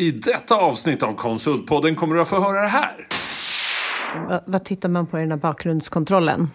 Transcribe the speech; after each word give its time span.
I 0.00 0.10
detta 0.10 0.56
avsnitt 0.56 1.02
av 1.02 1.12
Konsultpodden 1.12 1.96
kommer 1.96 2.14
du 2.14 2.20
att 2.20 2.28
få 2.28 2.40
höra 2.40 2.60
det 2.60 2.68
här. 2.68 3.06
Vad, 4.28 4.42
vad 4.46 4.64
tittar 4.64 4.88
man 4.88 5.06
på 5.06 5.18
i 5.18 5.20
den 5.20 5.30
här 5.30 5.38
bakgrundskontrollen? 5.38 6.50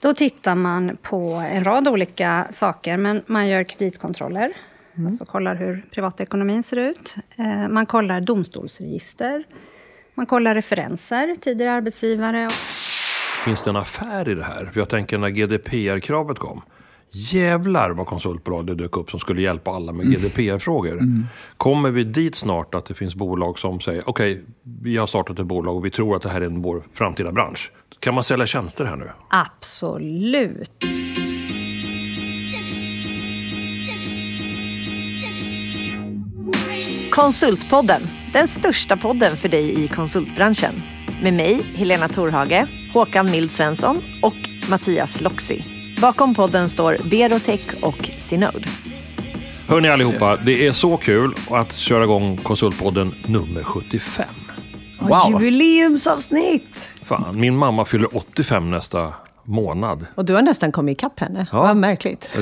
Då 0.00 0.14
tittar 0.14 0.54
man 0.54 0.96
på 1.02 1.32
en 1.32 1.64
rad 1.64 1.88
olika 1.88 2.46
saker, 2.50 2.96
men 2.96 3.22
man 3.26 3.48
gör 3.48 3.64
kreditkontroller. 3.64 4.52
Mm. 4.94 5.06
Alltså 5.06 5.24
kollar 5.24 5.54
hur 5.54 5.86
privatekonomin 5.90 6.62
ser 6.62 6.76
ut. 6.76 7.16
Eh, 7.36 7.68
man 7.68 7.86
kollar 7.86 8.20
domstolsregister. 8.20 9.44
Man 10.14 10.26
kollar 10.26 10.54
referenser, 10.54 11.36
tidigare 11.40 11.72
arbetsgivare. 11.72 12.48
Finns 13.44 13.64
det 13.64 13.70
en 13.70 13.76
affär 13.76 14.28
i 14.28 14.34
det 14.34 14.44
här? 14.44 14.70
För 14.72 14.80
jag 14.80 14.88
tänker 14.88 15.18
när 15.18 15.28
GDPR-kravet 15.30 16.38
kom. 16.38 16.62
Jävlar 17.10 17.90
vad 17.90 18.06
konsultbolag 18.06 18.66
det 18.66 18.74
dök 18.74 18.96
upp 18.96 19.10
som 19.10 19.20
skulle 19.20 19.42
hjälpa 19.42 19.70
alla 19.70 19.92
med 19.92 20.06
mm. 20.06 20.20
GDPR-frågor. 20.20 20.92
Mm. 20.92 21.26
Kommer 21.56 21.90
vi 21.90 22.04
dit 22.04 22.34
snart 22.34 22.74
att 22.74 22.84
det 22.84 22.94
finns 22.94 23.14
bolag 23.14 23.58
som 23.58 23.80
säger 23.80 24.08
okej, 24.08 24.32
okay, 24.32 24.44
vi 24.82 24.96
har 24.96 25.06
startat 25.06 25.38
ett 25.38 25.46
bolag 25.46 25.76
och 25.76 25.84
vi 25.84 25.90
tror 25.90 26.16
att 26.16 26.22
det 26.22 26.28
här 26.28 26.40
är 26.40 26.48
vår 26.48 26.82
framtida 26.92 27.32
bransch. 27.32 27.72
Kan 28.00 28.14
man 28.14 28.22
sälja 28.22 28.46
tjänster 28.46 28.84
här 28.84 28.96
nu? 28.96 29.10
Absolut. 29.28 30.84
Konsultpodden, 37.10 38.02
den 38.32 38.48
största 38.48 38.96
podden 38.96 39.36
för 39.36 39.48
dig 39.48 39.84
i 39.84 39.88
konsultbranschen. 39.88 40.74
Med 41.22 41.34
mig, 41.34 41.62
Helena 41.74 42.08
Torhage, 42.08 42.66
Håkan 42.94 43.30
Mild 43.30 43.50
Svensson 43.50 43.96
och 44.22 44.70
Mattias 44.70 45.20
Loxi. 45.20 45.77
Bakom 46.00 46.34
podden 46.34 46.68
står 46.68 46.96
Berotech 47.10 47.74
och 47.82 48.10
Synode. 48.18 48.64
Hörni 49.68 49.88
allihopa, 49.88 50.36
det 50.44 50.66
är 50.66 50.72
så 50.72 50.96
kul 50.96 51.34
att 51.50 51.72
köra 51.72 52.04
igång 52.04 52.36
Konsultpodden 52.36 53.14
nummer 53.26 53.62
75. 53.62 54.26
Wow. 54.98 55.30
Jubileumsavsnitt! 55.30 56.88
Fan, 57.02 57.40
min 57.40 57.56
mamma 57.56 57.84
fyller 57.84 58.16
85 58.16 58.70
nästa 58.70 59.14
månad. 59.48 60.06
Och 60.14 60.24
du 60.24 60.34
har 60.34 60.42
nästan 60.42 60.72
kommit 60.72 60.98
ikapp 60.98 61.20
henne. 61.20 61.46
Ja. 61.52 61.62
Vad 61.62 61.76
märkligt. 61.76 62.30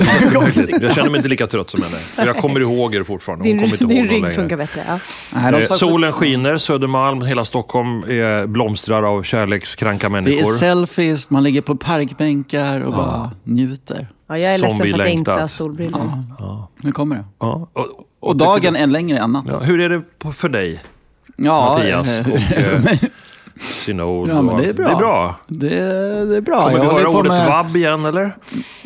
Jag 0.81 0.93
känner 0.93 1.09
mig 1.09 1.17
inte 1.17 1.29
lika 1.29 1.47
trött 1.47 1.69
som 1.69 1.81
henne. 1.81 1.97
Jag 2.17 2.37
kommer 2.37 2.59
ihåg 2.59 2.95
er 2.95 3.03
fortfarande. 3.03 3.49
Hon 3.49 3.57
din 3.57 3.71
inte 3.71 3.85
din 3.85 4.07
rygg 4.07 4.35
funkar 4.35 4.57
bättre. 4.57 4.99
Ja. 5.33 5.59
Eh, 5.59 5.65
solen 5.65 6.11
skiner, 6.11 6.57
Södermalm, 6.57 7.21
hela 7.21 7.45
Stockholm 7.45 8.03
är 8.03 8.47
blomstrar 8.47 9.03
av 9.03 9.23
kärlekskranka 9.23 10.09
människor. 10.09 10.35
Det 10.35 10.41
är 10.41 10.53
selfies, 10.53 11.29
man 11.29 11.43
ligger 11.43 11.61
på 11.61 11.75
parkbänkar 11.75 12.81
och 12.81 12.93
ja. 12.93 12.97
bara 12.97 13.31
njuter. 13.43 14.07
Ja, 14.27 14.37
jag 14.37 14.53
är 14.53 14.57
ledsen 14.57 14.77
för 14.77 14.85
att 14.85 14.97
jag 14.97 15.09
inte 15.09 15.31
har 15.31 15.47
solbrillor. 15.47 16.01
Ja. 16.03 16.23
Ja. 16.39 16.69
Nu 16.77 16.91
kommer 16.91 17.15
det. 17.15 17.25
Ja. 17.39 17.69
Och, 17.73 17.81
och, 17.81 18.07
och 18.19 18.37
dagen 18.37 18.75
är 18.75 18.87
längre 18.87 19.17
än 19.17 19.31
natten. 19.31 19.61
Hur 19.61 19.79
är 19.79 19.89
det 19.89 20.31
för 20.33 20.49
dig, 20.49 20.81
Mattias? 21.37 22.19
Och, 22.25 22.57
eh, 22.57 22.81
Synod. 23.61 24.29
Ja, 24.29 24.41
men 24.41 24.57
det 24.57 24.65
är 24.69 24.73
bra. 24.73 24.85
Det 24.85 24.91
är 24.91 24.95
bra. 24.95 25.35
Det, 25.47 25.69
det 26.25 26.37
är 26.37 26.41
bra. 26.41 26.61
Kommer 26.61 26.79
vi 26.79 26.85
höra 26.85 27.09
ordet 27.09 27.31
med... 27.31 27.47
vabb 27.47 27.75
igen 27.75 28.05
eller? 28.05 28.35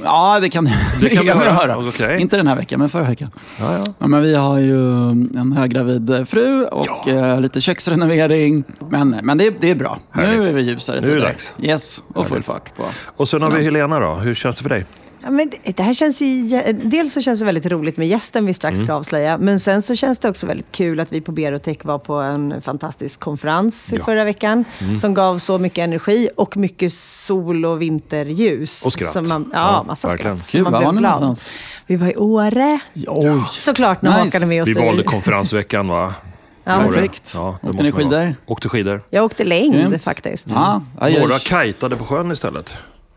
Ja, 0.03 0.39
det 0.41 0.49
kan, 0.49 0.69
det 1.01 1.09
kan 1.09 1.23
vi 1.23 1.29
höra. 1.29 1.51
höra. 1.51 1.77
Okay. 1.77 2.19
Inte 2.19 2.37
den 2.37 2.47
här 2.47 2.55
veckan, 2.55 2.79
men 2.79 2.89
förra 2.89 3.03
veckan. 3.03 3.29
Ja, 3.59 3.73
ja. 3.73 3.93
ja, 3.99 4.07
men 4.07 4.21
vi 4.21 4.35
har 4.35 4.57
ju 4.57 4.81
en 5.11 5.53
höggravid 5.57 6.27
fru 6.27 6.65
och 6.65 6.87
ja. 7.05 7.13
uh, 7.13 7.41
lite 7.41 7.61
köksrenovering. 7.61 8.63
Men, 8.89 9.19
men 9.23 9.37
det, 9.37 9.61
det 9.61 9.69
är 9.69 9.75
bra. 9.75 9.97
Härligt. 10.09 10.39
Nu 10.39 10.47
är 10.47 10.53
vi 10.53 10.61
ljusare 10.61 10.99
tider. 10.99 11.13
Nu 11.13 11.17
är 11.17 11.21
det 11.21 11.27
dags. 11.31 11.53
Yes, 11.61 12.01
och 12.13 12.27
full 12.27 12.43
fart 12.43 12.75
på. 12.75 12.83
Och 13.17 13.27
sen 13.29 13.41
har 13.41 13.51
vi 13.51 13.63
Helena 13.63 13.99
då. 13.99 14.13
Hur 14.13 14.35
känns 14.35 14.55
det 14.55 14.63
för 14.63 14.69
dig? 14.69 14.85
Ja, 15.23 15.31
men 15.31 15.51
det 15.63 15.83
här 15.83 15.93
känns 15.93 16.21
ju, 16.21 16.47
dels 16.73 17.13
så 17.13 17.21
känns 17.21 17.39
det 17.39 17.45
väldigt 17.45 17.65
roligt 17.65 17.97
med 17.97 18.07
gästen 18.07 18.45
vi 18.45 18.53
strax 18.53 18.77
ska 18.77 18.83
mm. 18.83 18.95
avslöja. 18.95 19.37
Men 19.37 19.59
sen 19.59 19.81
så 19.81 19.95
känns 19.95 20.19
det 20.19 20.29
också 20.29 20.47
väldigt 20.47 20.71
kul 20.71 20.99
att 20.99 21.11
vi 21.11 21.21
på 21.21 21.31
Berotech 21.31 21.85
var 21.85 21.99
på 21.99 22.13
en 22.13 22.61
fantastisk 22.61 23.19
konferens 23.19 23.93
ja. 23.95 24.03
förra 24.05 24.23
veckan. 24.23 24.65
Mm. 24.79 24.97
Som 24.97 25.13
gav 25.13 25.39
så 25.39 25.57
mycket 25.57 25.83
energi 25.83 26.29
och 26.35 26.57
mycket 26.57 26.93
sol 26.93 27.65
och 27.65 27.81
vinterljus. 27.81 28.85
Och 28.85 28.93
skratt. 28.93 29.27
Man, 29.27 29.49
ja, 29.53 29.59
ja, 29.59 29.83
massa 29.83 30.07
verkligen. 30.07 30.39
skratt. 30.39 30.51
Kul, 30.51 30.73
var 30.73 30.83
var 30.83 30.91
ni 30.91 31.01
någonstans? 31.01 31.51
Vi 31.87 31.95
var 31.95 32.07
i 32.07 32.15
Åre. 32.15 32.79
Oj. 33.07 33.43
Såklart, 33.49 34.01
nice. 34.01 34.37
Är 34.37 34.45
med 34.45 34.61
oss. 34.61 34.69
Vi 34.69 34.73
valde 34.73 35.03
konferensveckan 35.03 35.87
va? 35.87 36.13
Ja. 36.63 36.83
Perfekt. 36.83 37.31
Ja, 37.35 37.57
åkte 37.63 37.83
ni 37.83 37.91
skidor? 37.91 38.35
Åkte 38.45 38.69
skidor. 38.69 39.01
Jag 39.09 39.25
åkte 39.25 39.43
längd 39.43 39.73
Grymt. 39.73 40.03
faktiskt. 40.03 40.47
Ja. 40.49 40.81
Några 41.19 41.39
kajtade 41.39 41.95
på 41.95 42.05
sjön 42.05 42.31
istället. 42.31 42.73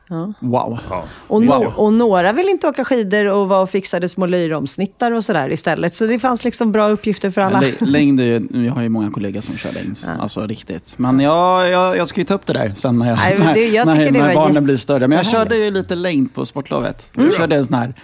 Ja. 0.08 0.32
Wow. 0.40 0.78
Ja. 0.90 1.04
Och, 1.26 1.42
no 1.42 1.72
och 1.76 1.92
några 1.92 2.32
vill 2.32 2.48
inte 2.48 2.68
åka 2.68 2.84
skidor 2.84 3.26
och 3.26 3.48
var 3.48 3.62
och 3.62 3.70
fixade 3.70 4.08
små 4.08 4.26
löjromsnittar 4.26 5.12
och 5.12 5.24
sådär 5.24 5.52
istället. 5.52 5.94
Så 5.94 6.06
det 6.06 6.18
fanns 6.18 6.44
liksom 6.44 6.72
bra 6.72 6.88
uppgifter 6.88 7.30
för 7.30 7.40
alla. 7.40 7.62
längd 7.80 8.20
är 8.20 8.24
ju, 8.24 8.64
jag 8.66 8.72
har 8.72 8.82
ju 8.82 8.88
många 8.88 9.10
kollegor 9.10 9.40
som 9.40 9.56
kör 9.56 9.72
längd. 9.72 9.96
Ja. 10.06 10.10
Alltså 10.20 10.46
riktigt. 10.46 10.94
Men 10.96 11.20
jag, 11.20 11.70
jag, 11.70 11.96
jag 11.96 12.08
ska 12.08 12.20
ju 12.20 12.24
ta 12.24 12.34
upp 12.34 12.46
det 12.46 12.52
där 12.52 12.72
sen 12.74 12.98
när, 12.98 13.08
jag, 13.08 13.18
Nej, 13.18 13.54
det, 13.54 13.68
jag 13.68 13.86
när, 13.86 14.10
när 14.10 14.34
barnen 14.34 14.64
blir 14.64 14.76
större. 14.76 15.08
Men 15.08 15.16
jag 15.16 15.26
körde 15.26 15.56
ju 15.56 15.70
lite 15.70 15.94
längd 15.94 16.34
på 16.34 16.46
sportlovet. 16.46 17.08
Jag 17.12 17.34
körde 17.34 17.56
en 17.56 17.66
sån 17.66 17.74
här 17.74 17.94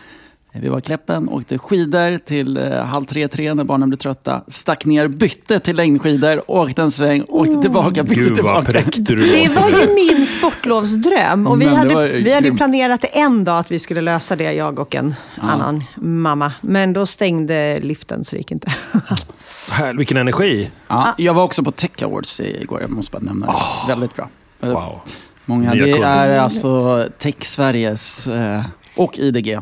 vi 0.52 0.68
var 0.68 0.78
i 0.78 0.82
Kläppen, 0.82 1.28
åkte 1.28 1.58
skidor 1.58 2.18
till 2.18 2.56
eh, 2.56 2.84
halv 2.84 3.04
tre, 3.04 3.28
tre 3.28 3.54
när 3.54 3.64
barnen 3.64 3.88
blev 3.88 3.98
trötta. 3.98 4.42
Stack 4.48 4.84
ner, 4.84 5.08
bytte 5.08 5.60
till 5.60 5.76
längdskidor, 5.76 6.50
åkte 6.50 6.82
en 6.82 6.90
sväng, 6.90 7.24
åkte 7.28 7.54
oh. 7.54 7.60
tillbaka, 7.60 8.02
bytte 8.02 8.22
Gud, 8.22 8.34
tillbaka. 8.34 8.82
Du 8.92 9.16
det 9.16 9.48
var 9.48 9.68
ju 9.68 9.94
min 9.94 10.26
sportlovsdröm. 10.26 11.46
Och 11.46 11.60
vi 11.60 11.66
hade, 11.66 12.08
vi 12.08 12.32
hade 12.32 12.52
planerat 12.52 13.04
en 13.12 13.44
dag 13.44 13.58
att 13.58 13.70
vi 13.70 13.78
skulle 13.78 14.00
lösa 14.00 14.36
det, 14.36 14.52
jag 14.52 14.78
och 14.78 14.94
en 14.94 15.14
ja. 15.34 15.42
annan 15.42 15.84
mamma. 15.94 16.52
Men 16.60 16.92
då 16.92 17.06
stängde 17.06 17.80
liften 17.80 18.24
så 18.24 18.36
det 18.36 18.38
gick 18.38 18.52
inte. 18.52 18.72
Här, 19.70 19.94
vilken 19.94 20.16
energi! 20.16 20.70
Ja, 20.88 21.14
jag 21.18 21.34
var 21.34 21.44
också 21.44 21.62
på 21.62 21.72
Tech 21.72 22.02
Awards 22.02 22.40
igår, 22.40 22.80
jag 22.80 22.90
måste 22.90 23.12
bara 23.12 23.22
nämna 23.22 23.46
det. 23.46 23.52
Oh. 23.52 23.88
Väldigt 23.88 24.16
bra. 24.16 24.28
Wow. 24.60 25.00
Många, 25.44 25.74
det 25.74 25.90
är 25.90 26.38
alltså 26.38 27.04
Tech 27.18 27.44
Sveriges 27.44 28.26
eh, 28.26 28.62
och 28.94 29.18
IDG 29.18 29.58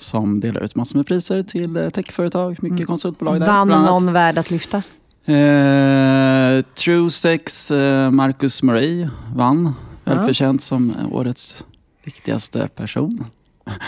som 0.00 0.40
delar 0.40 0.60
ut 0.60 0.76
massor 0.76 0.98
med 0.98 1.06
priser 1.06 1.42
till 1.42 1.76
eh, 1.76 1.90
techföretag, 1.90 2.50
mycket 2.62 2.78
mm. 2.78 2.86
konsultbolag 2.86 3.40
där. 3.40 3.46
Vann 3.46 3.68
någon 3.68 4.12
värd 4.12 4.38
att 4.38 4.50
lyfta? 4.50 4.82
Eh, 5.24 6.64
Truesex, 6.74 7.70
eh, 7.70 8.10
Marcus 8.10 8.62
Murray 8.62 9.08
vann. 9.34 9.74
Ja. 10.04 10.14
Välförtjänt 10.14 10.62
som 10.62 10.92
årets 11.12 11.64
viktigaste 12.04 12.68
person. 12.74 13.24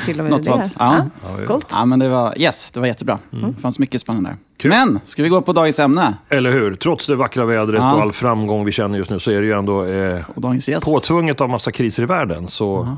Till 0.07 0.21
och 0.21 0.25
med 0.25 0.31
Något 0.31 0.45
det? 0.45 0.53
Sånt. 0.53 0.75
Ja. 0.79 1.05
Ja. 1.39 1.47
Coolt. 1.47 1.67
Ja, 1.71 1.85
men 1.85 1.99
det 1.99 2.09
var, 2.09 2.39
yes, 2.39 2.71
det 2.71 2.81
var 2.81 2.87
jättebra. 2.87 3.19
Mm. 3.33 3.53
Det 3.53 3.61
fanns 3.61 3.79
mycket 3.79 4.01
spännande 4.01 4.37
där. 4.59 4.69
Men, 4.69 5.01
ska 5.05 5.23
vi 5.23 5.29
gå 5.29 5.43
på 5.43 5.53
dagens 5.53 5.79
ämne? 5.79 6.15
Eller 6.29 6.53
hur? 6.53 6.77
Trots 6.77 7.07
det 7.07 7.17
vackra 7.17 7.45
vädret 7.45 7.81
ja. 7.81 7.95
och 7.95 8.01
all 8.01 8.13
framgång 8.13 8.65
vi 8.65 8.73
känner 8.73 8.99
just 8.99 9.11
nu 9.11 9.21
så 9.21 9.31
är 9.31 9.41
det 9.41 9.47
ju 9.47 9.53
ändå 9.53 9.85
eh, 9.85 10.25
påtvunget 10.85 11.41
av 11.41 11.49
massa 11.49 11.73
kriser 11.73 12.03
i 12.03 12.07
världen. 12.07 12.49
Så 12.49 12.83
uh 12.83 12.95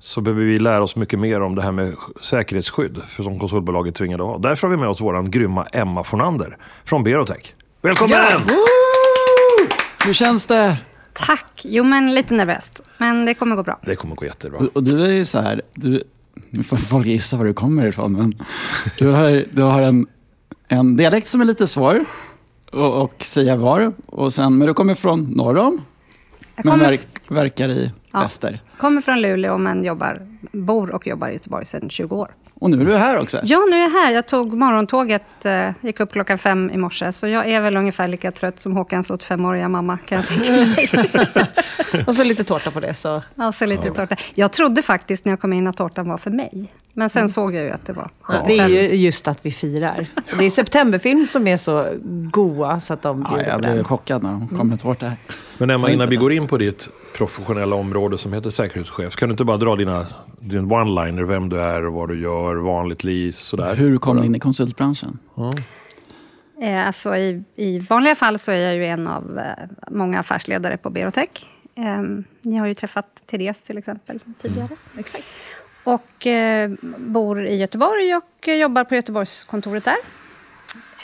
så 0.00 0.20
behöver 0.20 0.44
vi 0.44 0.58
lära 0.58 0.82
oss 0.82 0.96
mycket 0.96 1.18
mer 1.18 1.40
om 1.40 1.54
det 1.54 1.62
här 1.62 1.72
med 1.72 1.94
säkerhetsskydd 2.20 3.02
för 3.08 3.22
som 3.22 3.38
konsultbolaget 3.38 3.94
tvingade 3.94 4.22
ha. 4.22 4.38
Därför 4.38 4.68
har 4.68 4.76
vi 4.76 4.80
med 4.80 4.88
oss 4.88 5.00
vår 5.00 5.22
grymma 5.22 5.66
Emma 5.72 6.04
Fornander 6.04 6.56
från 6.84 7.02
Berotech. 7.02 7.54
Välkommen! 7.82 8.18
Ja. 8.18 8.40
Hur 10.04 10.12
känns 10.12 10.46
det? 10.46 10.76
Tack! 11.12 11.62
Jo, 11.64 11.84
men 11.84 12.14
lite 12.14 12.34
nervöst. 12.34 12.84
Men 12.98 13.24
det 13.24 13.34
kommer 13.34 13.56
gå 13.56 13.62
bra. 13.62 13.78
Det 13.82 13.96
kommer 13.96 14.14
gå 14.14 14.24
jättebra. 14.24 14.58
Och, 14.58 14.68
och 14.76 14.82
du 14.82 15.04
är 15.04 15.12
ju 15.12 15.24
så 15.24 15.40
här, 15.40 15.62
du, 15.72 16.02
nu 16.50 16.62
får 16.62 16.76
folk 16.76 17.06
gissa 17.06 17.36
var 17.36 17.44
du 17.44 17.54
kommer 17.54 17.86
ifrån, 17.86 18.12
men 18.12 18.32
du 18.98 19.08
har, 19.08 19.44
du 19.52 19.62
har 19.62 19.82
en, 19.82 20.06
en 20.68 20.96
dialekt 20.96 21.28
som 21.28 21.40
är 21.40 21.44
lite 21.44 21.66
svår 21.66 22.04
att 22.72 23.22
säga 23.22 23.56
var. 23.56 23.92
Och 24.06 24.32
sen, 24.32 24.58
men 24.58 24.66
du 24.66 24.74
kommer 24.74 24.94
från 24.94 25.22
norr 25.24 25.56
om, 25.58 25.80
men 26.64 26.78
verk, 26.78 27.06
verkar 27.28 27.68
i 27.68 27.90
ja. 28.12 28.20
väster. 28.20 28.60
Kommer 28.76 29.00
från 29.00 29.20
Luleå 29.20 29.58
men 29.58 29.84
jobbar, 29.84 30.26
bor 30.52 30.90
och 30.90 31.06
jobbar 31.06 31.28
i 31.28 31.32
Göteborg 31.32 31.64
sedan 31.64 31.90
20 31.90 32.16
år. 32.16 32.30
Och 32.60 32.70
nu 32.70 32.80
är 32.80 32.84
du 32.84 32.96
här 32.96 33.18
också? 33.18 33.38
Ja, 33.42 33.66
nu 33.70 33.76
är 33.76 33.80
jag 33.80 33.90
här. 33.90 34.12
Jag 34.12 34.26
tog 34.26 34.54
morgontåget, 34.54 35.44
eh, 35.44 35.70
gick 35.80 36.00
upp 36.00 36.12
klockan 36.12 36.38
fem 36.38 36.70
i 36.72 36.76
morse. 36.76 37.12
Så 37.12 37.28
jag 37.28 37.48
är 37.48 37.60
väl 37.60 37.76
ungefär 37.76 38.08
lika 38.08 38.32
trött 38.32 38.62
som 38.62 38.76
Håkans 38.76 39.10
85-åriga 39.10 39.68
mamma, 39.68 39.98
kan 40.06 40.18
jag 40.18 40.28
tänka 40.28 41.46
Och 42.06 42.14
så 42.14 42.24
lite 42.24 42.44
tårta 42.44 42.70
på 42.70 42.80
det. 42.80 42.94
Så. 42.94 43.22
Ja, 43.34 43.52
så 43.52 43.66
lite 43.66 43.86
ja. 43.86 43.94
tårta. 43.94 44.16
Jag 44.34 44.52
trodde 44.52 44.82
faktiskt 44.82 45.24
när 45.24 45.32
jag 45.32 45.40
kom 45.40 45.52
in 45.52 45.66
att 45.66 45.76
tårtan 45.76 46.08
var 46.08 46.18
för 46.18 46.30
mig. 46.30 46.72
Men 46.92 47.10
sen 47.10 47.20
mm. 47.20 47.28
såg 47.28 47.54
jag 47.54 47.64
ju 47.64 47.70
att 47.70 47.86
det 47.86 47.92
var 47.92 48.10
75. 48.20 48.46
Det 48.46 48.58
är 48.58 48.68
ju 48.68 48.96
just 48.96 49.28
att 49.28 49.46
vi 49.46 49.50
firar. 49.50 50.06
Det 50.38 50.44
är 50.44 50.50
septemberfilm 50.50 51.26
som 51.26 51.46
är 51.46 51.56
så 51.56 51.86
goa 52.32 52.80
så 52.80 52.92
att 52.92 53.02
de 53.02 53.26
ja, 53.30 53.42
Jag 53.42 53.60
blev 53.60 53.84
chockad 53.84 54.22
när 54.22 54.30
de 54.30 54.48
kom 54.48 54.68
med 54.68 54.80
tårta 54.80 55.06
här. 55.06 55.16
Men 55.60 55.70
Emma, 55.70 55.90
innan 55.90 56.08
vi 56.08 56.16
går 56.16 56.32
in 56.32 56.46
på 56.46 56.58
ditt 56.58 56.88
professionella 57.14 57.76
område 57.76 58.18
som 58.18 58.32
heter 58.32 58.50
säkerhetschef. 58.50 59.16
Kan 59.16 59.28
du 59.28 59.32
inte 59.32 59.44
bara 59.44 59.56
dra 59.56 59.76
dina, 59.76 60.06
din 60.38 60.72
one-liner, 60.72 61.22
vem 61.22 61.48
du 61.48 61.60
är, 61.60 61.82
vad 61.82 62.08
du 62.08 62.20
gör, 62.20 62.54
vanligt 62.56 63.04
liv, 63.04 63.32
sådär? 63.32 63.74
Hur 63.74 63.98
kom 63.98 64.16
du 64.16 64.26
in 64.26 64.34
i 64.34 64.38
konsultbranschen? 64.38 65.18
Ja. 65.34 65.52
Eh, 66.62 66.86
alltså 66.86 67.16
i, 67.16 67.44
I 67.56 67.78
vanliga 67.78 68.14
fall 68.14 68.38
så 68.38 68.52
är 68.52 68.56
jag 68.56 68.74
ju 68.74 68.86
en 68.86 69.06
av 69.06 69.38
eh, 69.38 69.68
många 69.90 70.20
affärsledare 70.20 70.76
på 70.76 70.90
Berotech. 70.90 71.46
Eh, 71.74 72.02
ni 72.42 72.56
har 72.56 72.66
ju 72.66 72.74
träffat 72.74 73.22
Therese 73.26 73.62
till 73.66 73.78
exempel 73.78 74.20
tidigare. 74.42 74.66
Mm. 74.66 74.78
Exakt. 74.98 75.24
Och 75.84 76.26
eh, 76.26 76.70
bor 76.98 77.46
i 77.46 77.56
Göteborg 77.56 78.14
och 78.14 78.48
jobbar 78.48 78.84
på 78.84 78.94
Göteborgskontoret 78.94 79.84
där. 79.84 79.96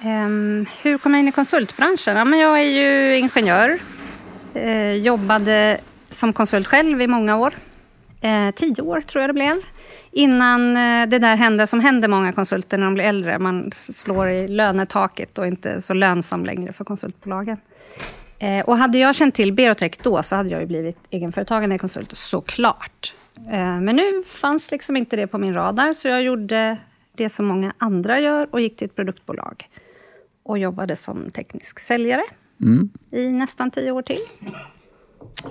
Um, 0.05 0.67
hur 0.83 0.99
kom 0.99 1.15
jag 1.15 1.21
in 1.21 1.29
i 1.29 1.33
konsultbranschen? 1.33 2.17
Ja, 2.17 2.25
men 2.25 2.39
jag 2.39 2.61
är 2.61 2.71
ju 2.71 3.19
ingenjör. 3.19 3.79
Eh, 4.57 4.93
jobbade 4.93 5.81
som 6.11 6.33
konsult 6.33 6.67
själv 6.67 7.03
i 7.03 7.07
många 7.07 7.37
år. 7.37 7.55
Eh, 8.21 8.55
tio 8.55 8.83
år 8.83 9.01
tror 9.01 9.23
jag 9.23 9.29
det 9.29 9.35
blev. 9.35 9.57
Innan 10.11 10.77
eh, 10.77 11.09
det 11.09 11.19
där 11.19 11.37
hände 11.37 11.67
som 11.67 11.81
händer 11.81 12.09
många 12.09 12.33
konsulter 12.33 12.79
när 12.79 12.85
de 12.85 12.95
blir 12.95 13.05
äldre. 13.05 13.39
Man 13.39 13.71
slår 13.75 14.31
i 14.31 14.49
lönetaket 14.49 15.39
och 15.39 15.47
inte 15.47 15.83
så 15.83 15.95
lönsam 15.95 16.45
längre 16.45 16.73
för 16.73 16.85
konsultbolagen. 16.85 17.57
Eh, 18.39 18.65
och 18.65 18.79
hade 18.79 18.99
jag 18.99 19.15
känt 19.15 19.35
till 19.35 19.53
Berotech 19.53 19.93
då 20.03 20.23
så 20.23 20.37
hade 20.37 20.49
jag 20.49 20.61
ju 20.61 20.67
blivit 20.67 20.99
egenföretagande 21.11 21.79
konsult, 21.79 22.17
såklart. 22.17 23.15
Eh, 23.37 23.81
men 23.81 23.97
nu 23.97 24.25
fanns 24.27 24.71
liksom 24.71 24.97
inte 24.97 25.17
det 25.17 25.27
på 25.27 25.39
min 25.39 25.55
radar, 25.55 25.93
så 25.93 26.09
jag 26.09 26.23
gjorde 26.23 26.77
det 27.15 27.29
som 27.29 27.47
många 27.47 27.73
andra 27.79 28.21
gör 28.21 28.49
och 28.51 28.61
gick 28.61 28.77
till 28.77 28.87
ett 28.87 28.97
produktbolag 28.97 29.69
och 30.43 30.59
jobbade 30.59 30.97
som 30.97 31.31
teknisk 31.31 31.79
säljare 31.79 32.23
mm. 32.61 32.91
i 33.11 33.33
nästan 33.33 33.71
tio 33.71 33.91
år 33.91 34.03
till. 34.03 34.21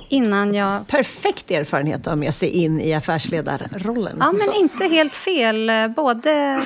Innan 0.10 0.54
jag... 0.54 0.88
Perfekt 0.88 1.52
erfarenhet 1.52 2.00
att 2.00 2.06
ha 2.06 2.16
med 2.16 2.34
sig 2.34 2.50
in 2.50 2.80
i 2.80 2.94
affärsledarrollen. 2.94 4.18
Ja, 4.20 4.32
men 4.32 4.62
inte 4.62 4.86
helt 4.86 5.16
fel. 5.16 5.72
Både 5.96 6.62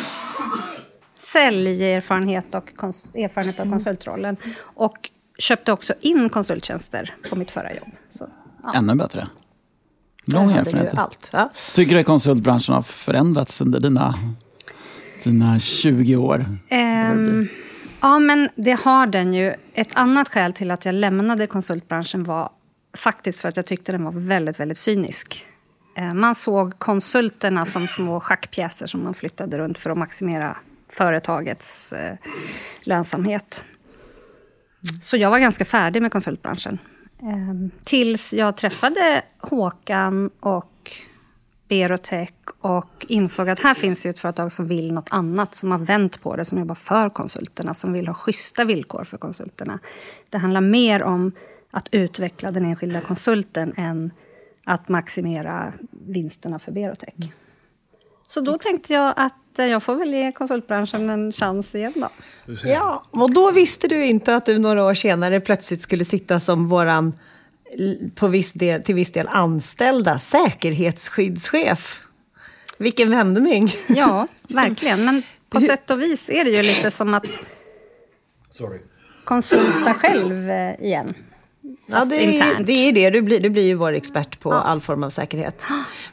säljerfarenhet 1.20 2.56
och 2.56 2.72
erfarenhet 3.16 3.60
av 3.60 3.66
mm. 3.66 3.78
konsultrollen. 3.78 4.38
Och 4.62 5.10
köpte 5.40 5.72
också 5.72 5.94
in 6.00 6.30
konsulttjänster 6.30 7.16
på 7.30 7.36
mitt 7.36 7.52
förra 7.52 7.74
jobb. 7.74 7.90
Så, 8.10 8.28
ja. 8.64 8.74
Ännu 8.74 8.96
bättre. 8.96 9.28
Lång 10.34 10.52
erfarenhet. 10.52 10.98
Allt, 10.98 11.30
ja. 11.32 11.50
Tycker 11.76 11.94
du 11.94 12.00
att 12.00 12.06
konsultbranschen 12.06 12.76
har 12.76 12.82
förändrats 12.82 13.62
under 13.62 13.80
dina, 13.80 14.16
dina 15.24 15.60
20 15.60 16.16
år? 16.16 16.46
Um, 16.72 17.48
Ja, 18.02 18.20
men 18.20 18.50
det 18.56 18.72
har 18.72 19.08
den 19.08 19.34
ju. 19.34 19.54
Ett 19.74 19.90
annat 19.94 20.30
skäl 20.30 20.54
till 20.54 20.72
att 20.72 20.86
jag 20.86 20.96
lämnade 20.96 21.48
konsultbranschen 21.48 22.24
var 22.24 22.50
faktiskt 22.98 23.42
för 23.42 23.50
att 23.50 23.58
jag 23.58 23.66
tyckte 23.66 23.92
den 23.92 24.04
var 24.04 24.12
väldigt, 24.12 24.60
väldigt 24.60 24.78
cynisk. 24.78 25.46
Eh, 25.98 26.14
man 26.14 26.36
såg 26.36 26.80
konsulterna 26.80 27.66
som 27.66 27.88
små 27.88 28.20
schackpjäser 28.20 28.88
som 28.88 29.04
man 29.04 29.14
flyttade 29.14 29.58
runt 29.58 29.78
för 29.78 29.90
att 29.90 29.98
maximera 29.98 30.58
företagets 30.90 31.94
eh, 31.94 32.16
lönsamhet. 32.84 33.64
Så 35.02 35.18
jag 35.18 35.30
var 35.30 35.40
ganska 35.40 35.66
färdig 35.66 36.02
med 36.02 36.12
konsultbranschen. 36.12 36.80
Ehm, 37.22 37.72
tills 37.84 38.34
jag 38.34 38.58
träffade 38.58 39.22
Håkan 39.38 40.30
och 40.40 40.72
Berotech 41.70 42.34
och 42.60 43.06
insåg 43.08 43.50
att 43.50 43.60
här 43.60 43.74
finns 43.74 44.02
det 44.02 44.10
ett 44.10 44.20
företag 44.20 44.52
som 44.52 44.68
vill 44.68 44.94
något 44.94 45.08
annat, 45.12 45.56
som 45.56 45.72
har 45.72 45.80
vänt 45.80 46.22
på 46.22 46.36
det, 46.36 46.46
som 46.46 46.60
jobbar 46.60 46.76
för 46.76 47.10
konsulterna, 47.10 47.74
som 47.74 47.94
vill 47.94 48.08
ha 48.08 48.14
schyssta 48.14 48.64
villkor 48.64 49.04
för 49.04 49.18
konsulterna. 49.18 49.80
Det 50.30 50.38
handlar 50.38 50.62
mer 50.62 51.04
om 51.04 51.32
att 51.72 51.88
utveckla 51.92 52.52
den 52.52 52.66
enskilda 52.66 53.02
konsulten 53.02 53.74
än 53.78 54.12
att 54.66 54.90
maximera 54.90 55.74
vinsterna 55.92 56.60
för 56.60 56.72
Berotech. 56.72 57.14
Så 58.24 58.42
då 58.42 58.58
tänkte 58.58 58.94
jag 58.94 59.14
att 59.18 59.34
jag 59.58 59.84
får 59.84 59.96
väl 59.96 60.14
ge 60.14 60.32
konsultbranschen 60.32 61.10
en 61.10 61.32
chans 61.32 61.76
igen 61.76 61.94
då. 61.96 62.10
Ja, 62.64 63.04
och 63.12 63.34
då 63.34 63.52
visste 63.52 63.88
du 63.88 64.06
inte 64.06 64.36
att 64.36 64.46
du 64.46 64.60
några 64.60 64.84
år 64.86 64.94
senare 64.94 65.40
plötsligt 65.40 65.82
skulle 65.82 66.06
sitta 66.06 66.40
som 66.40 66.70
våran 66.70 67.14
på 68.16 68.28
viss 68.28 68.54
del, 68.54 68.84
till 68.84 68.96
viss 68.96 69.12
del 69.12 69.28
anställda 69.28 70.20
säkerhetsskyddschef. 70.20 72.02
Vilken 72.78 73.10
vändning! 73.10 73.70
Ja, 73.88 74.28
verkligen. 74.48 75.06
Men 75.06 75.24
på 75.50 75.62
sätt 75.62 75.92
och 75.92 76.02
vis 76.02 76.30
är 76.30 76.44
det 76.44 76.50
ju 76.50 76.64
lite 76.64 76.92
som 76.92 77.14
att 77.14 77.26
Sorry. 78.50 78.80
konsulta 79.24 79.94
själv 79.94 80.50
eh, 80.50 80.82
igen. 80.82 81.14
Ja, 81.86 82.06
det 82.06 82.40
är, 82.40 82.64
det 82.64 82.72
är 82.72 82.92
det. 82.92 83.10
Du 83.10 83.22
blir, 83.22 83.40
du 83.40 83.50
blir 83.50 83.64
ju 83.64 83.74
vår 83.74 83.94
expert 83.94 84.40
på 84.40 84.54
ja. 84.54 84.62
all 84.62 84.82
form 84.82 85.04
av 85.04 85.10
säkerhet. 85.10 85.66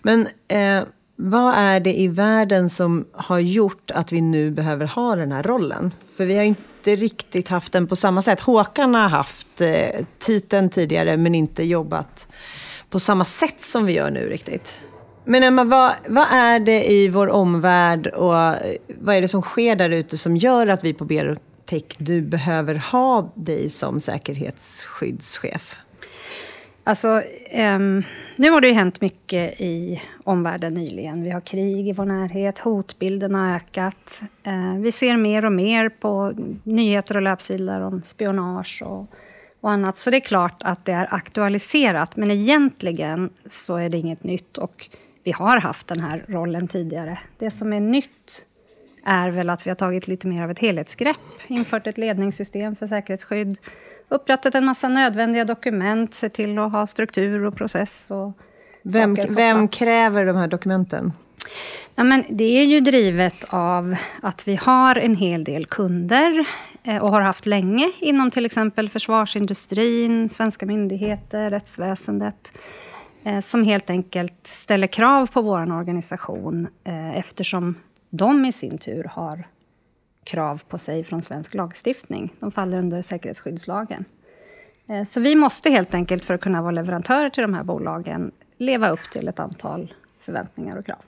Men 0.02 0.28
eh, 0.48 0.84
vad 1.16 1.54
är 1.54 1.80
det 1.80 2.00
i 2.00 2.08
världen 2.08 2.70
som 2.70 3.06
har 3.12 3.38
gjort 3.38 3.90
att 3.90 4.12
vi 4.12 4.20
nu 4.20 4.50
behöver 4.50 4.86
ha 4.86 5.16
den 5.16 5.32
här 5.32 5.42
rollen? 5.42 5.94
För 6.16 6.26
vi 6.26 6.36
har 6.36 6.44
inte 6.44 6.62
inte 6.90 7.02
riktigt 7.02 7.48
haft 7.48 7.72
den 7.72 7.86
på 7.86 7.96
samma 7.96 8.22
sätt. 8.22 8.40
Håkan 8.40 8.94
har 8.94 9.08
haft 9.08 9.60
eh, 9.60 10.04
titeln 10.18 10.70
tidigare 10.70 11.16
men 11.16 11.34
inte 11.34 11.62
jobbat 11.62 12.28
på 12.90 12.98
samma 12.98 13.24
sätt 13.24 13.62
som 13.62 13.86
vi 13.86 13.92
gör 13.92 14.10
nu 14.10 14.28
riktigt. 14.28 14.82
Men 15.24 15.42
Emma, 15.42 15.64
vad, 15.64 15.92
vad 16.08 16.26
är 16.30 16.58
det 16.58 16.90
i 16.92 17.08
vår 17.08 17.28
omvärld 17.28 18.06
och 18.06 18.38
eh, 18.38 18.76
vad 19.00 19.16
är 19.16 19.20
det 19.20 19.28
som 19.28 19.42
sker 19.42 19.76
där 19.76 19.90
ute 19.90 20.18
som 20.18 20.36
gör 20.36 20.66
att 20.66 20.84
vi 20.84 20.94
på 20.94 21.04
Berotech 21.04 21.98
nu 21.98 22.22
behöver 22.22 22.74
ha 22.74 23.32
dig 23.34 23.70
som 23.70 24.00
säkerhetsskyddschef? 24.00 25.76
Alltså, 26.84 27.22
um, 27.54 28.02
nu 28.36 28.50
har 28.50 28.60
det 28.60 28.68
ju 28.68 28.74
hänt 28.74 29.00
mycket 29.00 29.60
i 29.60 30.02
omvärlden 30.24 30.74
nyligen. 30.74 31.22
Vi 31.22 31.30
har 31.30 31.40
krig 31.40 31.88
i 31.88 31.92
vår 31.92 32.04
närhet, 32.04 32.58
hotbilden 32.58 33.34
har 33.34 33.56
ökat. 33.56 34.22
Eh, 34.42 34.74
vi 34.78 34.92
ser 34.92 35.16
mer 35.16 35.44
och 35.44 35.52
mer 35.52 35.88
på 35.88 36.32
nyheter 36.62 37.16
och 37.16 37.22
löpsedlar 37.22 37.80
om 37.80 38.02
spionage 38.02 38.82
och, 38.86 39.06
och 39.60 39.70
annat. 39.70 39.98
Så 39.98 40.10
det 40.10 40.16
är 40.16 40.20
klart 40.20 40.62
att 40.62 40.84
det 40.84 40.92
är 40.92 41.14
aktualiserat, 41.14 42.16
men 42.16 42.30
egentligen 42.30 43.30
så 43.46 43.76
är 43.76 43.88
det 43.88 43.96
inget 43.96 44.24
nytt. 44.24 44.58
Och 44.58 44.88
vi 45.24 45.32
har 45.32 45.60
haft 45.60 45.86
den 45.86 46.00
här 46.00 46.24
rollen 46.28 46.68
tidigare. 46.68 47.18
Det 47.38 47.50
som 47.50 47.72
är 47.72 47.80
nytt 47.80 48.46
är 49.04 49.30
väl 49.30 49.50
att 49.50 49.66
vi 49.66 49.70
har 49.70 49.74
tagit 49.74 50.08
lite 50.08 50.26
mer 50.26 50.42
av 50.42 50.50
ett 50.50 50.58
helhetsgrepp, 50.58 51.16
infört 51.46 51.86
ett 51.86 51.98
ledningssystem 51.98 52.76
för 52.76 52.86
säkerhetsskydd, 52.86 53.58
upprättat 54.08 54.54
en 54.54 54.64
massa 54.64 54.88
nödvändiga 54.88 55.44
dokument, 55.44 56.14
ser 56.14 56.28
till 56.28 56.58
att 56.58 56.72
ha 56.72 56.86
struktur 56.86 57.44
och 57.44 57.56
process. 57.56 58.10
Och 58.10 58.32
vem, 58.82 59.16
vem 59.28 59.68
kräver 59.68 60.26
de 60.26 60.36
här 60.36 60.48
dokumenten? 60.48 61.12
Ja, 61.94 62.04
men 62.04 62.24
det 62.28 62.44
är 62.44 62.64
ju 62.64 62.80
drivet 62.80 63.44
av 63.48 63.96
att 64.22 64.48
vi 64.48 64.56
har 64.56 64.98
en 64.98 65.16
hel 65.16 65.44
del 65.44 65.66
kunder 65.66 66.46
eh, 66.82 66.96
och 66.96 67.10
har 67.10 67.20
haft 67.20 67.46
länge 67.46 67.92
inom 67.98 68.30
till 68.30 68.46
exempel 68.46 68.90
försvarsindustrin, 68.90 70.28
svenska 70.28 70.66
myndigheter, 70.66 71.50
rättsväsendet 71.50 72.52
eh, 73.24 73.40
som 73.40 73.64
helt 73.64 73.90
enkelt 73.90 74.46
ställer 74.46 74.86
krav 74.86 75.26
på 75.26 75.42
vår 75.42 75.72
organisation 75.72 76.68
eh, 76.84 77.16
eftersom 77.16 77.74
de 78.10 78.44
i 78.44 78.52
sin 78.52 78.78
tur 78.78 79.04
har 79.04 79.44
krav 80.26 80.62
på 80.68 80.78
sig 80.78 81.04
från 81.04 81.22
svensk 81.22 81.54
lagstiftning. 81.54 82.32
De 82.40 82.52
faller 82.52 82.78
under 82.78 83.02
säkerhetsskyddslagen. 83.02 84.04
Eh, 84.88 85.04
så 85.04 85.20
vi 85.20 85.34
måste 85.34 85.70
helt 85.70 85.94
enkelt, 85.94 86.24
för 86.24 86.34
att 86.34 86.40
kunna 86.40 86.62
vara 86.62 86.72
leverantörer 86.72 87.30
till 87.30 87.42
de 87.42 87.54
här 87.54 87.62
bolagen, 87.62 88.30
leva 88.58 88.88
upp 88.88 89.10
till 89.12 89.28
ett 89.28 89.38
antal 89.38 89.94
förväntningar 90.20 90.76
och 90.76 90.86
krav. 90.86 90.98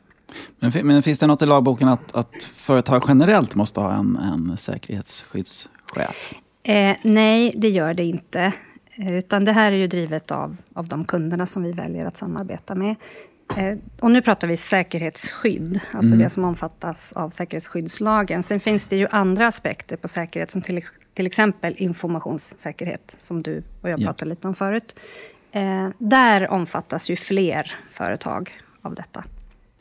Men, 0.59 0.73
men 0.87 1.03
finns 1.03 1.19
det 1.19 1.27
något 1.27 1.43
i 1.43 1.47
lagboken 1.47 1.89
att, 1.89 2.15
att 2.15 2.45
företag 2.45 3.05
generellt 3.09 3.55
måste 3.55 3.81
ha 3.81 3.93
en, 3.93 4.17
en 4.17 4.57
säkerhetsskyddschef? 4.57 6.35
Eh, 6.63 6.97
nej, 7.03 7.55
det 7.57 7.69
gör 7.69 7.95
det 7.95 8.05
inte. 8.05 8.53
Eh, 8.91 9.13
utan 9.13 9.45
det 9.45 9.53
här 9.53 9.73
är 9.73 9.77
ju 9.77 9.87
drivet 9.87 10.31
av, 10.31 10.57
av 10.75 10.89
de 10.89 11.05
kunderna 11.05 11.47
som 11.47 11.63
vi 11.63 11.73
väljer 11.73 12.07
att 12.07 12.17
samarbeta 12.17 12.75
med. 12.75 12.95
Eh, 13.57 13.79
och 14.01 14.11
nu 14.11 14.23
pratar 14.23 14.49
vi 14.49 14.57
säkerhetsskydd, 14.57 15.81
alltså 15.93 16.15
mm. 16.15 16.19
det 16.19 16.31
som 16.31 16.45
omfattas 16.45 17.13
av 17.13 17.31
säkerhetsskyddslagen. 17.31 18.43
Sen 18.43 18.61
finns 18.61 18.87
det 18.87 18.97
ju 18.97 19.09
andra 19.11 19.47
aspekter 19.47 19.97
på 19.97 20.09
säkerhet, 20.09 20.51
som 20.51 20.63
till, 20.63 20.85
till 21.15 21.27
exempel 21.27 21.75
informationssäkerhet, 21.77 23.17
som 23.19 23.43
du 23.43 23.63
och 23.81 23.91
jag 23.91 24.01
pratade 24.01 24.31
ja. 24.31 24.35
lite 24.35 24.49
om 24.49 24.55
förut. 24.55 24.95
Eh, 25.53 25.89
där 25.99 26.51
omfattas 26.51 27.11
ju 27.11 27.17
fler 27.17 27.75
företag 27.91 28.53
av 28.83 28.95
detta. 28.95 29.25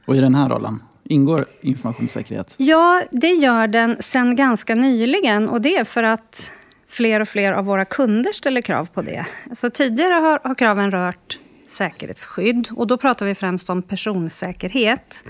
Och 0.05 0.15
i 0.15 0.19
den 0.19 0.35
här 0.35 0.49
rollen, 0.49 0.83
ingår 1.03 1.45
informationssäkerhet? 1.61 2.53
Ja, 2.57 3.03
det 3.11 3.31
gör 3.31 3.67
den 3.67 3.97
sen 3.99 4.35
ganska 4.35 4.75
nyligen. 4.75 5.49
Och 5.49 5.61
det 5.61 5.77
är 5.77 5.83
för 5.83 6.03
att 6.03 6.51
fler 6.87 7.19
och 7.19 7.27
fler 7.27 7.51
av 7.51 7.65
våra 7.65 7.85
kunder 7.85 8.31
ställer 8.31 8.61
krav 8.61 8.85
på 8.85 9.01
det. 9.01 9.25
Så 9.51 9.69
tidigare 9.69 10.13
har, 10.13 10.39
har 10.43 10.55
kraven 10.55 10.91
rört 10.91 11.39
säkerhetsskydd. 11.67 12.67
Och 12.75 12.87
då 12.87 12.97
pratar 12.97 13.25
vi 13.25 13.35
främst 13.35 13.69
om 13.69 13.81
personsäkerhet. 13.81 15.23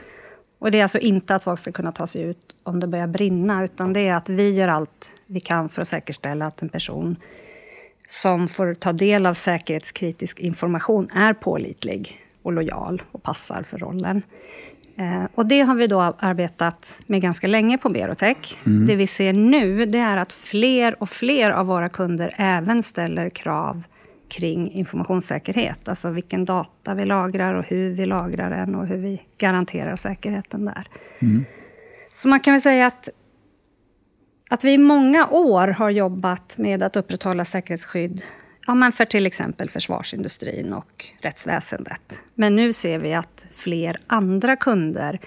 Och 0.60 0.72
det 0.72 0.80
är 0.80 0.84
alltså 0.84 1.00
inte 1.00 1.36
att 1.36 1.44
folk 1.44 1.60
ska 1.60 1.72
kunna 1.72 1.92
ta 1.92 2.08
sig 2.08 2.22
ut 2.22 2.56
om 2.64 2.80
det 2.80 2.88
börjar 2.88 3.08
brinna, 3.08 3.64
utan 3.64 3.94
det 3.94 4.08
är 4.08 4.14
att 4.14 4.30
vi 4.30 4.54
gör 4.54 4.68
allt 4.68 5.12
vi 5.26 5.40
kan 5.40 5.70
för 5.70 5.82
att 5.82 5.88
säkerställa 5.88 6.46
att 6.46 6.62
en 6.62 6.70
person 6.70 7.16
som 8.08 8.48
får 8.48 8.74
ta 8.74 8.94
del 8.94 9.26
av 9.26 9.34
säkerhetskritisk 9.34 10.40
information 10.40 11.08
är 11.14 11.34
pålitlig 11.34 12.22
och 12.42 12.54
lojal 12.54 13.02
och 13.12 13.24
passar 13.24 13.64
för 13.64 13.78
rollen. 13.78 14.22
Eh, 14.98 15.26
och 15.36 15.46
det 15.46 15.62
har 15.62 15.76
vi 15.76 15.88
då 15.88 16.02
arbetat 16.02 17.00
med 17.06 17.22
ganska 17.22 17.48
länge 17.48 17.78
på 17.78 17.90
Berotech. 17.90 18.58
Mm. 18.66 18.88
Det 18.88 18.96
vi 18.96 19.08
ser 19.08 19.34
nu 19.34 19.86
det 19.86 19.98
är 19.98 20.18
att 20.18 20.34
fler 20.34 21.02
och 21.02 21.10
fler 21.10 21.52
av 21.52 21.66
våra 21.66 21.90
kunder 21.90 22.36
även 22.38 22.84
ställer 22.84 23.30
krav 23.30 23.84
kring 24.30 24.72
informationssäkerhet. 24.72 25.88
Alltså 25.88 26.10
vilken 26.10 26.46
data 26.46 26.94
vi 26.94 27.06
lagrar 27.06 27.54
och 27.54 27.66
hur 27.66 27.90
vi 27.90 28.06
lagrar 28.06 28.50
den 28.50 28.76
och 28.76 28.88
hur 28.88 28.98
vi 28.98 29.22
garanterar 29.38 29.96
säkerheten 29.96 30.66
där. 30.66 30.88
Mm. 31.20 31.46
Så 32.14 32.28
man 32.28 32.40
kan 32.40 32.54
väl 32.54 32.62
säga 32.62 32.88
att 32.88 33.10
att 34.50 34.64
vi 34.64 34.74
i 34.74 34.78
många 34.78 35.28
år 35.28 35.68
har 35.68 35.90
jobbat 35.90 36.58
med 36.58 36.84
att 36.84 36.96
upprätthålla 36.96 37.46
säkerhetsskydd 37.46 38.22
ja, 38.68 38.76
men 38.76 38.92
för 38.92 39.06
till 39.06 39.26
exempel 39.26 39.70
försvarsindustrin 39.70 40.74
och 40.74 41.06
rättsväsendet. 41.22 42.24
Men 42.36 42.56
nu 42.56 42.74
ser 42.74 43.00
vi 43.00 43.14
att 43.14 43.46
fler 43.56 44.00
andra 44.08 44.56
kunder 44.56 45.20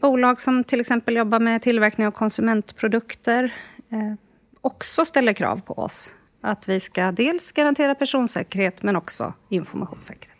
bolag 0.00 0.40
som 0.40 0.64
till 0.64 0.80
exempel 0.80 1.16
jobbar 1.16 1.40
med 1.40 1.62
tillverkning 1.62 2.06
av 2.06 2.10
konsumentprodukter 2.10 3.54
eh, 3.90 4.14
också 4.60 5.04
ställer 5.04 5.32
krav 5.32 5.60
på 5.60 5.72
oss. 5.72 6.14
Att 6.46 6.68
vi 6.68 6.80
ska 6.80 7.12
dels 7.12 7.52
garantera 7.52 7.94
personsäkerhet 7.94 8.82
men 8.82 8.96
också 8.96 9.32
informationssäkerhet. 9.48 10.32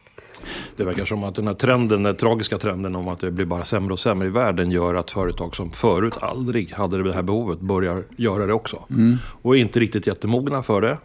Det 0.76 0.84
verkar 0.84 1.04
som 1.04 1.25
att 1.25 1.34
den 1.34 1.46
här 1.46 1.54
trenden, 1.54 2.02
den 2.02 2.16
tragiska 2.16 2.58
trenden 2.58 2.96
om 2.96 3.08
att 3.08 3.20
det 3.20 3.30
blir 3.30 3.46
bara 3.46 3.64
sämre 3.64 3.92
och 3.92 4.00
sämre 4.00 4.28
i 4.28 4.30
världen 4.30 4.70
gör 4.70 4.94
att 4.94 5.10
företag 5.10 5.56
som 5.56 5.70
förut 5.70 6.14
aldrig 6.20 6.72
hade 6.72 7.02
det 7.02 7.14
här 7.14 7.22
behovet 7.22 7.60
börjar 7.60 8.04
göra 8.16 8.46
det 8.46 8.52
också. 8.52 8.84
Mm. 8.90 9.16
Och 9.42 9.56
är 9.56 9.60
inte 9.60 9.80
riktigt 9.80 10.06
jättemogna 10.06 10.62
för 10.62 10.80
det. 10.80 10.98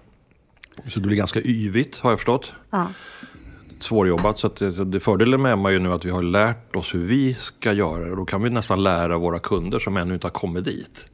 Så 0.88 1.00
det 1.00 1.08
blir 1.08 1.18
ganska 1.18 1.40
yvigt 1.42 2.00
har 2.00 2.10
jag 2.10 2.20
förstått. 2.20 2.54
Ja. 2.70 2.88
Svårjobbat. 3.80 4.40
Så 4.40 4.48
att 4.48 4.56
det, 4.56 4.86
det 4.86 5.00
fördelen 5.00 5.42
med 5.42 5.54
Emma 5.54 5.70
är 5.70 5.74
ju 5.74 5.80
nu 5.80 5.94
att 5.94 6.06
vi 6.06 6.10
har 6.10 6.24
lärt 6.24 6.76
oss 6.76 6.96
hur 6.96 7.04
vi 7.04 7.34
ska 7.34 7.74
göra 7.74 8.06
det. 8.06 8.16
Då 8.16 8.26
kan 8.26 8.44
vi 8.44 8.50
nästan 8.50 8.84
lära 8.84 9.18
våra 9.18 9.40
kunder 9.40 9.80
som 9.80 9.98
ännu 9.98 10.14
inte 10.14 10.28
har 10.28 10.32
kommit 10.32 10.66
dit. 10.66 11.08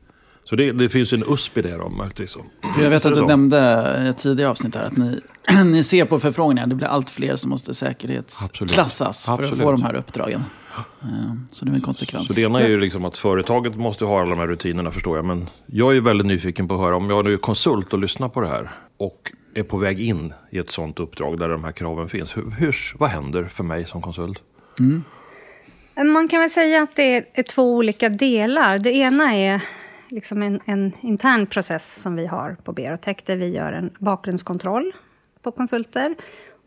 Så 0.50 0.56
det, 0.56 0.72
det 0.72 0.90
finns 0.90 1.14
en 1.14 1.24
USP 1.28 1.58
i 1.58 1.62
det 1.62 1.78
då 1.78 1.90
möjligtvis. 1.90 2.38
Jag 2.82 2.90
vet 2.90 3.06
att 3.06 3.14
du 3.14 3.26
nämnde 3.26 3.58
i 4.06 4.08
ett 4.08 4.18
tidigare 4.18 4.52
avsnitt 4.52 4.76
här 4.76 4.86
att 4.86 4.98
ni, 4.98 5.20
ni 5.66 5.84
ser 5.84 6.06
på 6.06 6.20
förfrågningar. 6.20 6.68
Det 6.68 6.76
blir 6.76 6.88
allt 6.88 7.10
fler 7.10 7.36
som 7.36 7.50
måste 7.50 7.74
säkerhetsklassas 7.74 9.30
Absolut. 9.30 9.50
för 9.50 9.56
att 9.58 9.62
få 9.62 9.72
de 9.72 9.84
här 9.84 9.96
uppdragen. 9.96 10.44
Eh, 11.02 11.08
så 11.52 11.66
det 11.66 11.72
är 11.72 11.76
en 11.76 11.82
konsekvens. 11.82 12.28
Så 12.28 12.34
det 12.34 12.42
ena 12.42 12.62
är 12.62 12.68
ju 12.68 12.80
liksom 12.80 13.06
att 13.06 13.18
företaget 13.18 13.76
måste 13.76 14.06
ha 14.06 14.22
alla 14.22 14.30
de 14.30 14.40
här 14.40 14.48
rutinerna 14.48 14.92
förstår 14.92 15.18
jag. 15.18 15.26
Men 15.26 15.50
jag 15.66 15.96
är 15.96 16.02
väldigt 16.02 16.28
nyfiken 16.28 16.68
på 16.68 16.74
att 16.74 16.80
höra 16.80 16.96
om 16.96 17.10
jag 17.10 17.32
är 17.32 17.38
konsult 17.38 17.94
och 17.94 18.00
lyssnar 18.00 18.30
på 18.30 18.42
det 18.42 18.50
här. 18.50 18.72
Och 18.98 19.32
är 19.54 19.64
på 19.64 19.78
väg 19.78 20.02
in 20.02 20.34
i 20.50 20.58
ett 20.58 20.70
sånt 20.70 21.00
uppdrag 21.00 21.40
där 21.40 21.50
de 21.50 21.64
här 21.64 21.72
kraven 21.72 22.10
finns. 22.10 22.38
Hur, 22.38 22.52
hur 22.58 22.76
vad 22.98 23.10
händer 23.10 23.44
för 23.44 23.64
mig 23.64 23.86
som 23.86 24.02
konsult? 24.02 24.40
Mm. 24.80 25.04
Man 26.14 26.28
kan 26.28 26.40
väl 26.40 26.50
säga 26.50 26.82
att 26.82 26.96
det 26.96 27.40
är 27.40 27.44
två 27.44 27.76
olika 27.76 28.10
delar. 28.10 28.78
Det 28.78 28.92
ena 28.92 29.36
är 29.36 29.62
liksom 30.10 30.42
en, 30.42 30.60
en 30.66 30.94
intern 31.02 31.48
process 31.48 32.02
som 32.02 32.16
vi 32.16 32.26
har 32.26 32.58
på 32.64 32.74
Berotech 32.74 33.18
där 33.26 33.36
vi 33.36 33.48
gör 33.48 33.74
en 33.74 33.92
bakgrundskontroll 34.00 34.94
på 35.42 35.52
konsulter 35.52 36.16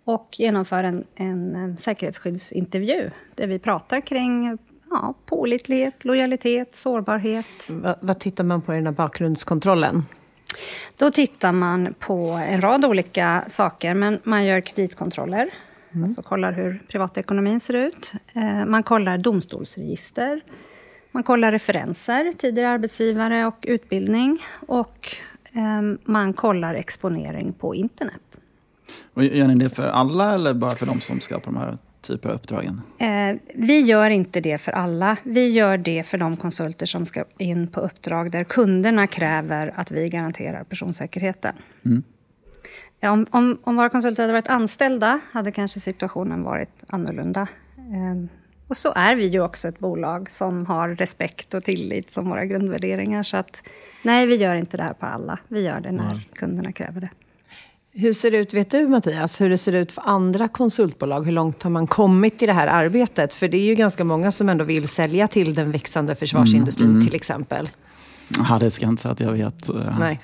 och 0.05 0.35
genomför 0.39 0.85
en, 0.85 1.05
en, 1.15 1.77
säkerhetsskyddsintervju 1.79 3.11
där 3.35 3.47
vi 3.47 3.59
pratar 3.59 4.01
kring 4.01 4.59
ja, 4.91 5.15
pålitlighet, 5.27 6.05
lojalitet, 6.05 6.77
sårbarhet. 6.77 7.71
Va, 7.71 7.97
vad 8.01 8.21
tittar 8.21 8.45
man 8.45 8.63
på 8.63 8.73
i 8.73 8.77
den 8.77 8.87
här 8.87 8.93
bakgrundskontrollen? 8.93 10.03
Då 10.97 11.11
tittar 11.11 11.53
man 11.53 11.95
på 11.99 12.17
en 12.29 12.61
rad 12.61 12.85
olika 12.85 13.45
saker, 13.49 13.95
men 13.95 14.21
man 14.23 14.45
gör 14.45 14.61
kreditkontroller. 14.61 15.51
Mm. 15.93 16.05
Alltså 16.05 16.23
kollar 16.23 16.53
hur 16.53 16.83
privatekonomin 16.89 17.61
ser 17.61 17.75
ut. 17.75 18.13
Eh, 18.33 18.65
man 18.67 18.83
kollar 18.83 19.19
domstolsregister. 19.19 20.41
Man 21.13 21.23
kollar 21.23 21.53
referenser, 21.53 22.33
tidigare 22.39 22.69
arbetsgivare 22.69 23.47
och 23.47 23.65
utbildning. 23.69 24.43
Och 24.67 25.17
eh, 25.53 25.99
man 26.05 26.33
kollar 26.33 26.75
exponering 26.75 27.53
på 27.53 27.75
internet. 27.75 28.39
Och 29.15 29.25
gör 29.25 29.49
ni 29.49 29.55
det 29.55 29.71
för 29.71 29.89
alla 29.89 30.35
eller 30.35 30.55
bara 30.55 30.71
för 30.71 30.87
de 30.87 31.01
som 31.01 31.21
ska 31.21 31.41
på 31.41 31.51
de 31.51 31.57
här 31.57 31.79
typer 32.01 32.29
av 32.29 32.35
uppdragen? 32.35 32.81
Eh, 32.99 33.37
vi 33.55 33.81
gör 33.81 34.11
inte 34.11 34.41
det 34.41 34.59
för 34.59 34.73
alla. 34.73 35.17
Vi 35.23 35.49
gör 35.49 35.79
det 35.79 36.03
för 36.03 36.19
de 36.19 36.37
konsulter 36.37 36.87
som 36.87 37.07
ska 37.07 37.25
in 37.39 37.69
på 37.69 37.81
uppdrag 37.81 38.31
där 38.31 38.45
kunderna 38.45 39.07
kräver 39.07 39.73
att 39.77 39.91
vi 39.91 40.09
garanterar 40.09 40.65
personsäkerheten. 40.65 41.55
Mm. 41.85 42.03
Om, 43.03 43.27
om, 43.31 43.59
om, 43.65 43.77
våra 43.77 43.89
konsulter 43.89 44.23
hade 44.23 44.33
varit 44.33 44.49
anställda 44.49 45.21
hade 45.33 45.53
kanske 45.53 45.81
situationen 45.81 46.43
varit 46.43 46.85
annorlunda. 46.89 47.41
Eh, 47.77 48.40
och 48.71 48.77
så 48.77 48.93
är 48.97 49.15
vi 49.15 49.27
ju 49.27 49.41
också 49.41 49.69
ett 49.69 49.79
bolag 49.79 50.31
som 50.31 50.67
har 50.67 50.89
respekt 50.89 51.55
och 51.55 51.65
tillit 51.65 52.13
som 52.13 52.29
våra 52.29 52.45
grundvärderingar. 52.45 53.23
Så 53.23 53.37
att 53.37 53.63
nej, 54.05 54.27
vi 54.27 54.37
gör 54.37 54.55
inte 54.55 54.77
det 54.77 54.83
här 54.83 54.93
på 54.93 55.07
alla. 55.07 55.39
Vi 55.49 55.61
gör 55.63 55.81
det 55.81 55.93
när 55.93 56.29
kunderna 56.35 56.73
kräver 56.73 57.01
det. 57.01 57.11
Hur 57.93 58.13
ser 58.13 58.31
det 58.31 58.37
ut, 58.37 58.55
vet 58.55 58.71
du 58.71 58.89
Mattias, 58.89 59.41
hur 59.41 59.51
det 59.51 59.59
ser 59.59 59.73
ut 59.73 59.93
för 59.93 60.03
andra 60.07 60.49
konsultbolag? 60.49 61.25
Hur 61.25 61.33
långt 61.33 61.63
har 61.63 61.71
man 61.71 61.87
kommit 61.87 62.43
i 62.43 62.47
det 62.47 62.53
här 62.53 62.67
arbetet? 62.67 63.35
För 63.35 63.49
det 63.49 63.57
är 63.57 63.65
ju 63.65 63.75
ganska 63.75 64.05
många 64.05 64.33
som 64.33 64.49
ändå 64.49 64.65
vill 64.65 64.89
sälja 64.89 65.29
till 65.29 65.55
den 65.55 65.71
växande 65.71 66.15
försvarsindustrin 66.15 66.87
mm, 66.87 66.97
mm. 66.97 67.07
till 67.07 67.17
exempel. 67.17 67.69
Ja, 68.49 68.59
det 68.59 68.71
ska 68.71 68.85
jag 68.85 68.93
inte 68.93 69.03
säga 69.03 69.13
att 69.13 69.21
jag 69.21 69.33
vet 69.33 69.71
uh, 69.71 69.99
Nej. 69.99 70.21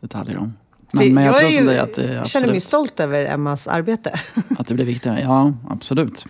detaljer 0.00 0.38
om. 0.38 0.52
Men, 0.90 1.14
men 1.14 1.24
jag, 1.24 1.32
jag 1.32 1.40
tror 1.40 1.50
som 1.50 1.66
dig 1.66 1.78
att 1.78 1.94
det 1.94 2.02
absolut... 2.02 2.28
känner 2.28 2.48
mig 2.48 2.60
stolt 2.60 3.00
över 3.00 3.24
Emmas 3.24 3.68
arbete. 3.68 4.12
Att 4.58 4.68
det 4.68 4.74
blir 4.74 4.84
viktigare, 4.84 5.20
ja 5.20 5.52
absolut. 5.68 6.26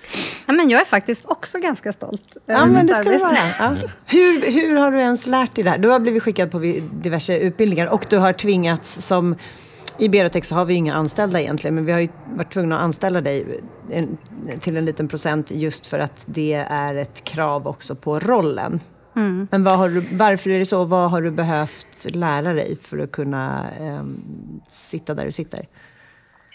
Ja, 0.47 0.53
men 0.53 0.71
jag 0.71 0.81
är 0.81 0.85
faktiskt 0.85 1.27
också 1.27 1.59
ganska 1.59 1.93
stolt. 1.93 2.37
Ja, 2.47 2.67
men 2.67 2.87
det 2.87 2.95
ska 2.95 3.11
du 3.11 3.19
vara. 3.19 3.37
Ja. 3.59 3.75
Hur, 4.07 4.53
hur 4.53 4.77
har 4.77 4.91
du 4.91 5.01
ens 5.01 5.27
lärt 5.27 5.55
dig 5.55 5.65
det 5.65 5.71
här? 5.71 5.79
Du 5.79 5.89
har 5.89 6.01
blivit 6.01 6.23
skickad 6.23 6.51
på 6.51 6.59
diverse 7.03 7.39
utbildningar 7.39 7.87
och 7.87 8.07
du 8.11 8.19
har 8.19 8.33
tvingats 8.33 9.07
som 9.07 9.37
i 9.99 10.09
Berotech 10.09 10.45
så 10.45 10.55
har 10.55 10.65
vi 10.65 10.75
inga 10.75 10.95
anställda 10.95 11.41
egentligen, 11.41 11.75
men 11.75 11.85
vi 11.85 11.93
har 11.93 12.01
ju 12.01 12.09
varit 12.35 12.53
tvungna 12.53 12.77
att 12.77 12.85
anställa 12.85 13.21
dig 13.21 13.61
till 14.61 14.77
en 14.77 14.85
liten 14.85 15.09
procent 15.09 15.51
just 15.51 15.87
för 15.87 15.99
att 15.99 16.23
det 16.27 16.67
är 16.69 16.95
ett 16.95 17.25
krav 17.25 17.67
också 17.69 17.95
på 17.95 18.19
rollen. 18.19 18.81
Mm. 19.19 19.49
Men 19.51 19.65
du, 19.65 20.01
varför 20.01 20.51
är 20.51 20.59
det 20.59 20.67
så? 20.67 20.85
Vad 20.85 21.11
har 21.11 21.23
du 21.23 21.31
behövt 21.31 22.07
lära 22.15 22.53
dig 22.53 22.77
för 22.77 22.99
att 22.99 23.13
kunna 23.13 23.71
eh, 23.81 24.05
sitta 24.69 25.15
där 25.15 25.25
du 25.25 25.33
sitter? 25.33 25.67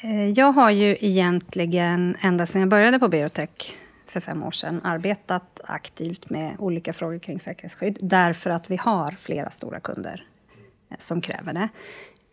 Eh, 0.03 0.29
jag 0.29 0.51
har 0.51 0.71
ju 0.71 0.97
egentligen, 0.99 2.15
ända 2.21 2.45
sedan 2.45 2.61
jag 2.61 2.69
började 2.69 2.99
på 2.99 3.07
Berotech 3.07 3.75
för 4.07 4.19
fem 4.19 4.43
år 4.43 4.51
sedan, 4.51 4.81
arbetat 4.83 5.59
aktivt 5.63 6.29
med 6.29 6.55
olika 6.59 6.93
frågor 6.93 7.19
kring 7.19 7.39
säkerhetsskydd, 7.39 7.97
därför 8.01 8.49
att 8.49 8.71
vi 8.71 8.77
har 8.77 9.11
flera 9.11 9.49
stora 9.49 9.79
kunder 9.79 10.25
eh, 10.89 10.97
som 10.99 11.21
kräver 11.21 11.53
det. 11.53 11.69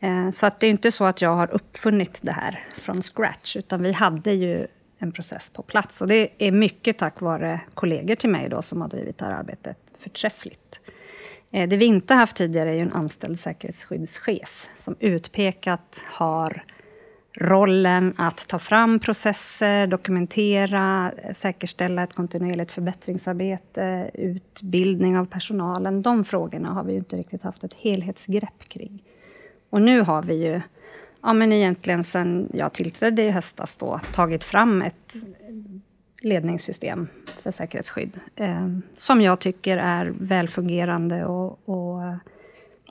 Eh, 0.07 0.31
så 0.31 0.47
att 0.47 0.61
det 0.61 0.67
är 0.67 0.71
inte 0.71 0.93
så 0.93 1.05
att 1.05 1.23
jag 1.23 1.37
har 1.37 1.55
uppfunnit 1.55 2.19
det 2.23 2.33
här 2.33 2.61
från 2.77 3.03
scratch, 3.03 3.57
utan 3.57 3.83
vi 3.83 3.93
hade 3.93 4.33
ju 4.33 4.67
en 4.99 5.13
process 5.13 5.51
på 5.51 5.63
plats. 5.63 6.03
Och 6.03 6.09
det 6.09 6.29
är 6.39 6.53
mycket 6.53 6.99
tack 6.99 7.21
vare 7.21 7.61
kollegor 7.75 8.15
till 8.15 8.31
mig 8.31 8.49
då, 8.49 8.63
som 8.63 8.81
har 8.81 8.89
drivit 8.89 9.19
det 9.19 9.25
här 9.25 9.33
arbetet 9.33 9.90
förträffligt. 10.01 10.81
Eh, 11.51 11.69
det 11.69 11.77
vi 11.77 11.85
inte 11.85 12.15
haft 12.15 12.37
tidigare 12.37 12.71
är 12.71 12.75
ju 12.75 12.81
en 12.81 12.93
anställd 12.93 13.41
säkerhetsskyddschef 13.41 14.69
som 14.79 14.97
utpekat 15.01 16.03
har 16.05 16.65
rollen 17.37 18.15
att 18.17 18.49
ta 18.49 18.59
fram 18.59 18.99
processer, 18.99 19.87
dokumentera, 19.87 21.13
säkerställa 21.35 22.03
ett 22.03 22.15
kontinuerligt 22.15 22.73
förbättringsarbete, 22.73 24.11
utbildning 24.15 25.19
av 25.19 25.27
personalen. 25.27 26.03
De 26.03 26.25
frågorna 26.25 26.73
har 26.73 26.85
vi 26.85 26.95
inte 26.95 27.17
riktigt 27.17 27.43
haft 27.43 27.65
ett 27.65 27.75
helhetsgrepp 27.75 28.69
kring. 28.69 29.03
Och 29.71 29.83
nu 29.83 30.01
har 30.01 30.23
vi 30.23 30.35
ju, 30.35 30.61
ja 31.23 31.33
men 31.33 31.53
egentligen 31.53 32.05
sen 32.05 32.49
jag 32.55 32.73
tillträdde 32.73 33.23
i 33.23 33.31
höstas 33.31 33.77
då, 33.77 34.01
tagit 34.15 34.45
fram 34.45 34.83
ett 34.83 35.15
ledningssystem 36.21 37.09
för 37.43 37.51
säkerhetsskydd. 37.51 38.21
Eh, 38.37 38.69
som 38.93 39.21
jag 39.21 39.41
tycker 39.41 39.77
är 39.77 40.13
välfungerande 40.21 41.25
och, 41.25 41.69
och 41.69 42.01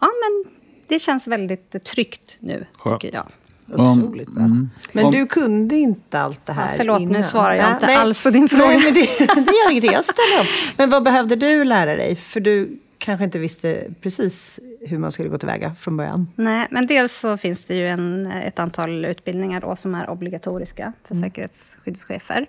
ja 0.02 0.08
men 0.22 0.54
det 0.88 1.00
känns 1.00 1.28
väldigt 1.28 1.84
tryggt 1.84 2.38
nu, 2.40 2.66
tycker 2.84 3.14
jag. 3.14 3.28
Otroligt 3.74 4.30
bra. 4.30 4.44
Mm. 4.44 4.70
Men 4.92 5.12
du 5.12 5.26
kunde 5.26 5.76
inte 5.76 6.20
allt 6.20 6.46
det 6.46 6.54
här 6.54 6.72
ja, 6.72 6.74
Förlåt, 6.78 7.02
innan. 7.02 7.14
nu 7.14 7.24
svarar 7.24 7.56
jag 7.56 7.72
inte 7.72 7.86
nej, 7.86 7.96
alls 7.96 8.24
på 8.24 8.30
din 8.30 8.50
fråga. 8.50 8.66
Nej, 8.66 8.82
men 8.84 8.94
det, 8.94 9.02
det 9.46 9.58
gör 9.58 9.72
ingenting, 9.72 9.92
jag 9.92 10.04
ställer 10.04 10.42
upp. 10.42 10.78
Men 10.78 10.90
vad 10.90 11.04
behövde 11.04 11.36
du 11.36 11.64
lära 11.64 11.96
dig? 11.96 12.16
För 12.16 12.40
du 12.40 12.80
kanske 12.98 13.26
inte 13.26 13.40
visste 13.40 13.84
precis 14.02 14.60
hur 14.82 14.98
man 14.98 15.12
skulle 15.12 15.30
gå 15.30 15.38
tillväga 15.38 15.76
från 15.80 15.98
början. 15.98 16.28
Nej, 16.36 16.68
men 16.72 16.88
dels 16.88 17.20
så 17.20 17.38
finns 17.38 17.66
det 17.66 17.76
ju 17.76 17.88
en, 17.88 18.26
ett 18.26 18.60
antal 18.60 19.06
utbildningar 19.06 19.62
då 19.62 19.76
som 19.76 19.96
är 19.96 20.10
obligatoriska 20.10 20.94
för 21.08 21.16
mm. 21.16 21.30
säkerhetsskyddschefer. 21.30 22.46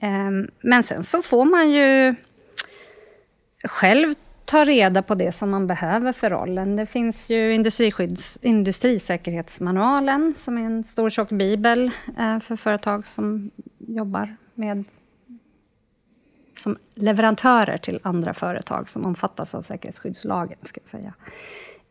Ehm, 0.00 0.50
men 0.60 0.82
sen 0.82 1.04
så 1.04 1.22
får 1.22 1.44
man 1.44 1.70
ju 1.70 2.14
själv 3.64 4.14
ta 4.44 4.64
reda 4.64 5.02
på 5.02 5.14
det 5.14 5.32
som 5.32 5.50
man 5.50 5.66
behöver 5.66 6.12
för 6.12 6.30
rollen. 6.30 6.76
Det 6.76 6.86
finns 6.86 7.30
ju 7.30 7.54
industrisäkerhetsmanualen, 8.42 10.34
som 10.38 10.58
är 10.58 10.62
en 10.62 10.84
stor 10.84 11.10
tjock 11.10 11.30
bibel 11.30 11.90
eh, 12.18 12.40
för 12.40 12.56
företag 12.56 13.06
som 13.06 13.50
jobbar 13.78 14.36
med 14.54 14.84
som 16.58 16.76
leverantörer 16.94 17.78
till 17.78 18.00
andra 18.02 18.34
företag 18.34 18.88
som 18.88 19.06
omfattas 19.06 19.54
av 19.54 19.62
säkerhetsskyddslagen. 19.62 20.58
Ska 20.62 20.80
jag 20.80 20.90
säga. 20.90 21.14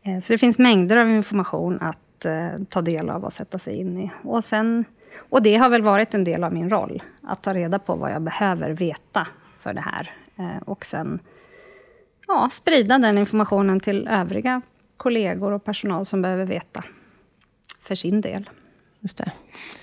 Eh, 0.02 0.20
så 0.20 0.32
det 0.32 0.38
finns 0.38 0.58
mängder 0.58 0.96
av 0.96 1.10
information 1.10 1.78
att 1.80 2.24
eh, 2.24 2.48
ta 2.68 2.82
del 2.82 3.10
av 3.10 3.24
och 3.24 3.32
sätta 3.32 3.58
sig 3.58 3.76
in 3.76 3.98
i. 3.98 4.10
Och, 4.22 4.44
sen, 4.44 4.84
och 5.16 5.42
det 5.42 5.56
har 5.56 5.68
väl 5.68 5.82
varit 5.82 6.14
en 6.14 6.24
del 6.24 6.44
av 6.44 6.52
min 6.52 6.70
roll, 6.70 7.02
att 7.22 7.42
ta 7.42 7.54
reda 7.54 7.78
på 7.78 7.94
vad 7.94 8.12
jag 8.12 8.22
behöver 8.22 8.70
veta 8.70 9.26
för 9.58 9.72
det 9.72 9.80
här. 9.80 10.14
Eh, 10.36 10.62
och 10.64 10.84
sen 10.84 11.18
ja, 12.26 12.48
sprida 12.52 12.98
den 12.98 13.18
informationen 13.18 13.80
till 13.80 14.08
övriga 14.08 14.62
kollegor 14.96 15.52
och 15.52 15.64
personal 15.64 16.06
som 16.06 16.22
behöver 16.22 16.44
veta 16.44 16.84
för 17.82 17.94
sin 17.94 18.20
del. 18.20 18.50
Just 19.00 19.18
det. 19.18 19.32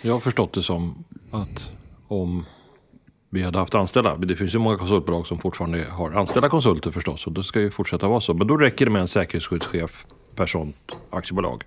Jag 0.01 0.13
har 0.13 0.19
förstått 0.19 0.53
det 0.53 0.61
som 0.61 1.03
att 1.31 1.71
om 2.07 2.45
vi 3.29 3.43
hade 3.43 3.59
haft 3.59 3.75
anställda, 3.75 4.15
det 4.15 4.35
finns 4.35 4.55
ju 4.55 4.59
många 4.59 4.77
konsultbolag 4.77 5.27
som 5.27 5.39
fortfarande 5.39 5.85
har 5.89 6.11
anställda 6.11 6.49
konsulter 6.49 6.91
förstås 6.91 7.27
och 7.27 7.33
det 7.33 7.43
ska 7.43 7.61
ju 7.61 7.71
fortsätta 7.71 8.07
vara 8.07 8.21
så. 8.21 8.33
Men 8.33 8.47
då 8.47 8.57
räcker 8.57 8.85
det 8.85 8.91
med 8.91 9.01
en 9.01 9.07
säkerhetsskyddschef 9.07 10.05
per 10.35 10.45
sånt 10.45 10.97
aktiebolag. 11.09 11.63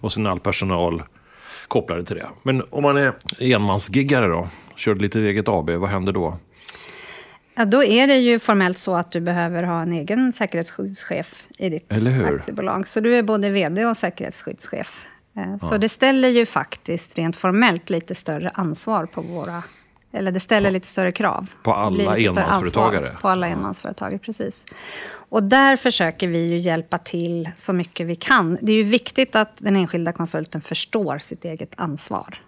Och 0.00 0.12
sen 0.12 0.26
all 0.26 0.40
personal 0.40 1.02
kopplade 1.68 2.04
till 2.04 2.16
det. 2.16 2.26
Men 2.42 2.62
om 2.70 2.82
man 2.82 2.96
är 2.96 3.12
enmansgiggare 3.38 4.26
då, 4.26 4.48
kör 4.76 4.94
lite 4.94 5.20
eget 5.20 5.48
AB, 5.48 5.70
vad 5.70 5.90
händer 5.90 6.12
då? 6.12 6.36
Ja, 7.54 7.64
då 7.64 7.84
är 7.84 8.06
det 8.06 8.18
ju 8.18 8.38
formellt 8.38 8.78
så 8.78 8.94
att 8.94 9.12
du 9.12 9.20
behöver 9.20 9.62
ha 9.62 9.82
en 9.82 9.92
egen 9.92 10.32
säkerhetsskyddschef 10.32 11.46
i 11.58 11.68
ditt 11.68 11.92
aktiebolag. 11.92 12.88
Så 12.88 13.00
du 13.00 13.16
är 13.16 13.22
både 13.22 13.50
VD 13.50 13.86
och 13.86 13.96
säkerhetsskyddschef. 13.96 15.06
Eh, 15.36 15.56
så 15.58 15.74
ja. 15.74 15.78
det 15.78 15.88
ställer 15.88 16.28
ju 16.28 16.46
faktiskt 16.46 17.18
rent 17.18 17.36
formellt 17.36 17.90
lite 17.90 18.14
större 18.14 18.50
ansvar 18.54 19.06
på 19.06 19.20
våra 19.20 19.62
eller 20.12 20.32
det 20.32 20.40
ställer 20.40 20.70
lite 20.70 20.86
större 20.86 21.12
krav. 21.12 21.46
På 21.62 21.72
alla 21.74 22.18
enmansföretagare? 22.18 23.16
På 23.20 23.28
alla 23.28 23.48
enmansföretagare, 23.48 24.18
precis. 24.18 24.66
Och 25.10 25.42
där 25.42 25.76
försöker 25.76 26.28
vi 26.28 26.46
ju 26.46 26.58
hjälpa 26.58 26.98
till 26.98 27.50
så 27.58 27.72
mycket 27.72 28.06
vi 28.06 28.16
kan. 28.16 28.58
Det 28.60 28.72
är 28.72 28.76
ju 28.76 28.82
viktigt 28.82 29.36
att 29.36 29.52
den 29.58 29.76
enskilda 29.76 30.12
konsulten 30.12 30.60
förstår 30.60 31.18
sitt 31.18 31.44
eget 31.44 31.72
ansvar. 31.76 32.42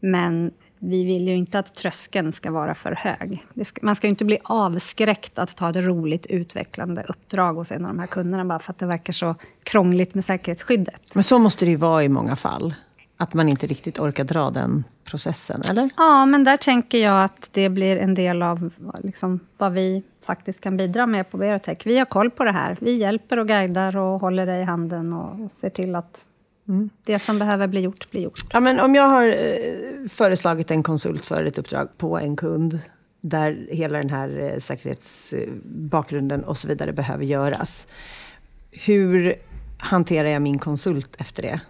Men 0.00 0.50
vi 0.78 1.04
vill 1.04 1.28
ju 1.28 1.36
inte 1.36 1.58
att 1.58 1.74
tröskeln 1.74 2.32
ska 2.32 2.50
vara 2.50 2.74
för 2.74 2.92
hög. 2.92 3.46
Ska, 3.64 3.86
man 3.86 3.96
ska 3.96 4.06
ju 4.06 4.10
inte 4.10 4.24
bli 4.24 4.38
avskräckt 4.44 5.38
att 5.38 5.56
ta 5.56 5.70
ett 5.70 5.76
roligt 5.76 6.26
utvecklande 6.26 7.04
uppdrag 7.08 7.54
hos 7.54 7.72
en 7.72 7.84
av 7.84 7.88
de 7.88 7.98
här 7.98 8.06
kunderna 8.06 8.44
bara 8.44 8.58
för 8.58 8.72
att 8.72 8.78
det 8.78 8.86
verkar 8.86 9.12
så 9.12 9.34
krångligt 9.62 10.14
med 10.14 10.24
säkerhetsskyddet. 10.24 11.14
Men 11.14 11.22
så 11.22 11.38
måste 11.38 11.64
det 11.64 11.70
ju 11.70 11.76
vara 11.76 12.04
i 12.04 12.08
många 12.08 12.36
fall. 12.36 12.74
Att 13.16 13.34
man 13.34 13.48
inte 13.48 13.66
riktigt 13.66 13.98
orkar 13.98 14.24
dra 14.24 14.50
den 14.50 14.84
processen, 15.04 15.62
eller? 15.70 15.90
Ja, 15.96 16.26
men 16.26 16.44
där 16.44 16.56
tänker 16.56 16.98
jag 16.98 17.24
att 17.24 17.48
det 17.52 17.68
blir 17.68 17.96
en 17.96 18.14
del 18.14 18.42
av 18.42 18.70
liksom, 19.02 19.40
vad 19.58 19.72
vi 19.72 20.02
faktiskt 20.22 20.60
kan 20.60 20.76
bidra 20.76 21.06
med 21.06 21.30
på 21.30 21.36
Berotech. 21.36 21.78
Vi 21.84 21.98
har 21.98 22.04
koll 22.04 22.30
på 22.30 22.44
det 22.44 22.52
här. 22.52 22.76
Vi 22.80 22.92
hjälper 22.96 23.38
och 23.38 23.48
guidar 23.48 23.96
och 23.96 24.20
håller 24.20 24.46
dig 24.46 24.62
i 24.62 24.64
handen 24.64 25.12
och, 25.12 25.44
och 25.44 25.50
ser 25.50 25.70
till 25.70 25.94
att 25.94 26.20
mm. 26.68 26.90
det 27.04 27.18
som 27.18 27.38
behöver 27.38 27.66
bli 27.66 27.80
gjort, 27.80 28.10
blir 28.10 28.20
gjort. 28.20 28.40
Ja, 28.52 28.60
men 28.60 28.80
om 28.80 28.94
jag 28.94 29.08
har 29.08 29.26
eh, 29.26 30.08
föreslagit 30.08 30.70
en 30.70 30.82
konsult 30.82 31.26
för 31.26 31.44
ett 31.44 31.58
uppdrag 31.58 31.88
på 31.98 32.18
en 32.18 32.36
kund 32.36 32.80
där 33.20 33.66
hela 33.70 33.98
den 33.98 34.10
här 34.10 34.40
eh, 34.40 34.58
säkerhetsbakgrunden 34.58 36.44
och 36.44 36.58
så 36.58 36.68
vidare 36.68 36.92
behöver 36.92 37.24
göras. 37.24 37.86
Hur 38.70 39.34
hanterar 39.78 40.28
jag 40.28 40.42
min 40.42 40.58
konsult 40.58 41.16
efter 41.18 41.42
det? 41.42 41.60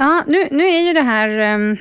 Ja, 0.00 0.24
nu, 0.26 0.48
nu 0.50 0.66
är 0.66 0.80
ju 0.80 0.92
det 0.92 1.00
här... 1.00 1.54
Um, 1.54 1.76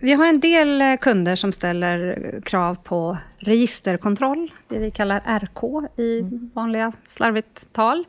vi 0.00 0.12
har 0.12 0.26
en 0.26 0.40
del 0.40 0.80
eh, 0.80 0.96
kunder 0.96 1.36
som 1.36 1.52
ställer 1.52 2.40
krav 2.44 2.74
på 2.74 3.18
registerkontroll, 3.38 4.52
det 4.68 4.78
vi 4.78 4.90
kallar 4.90 5.38
RK 5.38 5.90
i 5.96 6.18
mm. 6.18 6.50
vanliga 6.54 6.92
slarvigt 7.06 7.72
tal. 7.72 8.04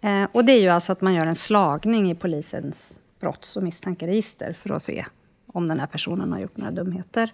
Eh, 0.00 0.24
och 0.32 0.44
det 0.44 0.52
är 0.52 0.60
ju 0.60 0.68
alltså 0.68 0.92
att 0.92 1.00
man 1.00 1.14
gör 1.14 1.26
en 1.26 1.34
slagning 1.34 2.10
i 2.10 2.14
polisens 2.14 3.00
brotts 3.20 3.56
och 3.56 3.62
misstankeregister 3.62 4.52
för 4.52 4.74
att 4.74 4.82
se 4.82 5.04
om 5.46 5.68
den 5.68 5.80
här 5.80 5.86
personen 5.86 6.32
har 6.32 6.40
gjort 6.40 6.56
några 6.56 6.70
dumheter. 6.70 7.32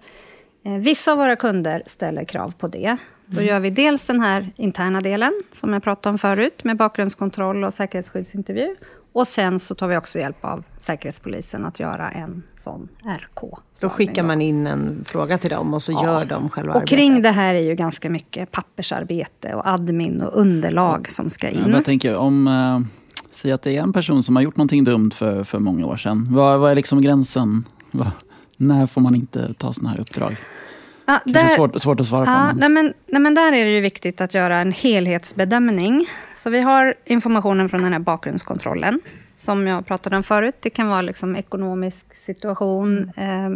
Eh, 0.65 0.73
vissa 0.73 1.13
av 1.13 1.19
våra 1.19 1.37
kunder 1.37 1.83
ställer 1.87 2.25
krav 2.25 2.55
på 2.59 2.69
det. 2.69 2.97
Då 3.27 3.37
mm. 3.41 3.49
gör 3.49 3.61
vi 3.61 3.71
dels 3.71 4.05
den 4.05 4.21
här 4.21 4.53
interna 4.57 5.01
delen, 5.01 5.33
som 5.53 5.73
jag 5.73 5.83
pratade 5.83 6.13
om 6.13 6.19
förut, 6.19 6.65
med 6.65 6.77
bakgrundskontroll 6.77 7.65
och 7.65 7.75
säkerhetsskyddsintervju. 7.75 8.77
Och 9.15 9.29
sen 9.29 9.61
så 9.61 9.75
tar 9.75 9.89
vi 9.89 9.97
också 9.97 10.19
hjälp 10.19 10.45
av 10.45 10.65
Säkerhetspolisen 10.81 11.65
att 11.65 11.81
göra 11.81 12.11
en 12.11 12.43
sån 12.59 12.89
RK. 13.05 13.59
Då 13.81 13.89
skickar 13.89 14.23
man 14.23 14.43
in 14.43 14.67
en 14.67 15.05
fråga 15.07 15.39
till 15.39 15.51
dem 15.51 15.75
och 15.75 15.83
så 15.83 15.93
ja. 15.93 16.05
gör 16.05 16.25
de 16.25 16.51
själva 16.51 16.73
arbetet. 16.73 16.93
Och 16.93 16.99
kring 16.99 17.23
det 17.23 17.31
här 17.31 17.55
är 17.55 17.63
ju 17.63 17.75
ganska 17.75 18.11
mycket 18.11 18.53
pappersarbete 18.53 19.55
och 19.55 19.67
admin 19.67 20.23
och 20.23 20.41
underlag 20.41 21.11
som 21.11 21.31
ska 21.31 21.49
in. 21.49 21.71
jag 21.71 21.85
tänker 21.85 22.17
om, 22.17 22.47
äh, 22.47 22.81
säg 23.31 23.53
att 23.53 23.63
det 23.63 23.77
är 23.77 23.83
en 23.83 23.93
person 23.93 24.23
som 24.23 24.37
har 24.37 24.43
gjort 24.43 24.57
någonting 24.57 24.85
dumt 24.85 25.11
för, 25.11 25.45
för 25.45 25.59
många 25.59 25.87
år 25.87 25.97
sedan. 25.97 26.29
Vad, 26.31 26.61
vad 26.61 26.71
är 26.71 26.75
liksom 26.75 27.03
gränsen? 27.03 27.65
Vad, 27.91 28.11
när 28.57 28.87
får 28.87 29.01
man 29.01 29.15
inte 29.15 29.55
ta 29.55 29.73
sådana 29.73 29.91
här 29.91 30.01
uppdrag? 30.01 30.37
Ja, 31.07 31.21
där, 31.25 31.33
det 31.33 31.41
är 31.41 31.47
svårt, 31.47 31.81
svårt 31.81 32.01
att 32.01 32.07
svara 32.07 32.25
ja, 32.25 32.51
på. 32.53 32.59
Nej 32.59 32.69
men, 32.69 32.95
nej, 33.07 33.23
men 33.23 33.35
där 33.35 33.53
är 33.53 33.65
det 33.65 33.71
ju 33.71 33.81
viktigt 33.81 34.21
att 34.21 34.35
göra 34.35 34.59
en 34.59 34.73
helhetsbedömning. 34.73 36.07
Så 36.37 36.51
vi 36.51 36.61
har 36.61 36.95
informationen 37.05 37.69
från 37.69 37.83
den 37.83 37.93
här 37.93 38.01
bakgrundskontrollen, 38.01 39.01
som 39.35 39.67
jag 39.67 39.87
pratade 39.87 40.17
om 40.17 40.23
förut. 40.23 40.55
Det 40.61 40.71
kan 40.71 40.89
vara 40.89 41.03
liksom 41.03 41.37
ekonomisk 41.37 42.15
situation, 42.15 43.13
eh, 43.17 43.51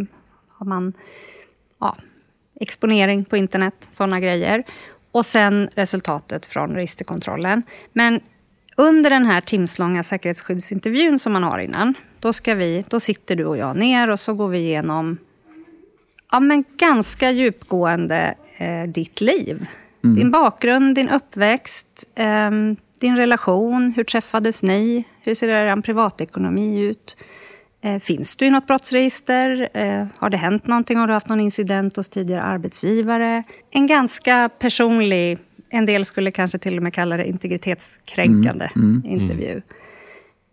har 0.49 0.67
man 0.67 0.93
ja, 1.81 1.97
exponering 2.61 3.25
på 3.25 3.37
internet, 3.37 3.75
sådana 3.81 4.21
grejer. 4.21 4.65
Och 5.13 5.27
sen 5.27 5.69
resultatet 5.75 6.47
från 6.47 6.75
registerkontrollen. 6.75 7.63
Men 7.93 8.21
under 8.77 9.11
den 9.11 9.25
här 9.25 9.41
timslånga 9.41 10.03
säkerhetsskyddsintervjun 10.03 11.19
som 11.19 11.33
man 11.33 11.43
har 11.43 11.59
innan, 11.59 11.95
då, 12.21 12.33
ska 12.33 12.55
vi, 12.55 12.85
då 12.89 13.01
sitter 13.01 13.37
du 13.37 13.45
och 13.45 13.57
jag 13.57 13.77
ner 13.77 14.11
och 14.11 14.21
så 14.21 14.35
går 14.35 14.49
vi 14.49 14.59
igenom 14.59 15.19
ja, 16.31 16.41
men 16.41 16.64
ganska 16.77 17.31
djupgående 17.31 18.35
eh, 18.57 18.83
ditt 18.83 19.21
liv. 19.21 19.67
Mm. 20.05 20.17
Din 20.17 20.31
bakgrund, 20.31 20.95
din 20.95 21.09
uppväxt, 21.09 22.11
eh, 22.14 22.51
din 23.01 23.17
relation, 23.17 23.93
hur 23.97 24.05
träffades 24.05 24.62
ni? 24.62 25.05
Hur 25.21 25.35
ser 25.35 25.49
er 25.49 25.81
privatekonomi 25.81 26.81
ut? 26.81 27.17
Eh, 27.81 27.99
finns 27.99 28.37
du 28.37 28.47
i 28.47 28.51
något 28.51 28.67
brottsregister? 28.67 29.69
Eh, 29.75 30.07
har 30.19 30.31
det 30.31 30.37
hänt 30.37 30.67
någonting? 30.67 30.99
Har 30.99 31.07
du 31.07 31.12
haft 31.12 31.29
någon 31.29 31.41
incident 31.41 31.97
hos 31.97 32.09
tidigare 32.09 32.43
arbetsgivare? 32.43 33.43
En 33.71 33.87
ganska 33.87 34.51
personlig, 34.59 35.38
en 35.71 35.87
del 35.87 36.05
skulle 36.05 36.31
kanske 36.31 36.59
till 36.59 36.77
och 36.77 36.83
med 36.83 36.95
kalla 36.95 37.17
det 37.17 37.29
integritetskränkande 37.29 38.71
mm. 38.77 39.03
Mm. 39.05 39.21
intervju. 39.21 39.62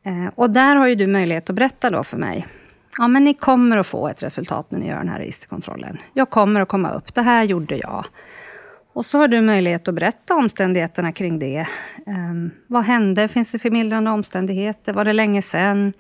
Eh, 0.06 0.28
och 0.36 0.50
där 0.50 0.76
har 0.76 0.88
ju 0.88 0.96
du 0.96 1.08
möjlighet 1.08 1.50
att 1.50 1.56
berätta 1.56 1.90
då 1.90 2.04
för 2.04 2.18
mig 2.18 2.48
ja, 2.98 3.08
men 3.08 3.24
ni 3.24 3.34
kommer 3.34 3.78
att 3.78 3.88
få 3.88 4.08
ett 4.08 4.24
resultat 4.24 4.72
när 4.72 4.80
ni 4.80 4.88
gör 4.88 4.98
den 4.98 5.10
här 5.10 5.20
registerkontrollen. 5.20 5.98
Jag 6.14 6.30
kommer 6.30 6.62
att 6.62 6.68
komma 6.68 6.92
upp, 6.92 7.14
det 7.14 7.22
här 7.22 7.44
gjorde 7.44 7.78
jag. 7.78 8.06
Och 8.94 9.06
så 9.06 9.18
har 9.18 9.28
du 9.28 9.42
möjlighet 9.42 9.88
att 9.88 9.96
berätta 9.96 10.36
omständigheterna 10.36 11.12
kring 11.12 11.40
det. 11.40 11.68
Um, 12.06 12.52
vad 12.68 12.84
hände? 12.84 13.28
Finns 13.28 13.52
det 13.52 13.60
förmildrande 13.60 14.12
omständigheter? 14.12 14.94
Var 14.94 15.06
det 15.06 15.14
länge 15.14 15.42
sedan? 15.42 15.94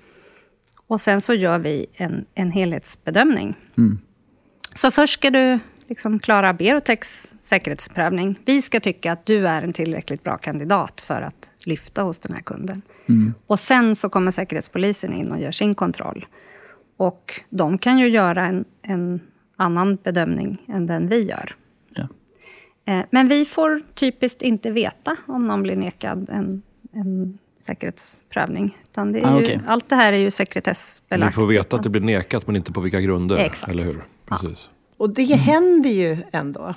Och 0.88 1.02
sen 1.02 1.22
så 1.22 1.34
gör 1.34 1.60
vi 1.60 1.86
en, 1.94 2.26
en 2.34 2.52
helhetsbedömning. 2.52 3.56
Mm. 3.78 4.00
Så 4.74 4.92
först 4.92 5.14
ska 5.14 5.30
du 5.30 5.60
liksom 5.88 6.20
klara 6.20 6.54
Berotechs 6.54 7.36
säkerhetsprövning. 7.42 8.40
Vi 8.46 8.62
ska 8.62 8.80
tycka 8.80 9.12
att 9.12 9.26
du 9.26 9.48
är 9.48 9.62
en 9.62 9.74
tillräckligt 9.74 10.24
bra 10.24 10.38
kandidat 10.38 11.02
för 11.02 11.22
att 11.22 11.52
lyfta 11.60 12.02
hos 12.02 12.18
den 12.18 12.34
här 12.34 12.42
kunden. 12.42 12.82
Mm. 13.10 13.34
Och 13.48 13.60
sen 13.60 13.96
så 13.96 14.10
kommer 14.10 14.32
Säkerhetspolisen 14.32 15.14
in 15.14 15.32
och 15.32 15.40
gör 15.40 15.52
sin 15.52 15.76
kontroll. 15.76 16.26
Och 16.98 17.42
de 17.50 17.78
kan 17.78 18.00
ju 18.00 18.08
göra 18.08 18.46
en, 18.46 18.66
en 18.82 19.20
annan 19.56 19.98
bedömning 20.04 20.66
än 20.68 20.88
den 20.88 21.08
vi 21.08 21.24
gör. 21.24 21.56
Ja. 21.90 22.08
Eh, 22.86 23.06
men 23.10 23.28
vi 23.28 23.46
får 23.46 23.82
typiskt 23.94 24.42
inte 24.42 24.72
veta 24.72 25.16
om 25.28 25.48
någon 25.48 25.64
blir 25.64 25.76
nekad 25.76 26.30
en, 26.30 26.62
en 26.92 27.38
säkerhetsprövning. 27.60 28.78
Utan 28.84 29.12
det 29.12 29.20
är 29.20 29.26
ah, 29.26 29.40
okay. 29.40 29.60
allt 29.68 29.90
det 29.90 29.96
här 29.96 30.14
är 30.14 30.18
ju 30.18 30.32
sekretessbelagt. 30.32 31.32
Ni 31.32 31.34
får 31.34 31.48
veta 31.48 31.76
att 31.76 31.84
det 31.84 31.90
blir 31.90 32.02
nekat, 32.02 32.48
men 32.48 32.56
inte 32.56 32.72
på 32.72 32.82
vilka 32.82 33.02
grunder. 33.02 33.38
Exakt. 33.38 33.72
Eller 33.72 33.84
hur? 33.84 34.04
Precis. 34.26 34.70
Ja. 34.70 34.76
Och 34.98 35.10
det 35.10 35.36
händer 35.36 35.90
ju 35.90 36.18
ändå. 36.32 36.74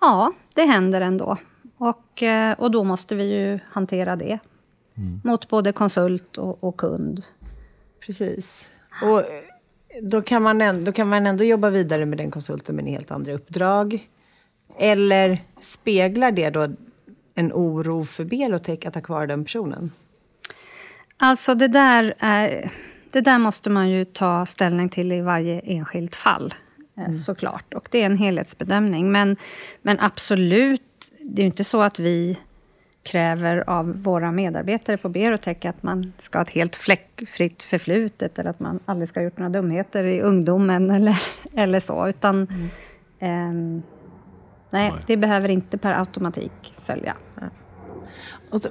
Ja, 0.00 0.32
det 0.54 0.62
händer 0.62 1.00
ändå. 1.00 1.36
Och, 1.76 2.22
eh, 2.22 2.52
och 2.58 2.70
då 2.70 2.84
måste 2.84 3.14
vi 3.14 3.24
ju 3.24 3.58
hantera 3.70 4.16
det. 4.16 4.38
Mm. 4.94 5.20
Mot 5.24 5.48
både 5.48 5.72
konsult 5.72 6.38
och, 6.38 6.64
och 6.64 6.76
kund. 6.76 7.22
Precis. 8.06 8.68
Och 9.02 9.22
då 10.02 10.22
kan, 10.22 10.42
man 10.42 10.60
ändå, 10.60 10.84
då 10.84 10.92
kan 10.92 11.08
man 11.08 11.26
ändå 11.26 11.44
jobba 11.44 11.70
vidare 11.70 12.06
med 12.06 12.18
den 12.18 12.30
konsulten 12.30 12.76
med 12.76 12.82
en 12.82 12.92
helt 12.92 13.10
andra 13.10 13.32
uppdrag. 13.32 14.08
Eller 14.78 15.38
speglar 15.60 16.32
det 16.32 16.50
då 16.50 16.68
en 17.34 17.52
oro 17.52 18.04
för 18.04 18.24
Belotech 18.24 18.86
att 18.86 18.94
ha 18.94 19.02
kvar 19.02 19.26
den 19.26 19.44
personen? 19.44 19.92
Alltså 21.16 21.54
det 21.54 21.68
där, 21.68 22.14
är, 22.18 22.72
det 23.12 23.20
där 23.20 23.38
måste 23.38 23.70
man 23.70 23.90
ju 23.90 24.04
ta 24.04 24.46
ställning 24.46 24.88
till 24.88 25.12
i 25.12 25.20
varje 25.20 25.60
enskilt 25.60 26.14
fall. 26.14 26.54
Eh, 26.96 27.02
mm. 27.02 27.14
Såklart. 27.14 27.74
Och 27.74 27.88
det 27.90 28.02
är 28.02 28.06
en 28.06 28.18
helhetsbedömning. 28.18 29.12
Men, 29.12 29.36
men 29.82 30.00
absolut, 30.00 30.82
det 31.20 31.40
är 31.40 31.44
ju 31.44 31.50
inte 31.50 31.64
så 31.64 31.82
att 31.82 31.98
vi 31.98 32.38
kräver 33.02 33.70
av 33.70 34.02
våra 34.02 34.32
medarbetare 34.32 34.96
på 34.96 35.08
Berotech 35.08 35.64
att 35.64 35.82
man 35.82 36.12
ska 36.18 36.38
ha 36.38 36.42
ett 36.42 36.50
helt 36.50 36.76
fläckfritt 36.76 37.62
förflutet 37.62 38.38
eller 38.38 38.50
att 38.50 38.60
man 38.60 38.80
aldrig 38.84 39.08
ska 39.08 39.20
ha 39.20 39.24
gjort 39.24 39.38
några 39.38 39.50
dumheter 39.50 40.04
i 40.04 40.20
ungdomen 40.20 40.90
eller, 40.90 41.22
eller 41.54 41.80
så. 41.80 42.08
Utan, 42.08 42.46
mm. 43.20 43.76
eh, 43.78 43.82
Nej, 44.70 44.92
det 45.06 45.16
behöver 45.16 45.48
inte 45.48 45.78
per 45.78 45.92
automatik 45.92 46.74
följa. 46.84 47.16
Och, 48.50 48.60
så, 48.60 48.68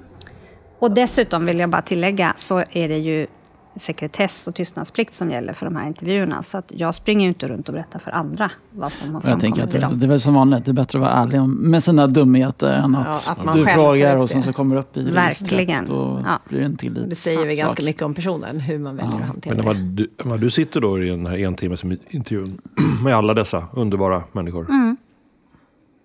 och 0.79 0.93
dessutom 0.93 1.45
vill 1.45 1.59
jag 1.59 1.69
bara 1.69 1.81
tillägga, 1.81 2.33
så 2.37 2.63
är 2.71 2.87
det 2.87 2.97
ju 2.97 3.27
sekretess 3.75 4.47
och 4.47 4.55
tystnadsplikt 4.55 5.13
som 5.13 5.31
gäller 5.31 5.53
för 5.53 5.65
de 5.65 5.75
här 5.75 5.87
intervjuerna. 5.87 6.43
Så 6.43 6.57
att 6.57 6.71
jag 6.75 6.95
springer 6.95 7.21
ju 7.21 7.27
inte 7.27 7.47
runt 7.47 7.69
och 7.69 7.73
berättar 7.73 7.99
för 7.99 8.11
andra 8.11 8.51
vad 8.71 8.93
som 8.93 9.13
har 9.13 9.21
framkommit 9.21 9.43
jag 9.43 9.55
tänker 9.55 9.63
att 9.63 9.91
det, 9.91 9.97
det 9.99 10.05
är 10.05 10.09
väl 10.09 10.19
som 10.19 10.33
vanligt, 10.33 10.65
det 10.65 10.71
är 10.71 10.73
bättre 10.73 10.99
att 10.99 11.01
vara 11.01 11.11
ärlig 11.11 11.41
med 11.41 11.83
sina 11.83 12.07
dumheter 12.07 12.73
än 12.73 12.95
att, 12.95 13.23
ja, 13.27 13.35
att 13.37 13.53
du 13.53 13.65
frågar 13.65 14.17
och 14.17 14.29
sen 14.29 14.43
så 14.43 14.53
kommer 14.53 14.75
det 14.75 14.81
upp 14.81 14.97
i 14.97 15.11
Verkligen. 15.11 15.85
Då 15.85 16.23
ja. 16.25 16.39
blir 16.49 16.59
det 16.59 16.65
en 16.65 16.77
tillit. 16.77 17.09
Det 17.09 17.15
säger 17.15 17.45
vi 17.45 17.55
ganska 17.55 17.83
mycket 17.83 18.01
om 18.01 18.13
personen, 18.13 18.59
hur 18.59 18.79
man 18.79 18.95
väljer 18.95 19.13
ja. 19.13 19.19
att 19.19 19.27
hantera 19.27 19.55
Men 19.55 19.65
när 19.65 19.73
du, 19.73 20.09
när 20.23 20.37
du 20.37 20.49
sitter 20.49 20.81
då 20.81 21.03
i 21.03 21.09
den 21.09 21.25
här 21.25 21.37
en 21.37 21.55
timmes 21.55 21.83
intervjun 22.09 22.61
med 23.03 23.15
alla 23.15 23.33
dessa 23.33 23.67
underbara 23.73 24.23
människor. 24.31 24.69
Mm. 24.69 24.97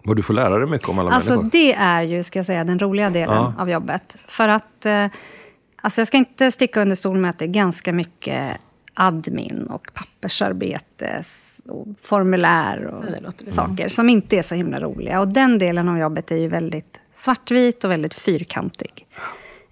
Vad 0.05 0.17
du 0.17 0.23
får 0.23 0.35
lära 0.35 0.59
dig 0.59 0.69
mycket 0.69 0.89
om 0.89 0.99
alla 0.99 1.11
alltså, 1.11 1.35
människor. 1.35 1.51
Det 1.51 1.75
är 1.75 2.03
ju, 2.03 2.23
ska 2.23 2.39
jag 2.39 2.47
säga, 2.47 2.65
den 2.65 2.79
roliga 2.79 3.11
delen 3.11 3.37
ja. 3.37 3.53
av 3.59 3.71
jobbet. 3.71 4.17
För 4.29 4.49
att 4.49 4.87
eh, 4.87 5.07
Alltså 5.77 6.01
jag 6.01 6.09
ska 6.09 6.17
inte 6.17 6.51
sticka 6.51 6.83
under 6.83 6.97
stol 6.97 7.19
med 7.19 7.31
att 7.31 7.39
det 7.39 7.45
är 7.45 7.49
ganska 7.49 7.93
mycket 7.93 8.61
admin 8.95 9.67
och 9.67 9.91
pappersarbete 9.95 11.25
och 11.65 11.87
formulär 12.03 12.85
och 12.87 13.35
saker 13.53 13.89
som 13.89 14.09
inte 14.09 14.37
är 14.37 14.43
så 14.43 14.55
himla 14.55 14.81
roliga. 14.81 15.21
Och 15.21 15.29
den 15.29 15.59
delen 15.59 15.89
av 15.89 15.99
jobbet 15.99 16.31
är 16.31 16.37
ju 16.37 16.49
väldigt 16.49 17.01
svartvit 17.15 17.85
och 17.85 17.91
väldigt 17.91 18.15
fyrkantig. 18.15 19.07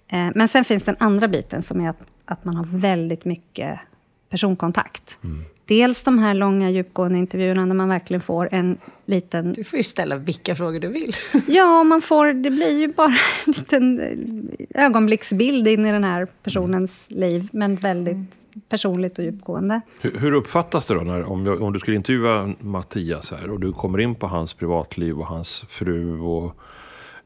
Eh, 0.07 0.27
men 0.35 0.47
sen 0.47 0.65
finns 0.65 0.83
den 0.83 0.95
andra 0.99 1.27
biten 1.27 1.63
som 1.63 1.81
är 1.81 1.89
att, 1.89 2.07
att 2.25 2.45
man 2.45 2.55
har 2.55 2.65
väldigt 2.65 3.25
mycket 3.25 3.79
personkontakt. 4.29 5.17
Mm. 5.23 5.45
Dels 5.67 6.03
de 6.03 6.19
här 6.19 6.33
långa 6.33 6.69
djupgående 6.69 7.19
intervjuerna 7.19 7.65
där 7.65 7.73
man 7.73 7.89
verkligen 7.89 8.21
får 8.21 8.49
en 8.51 8.77
liten... 9.05 9.53
Du 9.53 9.63
får 9.63 9.77
ju 9.77 9.83
ställa 9.83 10.15
vilka 10.15 10.55
frågor 10.55 10.79
du 10.79 10.87
vill. 10.87 11.11
ja, 11.47 11.83
man 11.83 12.01
får, 12.01 12.33
det 12.33 12.49
blir 12.49 12.79
ju 12.79 12.87
bara 12.87 13.07
en 13.47 13.53
liten 13.53 14.01
ögonblicksbild 14.69 15.67
in 15.67 15.85
i 15.85 15.91
den 15.91 16.03
här 16.03 16.27
personens 16.43 17.05
liv, 17.09 17.49
men 17.51 17.75
väldigt 17.75 18.17
personligt 18.69 19.19
och 19.19 19.25
djupgående. 19.25 19.81
Hur, 20.01 20.19
hur 20.19 20.31
uppfattas 20.31 20.85
det 20.85 20.93
då, 20.93 21.01
när, 21.01 21.23
om, 21.23 21.47
om 21.47 21.73
du 21.73 21.79
skulle 21.79 21.97
intervjua 21.97 22.53
Mattias 22.59 23.31
här 23.31 23.49
och 23.49 23.59
du 23.59 23.73
kommer 23.73 23.99
in 23.99 24.15
på 24.15 24.27
hans 24.27 24.53
privatliv 24.53 25.19
och 25.19 25.27
hans 25.27 25.65
fru 25.69 26.19
och 26.19 26.57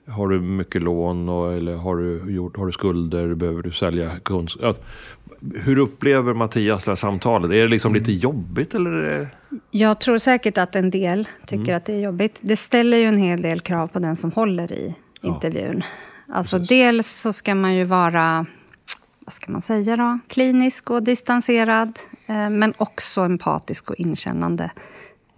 har 0.10 0.28
du 0.28 0.40
mycket 0.40 0.82
lån 0.82 1.30
och, 1.30 1.54
eller 1.54 1.76
har 1.76 1.98
du, 1.98 2.34
gjort, 2.34 2.58
har 2.58 2.66
du 2.66 2.72
skulder? 2.72 3.34
Behöver 3.34 3.62
du 3.64 3.72
sälja 3.72 4.20
kunskap? 4.20 4.86
Hur 5.56 5.78
upplever 5.78 6.34
Mattias 6.34 6.86
det 6.86 6.92
här 6.92 6.96
samtalet? 6.96 7.52
Är 7.52 7.56
det 7.56 7.68
liksom 7.68 7.92
mm. 7.92 8.00
lite 8.00 8.12
jobbigt? 8.12 8.76
Eller 8.76 9.30
Jag 9.72 10.00
tror 10.00 10.18
säkert 10.18 10.58
att 10.58 10.76
en 10.76 10.90
del 10.90 11.28
tycker 11.46 11.64
mm. 11.64 11.78
att 11.78 11.86
det 11.86 11.94
är 11.94 12.00
jobbigt. 12.00 12.40
Det 12.42 12.56
ställer 12.56 12.98
ju 12.98 13.06
en 13.06 13.18
hel 13.18 13.42
del 13.42 13.60
krav 13.60 13.88
på 13.88 14.00
den 14.00 14.16
som 14.16 14.32
håller 14.32 14.72
i 14.72 14.96
intervjun. 15.22 15.84
Ja. 16.28 16.36
Alltså 16.36 16.58
Precis. 16.58 16.70
dels 16.70 17.22
så 17.22 17.34
ska 17.34 17.56
man 17.56 17.76
ju 17.76 17.84
vara, 17.84 18.46
vad 19.20 19.34
ska 19.34 19.52
man 19.52 19.62
säga 19.62 19.98
då? 19.98 20.20
Klinisk 20.28 20.90
och 20.90 21.04
distanserad. 21.04 22.00
Eh, 22.26 22.50
men 22.50 22.74
också 22.78 23.22
empatisk 23.22 23.90
och 23.90 23.96
inkännande. 23.96 24.72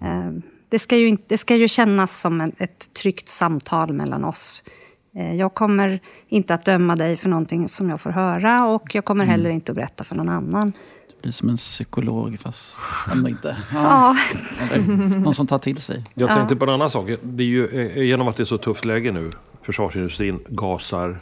Eh, 0.01 0.31
det 0.71 0.79
ska 0.79 0.97
ju, 0.97 1.17
det 1.27 1.37
ska 1.37 1.55
ju 1.55 1.67
kännas 1.67 2.21
som 2.21 2.41
en, 2.41 2.51
ett 2.57 2.93
tryggt 2.93 3.29
samtal 3.29 3.93
mellan 3.93 4.25
oss. 4.25 4.63
Eh, 5.15 5.35
jag 5.35 5.53
kommer 5.53 5.99
inte 6.27 6.53
att 6.53 6.65
döma 6.65 6.95
dig 6.95 7.17
för 7.17 7.29
någonting 7.29 7.69
som 7.69 7.89
jag 7.89 8.01
får 8.01 8.09
höra 8.09 8.65
och 8.65 8.95
jag 8.95 9.05
kommer 9.05 9.25
heller 9.25 9.45
mm. 9.45 9.55
inte 9.55 9.71
att 9.71 9.75
berätta 9.75 10.03
för 10.03 10.15
någon 10.15 10.29
annan. 10.29 10.71
Det 11.07 11.21
blir 11.21 11.31
som 11.31 11.49
en 11.49 11.55
psykolog 11.55 12.39
fast 12.39 12.79
ändå 13.11 13.29
inte. 13.29 13.57
Ja. 13.73 14.15
ja. 14.71 14.77
Någon 15.17 15.33
som 15.33 15.47
tar 15.47 15.59
till 15.59 15.77
sig. 15.77 16.03
Jag 16.13 16.33
tänkte 16.33 16.55
på 16.55 16.65
en 16.65 16.71
annan 16.71 16.89
sak. 16.89 17.09
Det 17.23 17.43
är 17.43 17.47
ju, 17.47 17.67
eh, 17.67 18.03
genom 18.03 18.27
att 18.27 18.35
det 18.35 18.43
är 18.43 18.45
så 18.45 18.57
tufft 18.57 18.85
läge 18.85 19.11
nu. 19.11 19.29
Försvarsindustrin 19.61 20.39
gasar. 20.49 21.21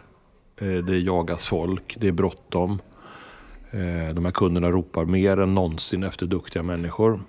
Eh, 0.57 0.67
det 0.67 0.97
jagas 0.97 1.47
folk. 1.47 1.97
Det 1.99 2.07
är 2.07 2.11
bråttom. 2.11 2.81
De 4.15 4.25
här 4.25 4.31
kunderna 4.31 4.71
ropar 4.71 5.05
mer 5.05 5.39
än 5.39 5.55
någonsin 5.55 6.03
efter 6.03 6.25
duktiga 6.25 6.63
människor 6.63 7.19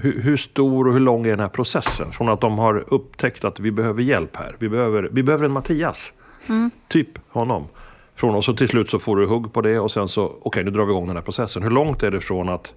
hur, 0.00 0.22
hur, 0.22 0.36
stor 0.36 0.88
och 0.88 0.92
hur 0.92 1.00
lång 1.00 1.26
är 1.26 1.30
den 1.30 1.40
här 1.40 1.48
processen? 1.48 2.12
Från 2.12 2.28
att 2.28 2.40
de 2.40 2.58
har 2.58 2.84
upptäckt 2.88 3.44
att 3.44 3.60
vi 3.60 3.70
behöver 3.70 4.02
hjälp 4.02 4.36
här. 4.36 4.56
Vi 4.58 4.68
behöver, 4.68 5.08
vi 5.12 5.22
behöver 5.22 5.44
en 5.44 5.52
Mattias. 5.52 6.12
Mm. 6.48 6.70
Typ 6.88 7.08
honom. 7.28 7.64
Från 8.14 8.34
och 8.34 8.44
så 8.44 8.54
till 8.54 8.68
slut 8.68 8.90
så 8.90 8.98
får 8.98 9.16
du 9.16 9.26
hugg 9.26 9.52
på 9.52 9.60
det 9.60 9.78
och 9.78 9.90
sen 9.90 10.08
så, 10.08 10.24
okej 10.24 10.40
okay, 10.42 10.64
nu 10.64 10.70
drar 10.70 10.84
vi 10.84 10.92
igång 10.92 11.06
den 11.06 11.16
här 11.16 11.22
processen. 11.22 11.62
Hur 11.62 11.70
långt 11.70 12.02
är 12.02 12.10
det 12.10 12.20
från 12.20 12.48
att 12.48 12.74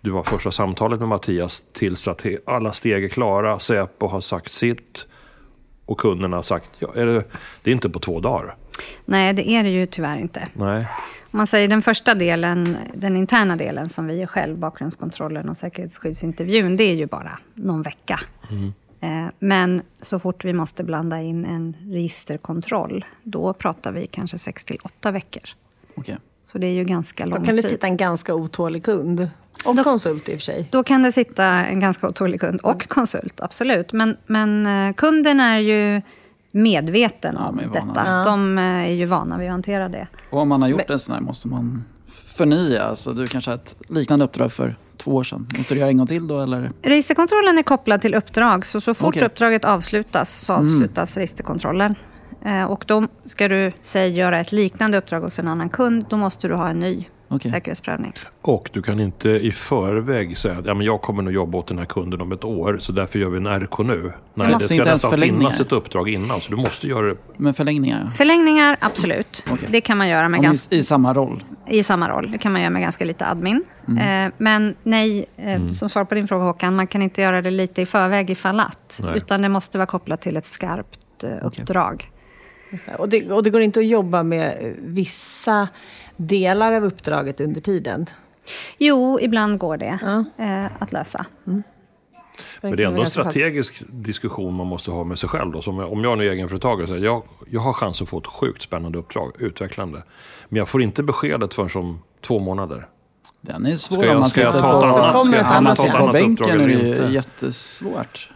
du 0.00 0.12
har 0.12 0.22
första 0.22 0.50
samtalet 0.50 1.00
med 1.00 1.08
Mattias 1.08 1.64
tills 1.72 2.08
att 2.08 2.26
alla 2.46 2.72
steg 2.72 3.04
är 3.04 3.08
klara, 3.08 3.58
Säpo 3.58 4.06
har 4.06 4.20
sagt 4.20 4.52
sitt 4.52 5.06
och 5.86 5.98
kunderna 5.98 6.36
har 6.36 6.42
sagt 6.42 6.70
ja. 6.78 6.88
Är 6.94 7.06
det, 7.06 7.24
det 7.62 7.70
är 7.70 7.74
inte 7.74 7.90
på 7.90 7.98
två 7.98 8.20
dagar. 8.20 8.56
Nej, 9.04 9.32
det 9.32 9.50
är 9.50 9.62
det 9.62 9.70
ju 9.70 9.86
tyvärr 9.86 10.16
inte. 10.16 10.48
Nej. 10.52 10.86
Om 11.30 11.36
man 11.36 11.46
säger 11.46 11.68
den 11.68 11.82
första 11.82 12.14
delen, 12.14 12.76
den 12.94 13.16
interna 13.16 13.56
delen 13.56 13.88
som 13.88 14.06
vi 14.06 14.14
gör 14.14 14.26
själv, 14.26 14.58
bakgrundskontrollen 14.58 15.48
och 15.48 15.56
säkerhetsskyddsintervjun, 15.56 16.76
det 16.76 16.84
är 16.84 16.94
ju 16.94 17.06
bara 17.06 17.38
någon 17.54 17.82
vecka. 17.82 18.20
Mm. 18.50 18.72
Men 19.38 19.82
så 20.00 20.18
fort 20.18 20.44
vi 20.44 20.52
måste 20.52 20.84
blanda 20.84 21.20
in 21.20 21.44
en 21.44 21.76
registerkontroll, 21.80 23.04
då 23.22 23.52
pratar 23.52 23.92
vi 23.92 24.06
kanske 24.06 24.38
6 24.38 24.64
till 24.64 24.78
8 24.84 25.10
veckor. 25.10 25.42
Okay. 25.94 26.16
Så 26.44 26.58
det 26.58 26.66
är 26.66 26.72
ju 26.72 26.84
ganska 26.84 27.26
lång 27.26 27.32
tid. 27.32 27.42
Då 27.42 27.46
kan 27.46 27.56
det 27.56 27.62
sitta 27.62 27.86
en 27.86 27.96
ganska 27.96 28.34
otålig 28.34 28.84
kund. 28.84 29.28
Och 29.64 29.76
då, 29.76 29.84
konsult 29.84 30.28
i 30.28 30.34
och 30.34 30.38
för 30.38 30.44
sig. 30.44 30.68
Då 30.70 30.82
kan 30.82 31.02
det 31.02 31.12
sitta 31.12 31.44
en 31.44 31.80
ganska 31.80 32.08
otålig 32.08 32.40
kund 32.40 32.60
och 32.60 32.88
konsult, 32.88 33.40
absolut. 33.40 33.92
Men, 33.92 34.16
men 34.26 34.66
eh, 34.66 34.94
kunden 34.94 35.40
är 35.40 35.58
ju 35.58 36.02
medveten 36.52 37.36
ja, 37.38 37.48
om 37.48 37.56
detta. 37.56 38.02
Ja. 38.06 38.24
De 38.24 38.58
eh, 38.58 38.64
är 38.64 38.86
ju 38.86 39.06
vana 39.06 39.38
vid 39.38 39.46
att 39.46 39.52
hantera 39.52 39.88
det. 39.88 40.06
Och 40.30 40.40
om 40.40 40.48
man 40.48 40.62
har 40.62 40.68
gjort 40.68 40.88
Men, 40.88 40.94
en 40.94 40.98
sån 40.98 41.14
här 41.14 41.22
måste 41.22 41.48
man 41.48 41.84
förnya. 42.08 42.82
Alltså, 42.82 43.12
du 43.12 43.26
kanske 43.26 43.50
har 43.50 43.56
ett 43.56 43.76
liknande 43.88 44.24
uppdrag 44.24 44.52
för 44.52 44.76
två 44.96 45.14
år 45.14 45.24
sedan. 45.24 45.46
Måste 45.58 45.74
du 45.74 45.80
göra 45.80 45.90
en 45.90 45.96
gång 45.96 46.06
till 46.06 46.26
då? 46.26 46.40
Eller? 46.40 46.70
Registerkontrollen 46.82 47.58
är 47.58 47.62
kopplad 47.62 48.00
till 48.00 48.14
uppdrag. 48.14 48.66
Så, 48.66 48.80
så 48.80 48.94
fort 48.94 49.08
okay. 49.08 49.26
uppdraget 49.26 49.64
avslutas 49.64 50.40
så 50.40 50.52
mm. 50.52 50.64
avslutas 50.64 51.16
mm. 51.16 51.20
registerkontrollen. 51.20 51.94
Eh, 52.44 52.64
och 52.64 52.84
då 52.86 53.06
ska 53.24 53.48
du, 53.48 53.72
säg, 53.80 54.12
göra 54.12 54.40
ett 54.40 54.52
liknande 54.52 54.98
uppdrag 54.98 55.20
hos 55.20 55.38
en 55.38 55.48
annan 55.48 55.68
kund. 55.68 56.06
Då 56.08 56.16
måste 56.16 56.48
du 56.48 56.54
ha 56.54 56.68
en 56.68 56.78
ny 56.78 57.08
okay. 57.34 57.50
säkerhetsprövning. 57.50 58.12
Och 58.42 58.70
du 58.72 58.82
kan 58.82 59.00
inte 59.00 59.28
i 59.28 59.52
förväg 59.52 60.38
säga 60.38 60.58
att 60.58 60.66
ja, 60.66 60.74
men 60.74 60.86
jag 60.86 61.02
kommer 61.02 61.22
nog 61.22 61.32
jobba 61.32 61.58
åt 61.58 61.66
den 61.66 61.78
här 61.78 61.84
kunden 61.84 62.20
om 62.20 62.32
ett 62.32 62.44
år, 62.44 62.78
så 62.80 62.92
därför 62.92 63.18
gör 63.18 63.28
vi 63.28 63.36
en 63.36 63.60
RK 63.60 63.78
nu. 63.78 64.12
Nej, 64.34 64.54
det 64.58 64.64
ska 64.64 64.84
nästan 64.84 65.18
finnas 65.18 65.60
ett 65.60 65.72
uppdrag 65.72 66.08
innan, 66.08 66.40
så 66.40 66.50
du 66.50 66.56
måste 66.56 66.88
göra 66.88 67.06
det. 67.06 67.16
Men 67.36 67.54
förlängningar? 67.54 68.10
Förlängningar, 68.10 68.76
absolut. 68.80 69.46
Okay. 69.52 69.68
Det 69.72 69.80
kan 69.80 69.98
man 69.98 70.08
göra 70.08 70.28
med 70.28 70.42
ganska... 70.42 70.74
I 70.74 70.82
samma 70.82 71.14
roll? 71.14 71.44
I 71.68 71.82
samma 71.82 72.08
roll. 72.08 72.30
Det 72.32 72.38
kan 72.38 72.52
man 72.52 72.60
göra 72.60 72.70
med 72.70 72.82
ganska 72.82 73.04
lite 73.04 73.26
admin. 73.26 73.64
Mm. 73.88 74.26
Eh, 74.26 74.32
men 74.38 74.74
nej, 74.82 75.26
eh, 75.36 75.54
mm. 75.54 75.74
som 75.74 75.88
svar 75.88 76.04
på 76.04 76.14
din 76.14 76.28
fråga 76.28 76.44
Håkan, 76.44 76.74
man 76.76 76.86
kan 76.86 77.02
inte 77.02 77.22
göra 77.22 77.42
det 77.42 77.50
lite 77.50 77.82
i 77.82 77.86
förväg 77.86 78.30
ifall 78.30 78.60
att. 78.60 79.00
Nej. 79.02 79.16
Utan 79.16 79.42
det 79.42 79.48
måste 79.48 79.78
vara 79.78 79.86
kopplat 79.86 80.22
till 80.22 80.36
ett 80.36 80.46
skarpt 80.46 81.24
eh, 81.24 81.46
uppdrag. 81.46 82.10
Det. 82.86 82.94
Och, 82.98 83.08
det, 83.08 83.32
och 83.32 83.42
det 83.42 83.50
går 83.50 83.60
inte 83.60 83.80
att 83.80 83.86
jobba 83.86 84.22
med 84.22 84.74
vissa 84.78 85.68
delar 86.16 86.72
av 86.72 86.84
uppdraget 86.84 87.40
under 87.40 87.60
tiden? 87.60 88.06
Jo, 88.78 89.20
ibland 89.20 89.58
går 89.58 89.76
det 89.76 89.98
ja. 90.02 90.24
eh, 90.44 90.82
att 90.82 90.92
lösa. 90.92 91.26
Mm. 91.46 91.62
Men 92.60 92.76
det 92.76 92.82
är 92.82 92.86
ändå 92.86 93.00
en 93.00 93.10
strategisk 93.10 93.84
diskussion 93.88 94.54
man 94.54 94.66
måste 94.66 94.90
ha 94.90 95.04
med 95.04 95.18
sig 95.18 95.28
själv. 95.28 95.52
Då. 95.52 95.62
Som 95.62 95.78
om 95.78 96.04
jag 96.04 96.12
är 96.12 96.24
en 96.26 96.32
egenföretagare, 96.32 96.86
så 96.86 96.96
jag, 96.96 97.22
jag 97.50 97.60
har 97.60 97.72
chans 97.72 98.02
att 98.02 98.08
få 98.08 98.18
ett 98.18 98.26
sjukt 98.26 98.62
spännande 98.62 98.98
uppdrag, 98.98 99.32
utvecklande. 99.38 100.02
Men 100.48 100.56
jag 100.56 100.68
får 100.68 100.82
inte 100.82 101.02
beskedet 101.02 101.54
förrän 101.54 101.70
om 101.74 102.02
två 102.20 102.38
månader. 102.38 102.88
Den 103.40 103.66
är 103.66 103.76
svår 103.76 104.10
om 104.10 104.20
man 104.20 104.30
sitter 104.30 104.52
på, 104.52 105.74
ska 105.74 105.98
på 105.98 106.12
bänken 106.12 106.60
är 106.60 106.66
det 106.66 107.12
jättesvårt. 107.12 108.30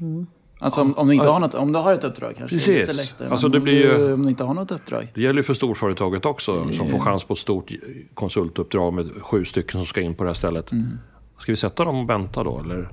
Mm. 0.00 0.26
Alltså 0.62 0.80
om, 0.80 0.94
om, 0.98 1.08
du 1.08 1.14
inte 1.14 1.26
har 1.26 1.40
något, 1.40 1.54
om 1.54 1.72
du 1.72 1.78
har 1.78 1.92
ett 1.92 2.04
uppdrag 2.04 2.34
kanske 2.38 2.56
Precis. 2.56 2.78
lite 2.78 2.92
lättare. 2.92 3.28
Alltså 3.28 3.48
det 3.48 3.60
blir 3.60 3.74
ju, 3.74 4.12
om 4.12 4.22
du 4.22 4.28
inte 4.28 4.44
har 4.44 4.54
något 4.54 4.70
uppdrag. 4.70 5.12
Det 5.14 5.20
gäller 5.20 5.38
ju 5.38 5.42
för 5.42 5.54
storföretaget 5.54 6.26
också 6.26 6.72
som 6.72 6.88
får 6.88 6.98
chans 6.98 7.24
på 7.24 7.32
ett 7.32 7.38
stort 7.38 7.72
konsultuppdrag 8.14 8.92
med 8.92 9.10
sju 9.22 9.44
stycken 9.44 9.80
som 9.80 9.86
ska 9.86 10.00
in 10.00 10.14
på 10.14 10.24
det 10.24 10.30
här 10.30 10.34
stället. 10.34 10.72
Mm. 10.72 10.98
Ska 11.38 11.52
vi 11.52 11.56
sätta 11.56 11.84
dem 11.84 11.98
och 11.98 12.10
vänta 12.10 12.44
då 12.44 12.60
eller? 12.60 12.88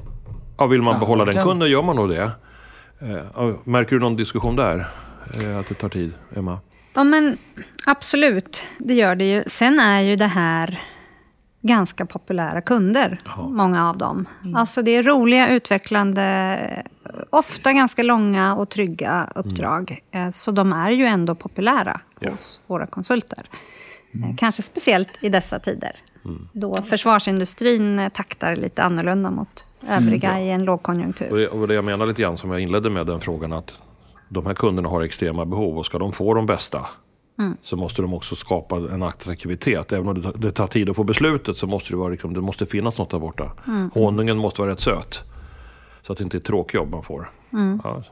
Ja, 0.57 0.67
vill 0.67 0.81
man 0.81 0.93
ja, 0.93 0.99
behålla 0.99 1.25
den 1.25 1.35
kan... 1.35 1.43
kunden 1.43 1.69
gör 1.69 1.81
man 1.81 1.95
nog 1.95 2.09
det. 2.09 2.31
Eh, 2.99 3.55
märker 3.63 3.95
du 3.95 3.99
någon 3.99 4.15
diskussion 4.15 4.55
där? 4.55 4.87
Eh, 5.43 5.57
att 5.57 5.69
det 5.69 5.75
tar 5.75 5.89
tid, 5.89 6.13
Emma? 6.35 6.59
Ja 6.93 7.03
men 7.03 7.37
absolut, 7.85 8.63
det 8.77 8.93
gör 8.93 9.15
det 9.15 9.25
ju. 9.25 9.43
Sen 9.47 9.79
är 9.79 10.01
ju 10.01 10.15
det 10.15 10.27
här 10.27 10.83
ganska 11.67 12.05
populära 12.05 12.61
kunder, 12.61 13.19
ja. 13.25 13.47
många 13.47 13.89
av 13.89 13.97
dem. 13.97 14.25
Mm. 14.43 14.55
Alltså 14.55 14.81
det 14.81 14.91
är 14.91 15.03
roliga, 15.03 15.49
utvecklande, 15.49 16.83
ofta 17.29 17.73
ganska 17.73 18.03
långa 18.03 18.55
och 18.55 18.69
trygga 18.69 19.29
uppdrag. 19.35 20.03
Mm. 20.11 20.31
Så 20.31 20.51
de 20.51 20.73
är 20.73 20.91
ju 20.91 21.05
ändå 21.05 21.35
populära 21.35 22.01
ja. 22.19 22.31
hos 22.31 22.61
våra 22.67 22.87
konsulter. 22.87 23.49
Mm. 24.13 24.37
Kanske 24.37 24.61
speciellt 24.61 25.23
i 25.23 25.29
dessa 25.29 25.59
tider. 25.59 25.95
Mm. 26.25 26.47
Då 26.53 26.75
försvarsindustrin 26.75 28.09
taktar 28.13 28.55
lite 28.55 28.83
annorlunda 28.83 29.31
mot 29.31 29.65
övriga 29.89 30.29
mm. 30.31 30.43
i 30.43 30.49
en 30.49 30.65
lågkonjunktur. 30.65 31.31
Och 31.31 31.37
det, 31.37 31.47
och 31.47 31.67
det 31.67 31.73
jag 31.73 31.85
menar 31.85 32.05
lite 32.05 32.21
grann 32.21 32.37
som 32.37 32.51
jag 32.51 32.59
inledde 32.59 32.89
med 32.89 33.05
den 33.05 33.21
frågan 33.21 33.53
att 33.53 33.79
de 34.29 34.45
här 34.45 34.53
kunderna 34.53 34.89
har 34.89 35.01
extrema 35.01 35.45
behov 35.45 35.77
och 35.77 35.85
ska 35.85 35.99
de 35.99 36.13
få 36.13 36.33
de 36.33 36.45
bästa 36.45 36.85
mm. 37.39 37.57
så 37.61 37.77
måste 37.77 38.01
de 38.01 38.13
också 38.13 38.35
skapa 38.35 38.75
en 38.75 39.03
attraktivitet. 39.03 39.93
Även 39.93 40.07
om 40.07 40.33
det, 40.35 40.51
tar 40.51 40.67
tid 40.67 40.89
att 40.89 40.95
få 40.95 41.03
beslutet 41.03 41.57
så 41.57 41.67
måste 41.67 41.89
det, 41.89 41.97
vara, 41.97 42.09
liksom, 42.09 42.33
det 42.33 42.41
måste 42.41 42.65
finnas 42.65 42.97
något 42.97 43.09
där 43.09 43.19
borta. 43.19 43.51
Mm. 43.67 43.91
Honungen 43.93 44.37
måste 44.37 44.61
vara 44.61 44.71
rätt 44.71 44.79
söt. 44.79 45.23
Så 46.01 46.11
att 46.11 46.17
det 46.17 46.23
inte 46.23 46.37
är 46.37 46.39
ett 46.39 46.45
tråkigt 46.45 46.73
jobb 46.73 46.89
man 46.89 47.03
får. 47.03 47.29
Mm. 47.53 47.81
Ja. 47.83 48.03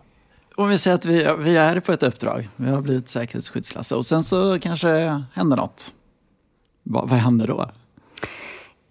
Om 0.55 0.69
vi 0.69 0.77
säger 0.77 0.95
att 0.95 1.05
vi, 1.05 1.35
vi 1.39 1.57
är 1.57 1.79
på 1.79 1.91
ett 1.91 2.03
uppdrag, 2.03 2.49
vi 2.55 2.69
har 2.69 2.81
blivit 2.81 3.09
säkerhetsskyddsklassade 3.09 3.97
och 3.97 4.05
sen 4.05 4.23
så 4.23 4.59
kanske 4.59 4.88
det 4.88 5.23
händer 5.33 5.57
något. 5.57 5.93
Va, 6.83 7.05
vad 7.09 7.19
händer 7.19 7.47
då? 7.47 7.69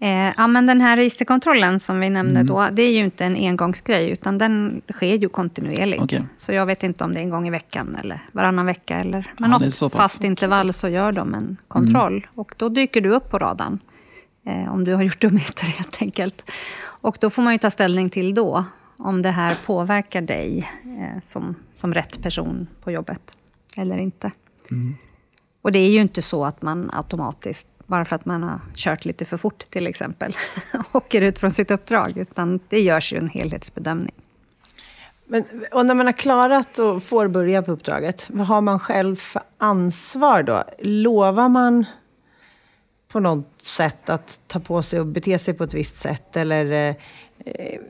Eh, 0.01 0.33
ja, 0.37 0.47
men 0.47 0.67
den 0.67 0.81
här 0.81 0.97
registerkontrollen 0.97 1.81
som 1.81 2.01
vi 2.01 2.11
nämnde 2.11 2.41
mm. 2.41 2.47
då, 2.47 2.69
det 2.73 2.83
är 2.83 2.93
ju 2.93 3.05
inte 3.05 3.25
en 3.25 3.37
engångsgrej, 3.37 4.11
utan 4.11 4.39
den 4.39 4.83
sker 4.93 5.15
ju 5.15 5.29
kontinuerligt. 5.29 6.03
Okay. 6.03 6.21
Så 6.37 6.53
jag 6.53 6.67
vet 6.67 6.83
inte 6.83 7.05
om 7.05 7.15
det 7.15 7.21
är 7.21 7.23
en 7.23 7.31
gång 7.31 7.47
i 7.47 7.51
veckan 7.51 7.97
eller 8.01 8.29
varannan 8.33 8.67
vecka 8.67 9.01
eller 9.01 9.33
med 9.39 9.51
ja, 9.51 9.59
något 9.59 9.95
fast 9.95 10.25
intervall 10.25 10.73
så 10.73 10.89
gör 10.89 11.13
de 11.13 11.35
en 11.35 11.57
kontroll. 11.69 12.17
Mm. 12.17 12.29
Och 12.35 12.55
då 12.57 12.69
dyker 12.69 13.01
du 13.01 13.11
upp 13.11 13.31
på 13.31 13.39
radarn. 13.39 13.79
Eh, 14.47 14.73
om 14.73 14.85
du 14.85 14.95
har 14.95 15.03
gjort 15.03 15.21
dumheter 15.21 15.65
helt 15.77 16.03
enkelt. 16.03 16.51
Och 16.85 17.17
då 17.21 17.31
får 17.31 17.43
man 17.43 17.53
ju 17.53 17.59
ta 17.59 17.71
ställning 17.71 18.11
till 18.11 18.35
då, 18.35 18.65
om 18.99 19.23
det 19.23 19.31
här 19.31 19.57
påverkar 19.67 20.21
dig 20.21 20.69
eh, 20.85 21.23
som, 21.27 21.55
som 21.75 21.95
rätt 21.95 22.23
person 22.23 22.67
på 22.83 22.91
jobbet 22.91 23.37
eller 23.77 23.99
inte. 23.99 24.31
Mm. 24.71 24.95
Och 25.63 25.73
det 25.73 25.79
är 25.79 25.91
ju 25.91 26.01
inte 26.01 26.23
så 26.23 26.45
att 26.45 26.63
man 26.63 26.91
automatiskt 26.93 27.67
bara 27.87 28.05
för 28.05 28.17
att 28.17 28.25
man 28.25 28.43
har 28.43 28.61
kört 28.75 29.05
lite 29.05 29.25
för 29.25 29.37
fort 29.37 29.71
till 29.71 29.87
exempel, 29.87 30.37
åker 30.93 31.23
ut 31.23 31.39
från 31.39 31.51
sitt 31.51 31.71
uppdrag, 31.71 32.19
utan 32.19 32.61
det 32.69 32.81
görs 32.81 33.13
ju 33.13 33.19
en 33.19 33.29
helhetsbedömning. 33.29 34.15
Men, 35.27 35.45
och 35.73 35.87
när 35.87 35.95
man 35.95 36.07
har 36.07 36.13
klarat 36.13 36.79
och 36.79 37.03
får 37.03 37.29
börja 37.29 37.63
på 37.63 37.73
uppdraget, 37.73 38.31
vad 38.31 38.47
har 38.47 38.61
man 38.61 38.81
själv 38.81 39.17
för 39.17 39.43
ansvar 39.59 40.43
då? 40.43 40.65
Lovar 40.79 41.49
man 41.49 41.85
på 43.09 43.21
något 43.21 43.61
sätt 43.63 44.09
att 44.09 44.39
ta 44.47 44.61
på 44.61 44.83
sig 44.83 45.01
och 45.01 45.07
bete 45.07 45.39
sig 45.39 45.55
på 45.55 45.65
ett 45.65 45.75
visst 45.75 45.97
sätt? 45.97 46.37
Eller 46.37 46.73
eh, 46.73 46.97
eh 47.47 47.81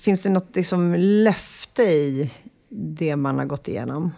finns 0.00 0.22
det 0.22 0.30
något 0.30 0.56
liksom, 0.56 0.94
löfte 0.94 1.82
i 1.82 2.30
det 2.68 3.16
man 3.16 3.38
har 3.38 3.44
gått 3.44 3.68
igenom? 3.68 4.12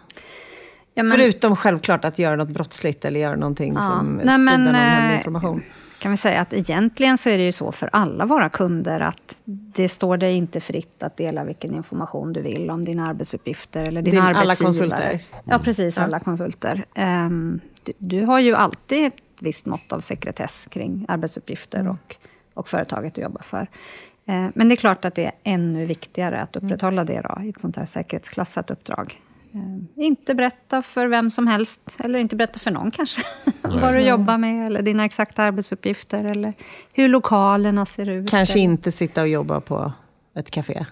Ja, 0.97 1.03
men, 1.03 1.17
Förutom 1.17 1.55
självklart 1.55 2.05
att 2.05 2.19
göra 2.19 2.35
något 2.35 2.49
brottsligt 2.49 3.05
eller 3.05 3.19
göra 3.19 3.35
någonting 3.35 3.73
ja, 3.73 3.81
som 3.81 4.15
nej, 4.15 4.35
sprider 4.35 4.57
någon 4.57 4.75
hemlig 4.75 5.13
eh, 5.13 5.17
information. 5.17 5.63
Kan 5.99 6.11
vi 6.11 6.17
säga 6.17 6.41
att 6.41 6.53
egentligen 6.53 7.17
så 7.17 7.29
är 7.29 7.37
det 7.37 7.43
ju 7.43 7.51
så 7.51 7.71
för 7.71 7.89
alla 7.93 8.25
våra 8.25 8.49
kunder 8.49 8.99
att 8.99 9.41
det 9.45 9.89
står 9.89 10.17
dig 10.17 10.35
inte 10.35 10.59
fritt 10.59 11.03
att 11.03 11.17
dela 11.17 11.43
vilken 11.43 11.75
information 11.75 12.33
du 12.33 12.41
vill 12.41 12.69
om 12.69 12.85
dina 12.85 13.07
arbetsuppgifter 13.07 13.87
eller 13.87 14.01
dina 14.01 14.27
Din, 14.27 14.35
Alla 14.35 14.55
konsulter? 14.55 15.23
Ja, 15.43 15.59
precis. 15.59 15.97
Alla 15.97 16.19
konsulter. 16.19 16.85
Um, 16.95 17.59
du, 17.83 17.93
du, 17.97 18.25
har 18.25 18.39
ju 18.39 18.55
alltid 18.55 19.05
ett 19.05 19.21
visst 19.39 19.65
mått 19.65 19.93
av 19.93 19.99
sekretess 19.99 20.67
kring 20.71 21.05
arbetsuppgifter 21.07 21.79
mm. 21.79 21.91
och, 21.91 22.15
och 22.53 22.69
företaget 22.69 23.15
du 23.15 23.21
jobbar 23.21 23.41
för. 23.41 23.67
Uh, 24.29 24.47
men 24.55 24.69
det 24.69 24.73
är 24.73 24.77
klart 24.77 25.05
att 25.05 25.15
det 25.15 25.25
är 25.25 25.33
ännu 25.43 25.85
viktigare 25.85 26.41
att 26.41 26.55
upprätthålla 26.55 27.03
det 27.03 27.21
då, 27.21 27.43
i 27.43 27.49
ett 27.49 27.61
sånt 27.61 27.77
här 27.77 27.85
säkerhetsklassat 27.85 28.71
uppdrag. 28.71 29.21
Eh, 29.55 30.05
inte 30.05 30.35
berätta 30.35 30.81
för 30.81 31.07
vem 31.07 31.29
som 31.29 31.47
helst, 31.47 31.97
eller 31.99 32.19
inte 32.19 32.35
berätta 32.35 32.59
för 32.59 32.71
någon 32.71 32.91
kanske, 32.91 33.21
vad 33.61 33.93
du 33.93 34.01
jobbar 34.01 34.37
med, 34.37 34.69
eller 34.69 34.81
dina 34.81 35.05
exakta 35.05 35.43
arbetsuppgifter, 35.43 36.25
eller 36.25 36.53
hur 36.93 37.07
lokalerna 37.07 37.85
ser 37.85 38.09
ut. 38.09 38.29
Kanske 38.29 38.59
inte 38.59 38.91
sitta 38.91 39.21
och 39.21 39.27
jobba 39.27 39.61
på 39.61 39.91
ett 40.35 40.51
café? 40.51 40.85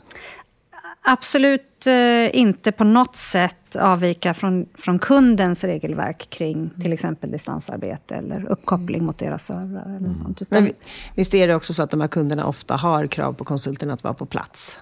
Absolut 1.05 1.87
eh, 1.87 2.35
inte 2.35 2.71
på 2.71 2.83
något 2.83 3.15
sätt 3.15 3.75
avvika 3.75 4.33
från, 4.33 4.65
från 4.75 4.99
kundens 4.99 5.63
regelverk 5.63 6.29
kring 6.29 6.69
till 6.81 6.93
exempel 6.93 7.31
distansarbete 7.31 8.15
eller 8.15 8.51
uppkoppling 8.51 9.05
mot 9.05 9.17
deras 9.17 9.45
servrar. 9.45 9.85
Eller 9.85 9.97
mm. 9.97 10.13
sånt. 10.13 10.41
Utan, 10.41 10.63
Men 10.63 10.73
visst 11.15 11.33
är 11.33 11.47
det 11.47 11.55
också 11.55 11.73
så 11.73 11.83
att 11.83 11.89
de 11.91 12.01
här 12.01 12.07
kunderna 12.07 12.45
ofta 12.45 12.75
har 12.75 13.07
krav 13.07 13.33
på 13.33 13.45
konsulten 13.45 13.91
att 13.91 14.03
vara 14.03 14.13
på 14.13 14.25
plats? 14.25 14.79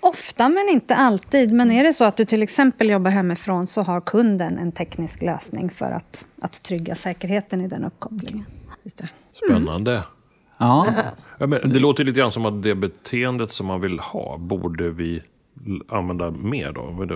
Ofta, 0.00 0.48
men 0.48 0.68
inte 0.68 0.96
alltid. 0.96 1.52
Men 1.52 1.70
är 1.70 1.84
det 1.84 1.92
så 1.92 2.04
att 2.04 2.16
du 2.16 2.24
till 2.24 2.42
exempel 2.42 2.90
jobbar 2.90 3.10
hemifrån 3.10 3.66
så 3.66 3.82
har 3.82 4.00
kunden 4.00 4.58
en 4.58 4.72
teknisk 4.72 5.22
lösning 5.22 5.70
för 5.70 5.90
att, 5.90 6.26
att 6.42 6.62
trygga 6.62 6.94
säkerheten 6.94 7.60
i 7.60 7.68
den 7.68 7.84
uppkopplingen. 7.84 8.44
Just 8.82 8.98
det. 8.98 9.08
Spännande. 9.44 9.92
Mm. 9.92 10.04
Ja. 10.58 10.94
ja 11.38 11.46
men 11.46 11.60
det 11.72 11.78
låter 11.78 12.04
lite 12.04 12.20
grann 12.20 12.32
som 12.32 12.46
att 12.46 12.62
det 12.62 12.74
beteendet 12.74 13.52
som 13.52 13.66
man 13.66 13.80
vill 13.80 14.00
ha 14.00 14.38
borde 14.38 14.90
vi 14.90 15.22
använda 15.88 16.30
mer 16.30 16.72
då. 16.72 17.06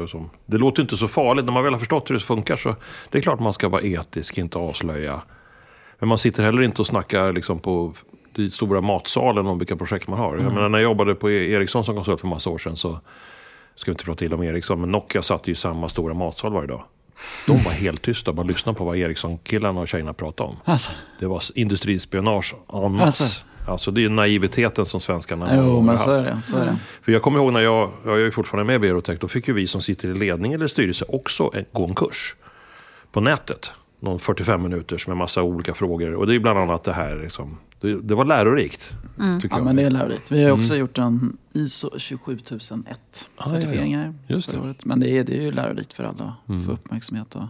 Det 0.46 0.58
låter 0.58 0.82
inte 0.82 0.96
så 0.96 1.08
farligt. 1.08 1.44
När 1.44 1.52
man 1.52 1.64
väl 1.64 1.72
har 1.72 1.78
förstått 1.78 2.10
hur 2.10 2.14
det 2.14 2.20
funkar 2.20 2.56
så 2.56 2.76
det 3.10 3.18
är 3.18 3.22
klart 3.22 3.40
man 3.40 3.52
ska 3.52 3.68
vara 3.68 3.82
etisk, 3.82 4.38
inte 4.38 4.58
avslöja. 4.58 5.22
Men 5.98 6.08
man 6.08 6.18
sitter 6.18 6.42
heller 6.42 6.62
inte 6.62 6.82
och 6.82 6.86
snackar 6.86 7.32
liksom 7.32 7.58
på 7.58 7.94
i 8.38 8.50
stora 8.50 8.80
matsalen 8.80 9.46
om 9.46 9.58
vilka 9.58 9.76
projekt 9.76 10.08
man 10.08 10.18
har. 10.18 10.32
Mm. 10.32 10.44
Jag 10.44 10.54
menar, 10.54 10.68
när 10.68 10.78
jag 10.78 10.84
jobbade 10.84 11.14
på 11.14 11.30
e- 11.30 11.52
Ericsson 11.52 11.84
som 11.84 11.94
konsult 11.94 12.20
för 12.20 12.28
massa 12.28 12.50
år 12.50 12.58
sedan 12.58 12.76
så, 12.76 13.00
ska 13.74 13.90
vi 13.90 13.92
inte 13.92 14.04
prata 14.04 14.24
illa 14.24 14.36
om 14.36 14.42
Ericsson, 14.42 14.80
men 14.80 14.90
Nokia 14.90 15.22
satt 15.22 15.48
i 15.48 15.54
samma 15.54 15.88
stora 15.88 16.14
matsal 16.14 16.52
varje 16.52 16.68
dag. 16.68 16.84
De 17.46 17.52
var 17.52 17.72
helt 17.72 18.02
tysta, 18.02 18.32
bara 18.32 18.46
lyssnade 18.46 18.78
på 18.78 18.84
vad 18.84 18.96
Ericsson-killarna 18.96 19.80
och 19.80 19.88
tjejerna 19.88 20.12
pratade 20.12 20.48
om. 20.50 20.56
Alltså. 20.64 20.92
Det 21.20 21.26
var 21.26 21.42
industrispionage 21.54 22.54
en 22.72 22.92
masse. 22.92 23.04
Alltså. 23.06 23.40
Alltså 23.66 23.90
det 23.90 24.04
är 24.04 24.08
naiviteten 24.08 24.86
som 24.86 25.00
svenskarna 25.00 25.56
jo, 25.56 25.62
har 25.62 25.80
men 25.80 25.88
haft. 25.88 26.04
Så 26.04 26.10
är 26.10 26.22
det, 26.22 26.42
så 26.42 26.56
är 26.56 26.64
det. 26.64 26.76
För 27.02 27.12
jag 27.12 27.22
kommer 27.22 27.38
ihåg 27.38 27.52
när 27.52 27.60
jag, 27.60 27.90
jag 28.04 28.20
är 28.20 28.30
fortfarande 28.30 28.66
med 28.66 28.76
i 28.76 28.78
Berotech, 28.78 29.18
då 29.20 29.28
fick 29.28 29.48
ju 29.48 29.54
vi 29.54 29.66
som 29.66 29.80
sitter 29.80 30.08
i 30.08 30.14
ledning 30.14 30.52
eller 30.52 30.66
styrelse 30.66 31.04
också 31.08 31.50
gå 31.72 31.84
en 31.84 31.94
kurs 31.94 32.36
på 33.12 33.20
nätet. 33.20 33.72
Någon 34.00 34.18
45 34.18 34.62
minuters 34.62 35.06
med 35.06 35.16
massa 35.16 35.42
olika 35.42 35.74
frågor. 35.74 36.14
Och 36.14 36.26
det 36.26 36.34
är 36.34 36.40
bland 36.40 36.58
annat 36.58 36.84
det 36.84 36.92
här 36.92 37.16
liksom, 37.16 37.58
det, 37.80 38.00
det 38.00 38.14
var 38.14 38.24
lärorikt. 38.24 38.92
Mm. 39.18 39.40
ja, 39.50 39.58
men 39.58 39.76
det 39.76 39.82
är 39.82 39.90
lärorikt. 39.90 40.32
Vi 40.32 40.44
har 40.44 40.50
också 40.50 40.72
mm. 40.72 40.80
gjort 40.80 40.98
en 40.98 41.36
ISO 41.52 41.98
27001 41.98 43.28
ah, 43.36 43.48
certifieringar. 43.48 44.06
Ja, 44.06 44.12
ja. 44.26 44.34
Just 44.34 44.50
det. 44.50 44.74
Men 44.84 45.00
det 45.00 45.10
är, 45.10 45.24
det 45.24 45.38
är 45.38 45.42
ju 45.42 45.50
lärorikt 45.50 45.92
för 45.92 46.04
alla 46.04 46.34
att 46.44 46.48
mm. 46.48 46.64
få 46.64 46.72
uppmärksamhet. 46.72 47.34
Och, 47.34 47.42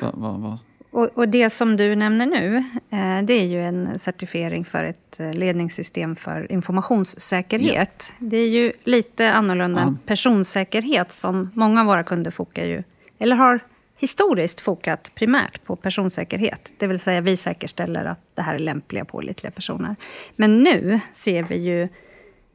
va, 0.00 0.12
va, 0.14 0.32
va. 0.32 0.58
Och, 0.90 1.18
och, 1.18 1.28
det 1.28 1.50
som 1.50 1.76
du 1.76 1.96
nämner 1.96 2.26
nu, 2.26 2.56
eh, 2.90 3.24
det 3.24 3.32
är 3.32 3.46
ju 3.46 3.62
en 3.62 3.98
certifiering 3.98 4.64
för 4.64 4.84
ett 4.84 5.20
eh, 5.20 5.34
ledningssystem 5.34 6.16
för 6.16 6.52
informationssäkerhet. 6.52 8.12
Ja. 8.20 8.26
Det 8.26 8.36
är 8.36 8.48
ju 8.48 8.72
lite 8.84 9.32
annorlunda 9.32 9.80
än 9.80 9.98
personsäkerhet 10.06 11.12
som 11.12 11.50
många 11.54 11.80
av 11.80 11.86
våra 11.86 12.04
kunder 12.04 12.30
fokar 12.30 12.64
ju, 12.64 12.82
eller 13.18 13.36
har 13.36 13.60
historiskt 14.04 14.60
fokat 14.60 15.12
primärt 15.14 15.64
på 15.64 15.76
personsäkerhet. 15.76 16.72
Det 16.78 16.86
vill 16.86 16.98
säga 16.98 17.20
vi 17.20 17.36
säkerställer 17.36 18.04
att 18.04 18.20
det 18.34 18.42
här 18.42 18.54
är 18.54 18.58
lämpliga 18.58 19.04
pålitliga 19.04 19.50
personer. 19.50 19.96
Men 20.36 20.62
nu 20.62 21.00
ser 21.12 21.42
vi 21.42 21.56
ju 21.56 21.88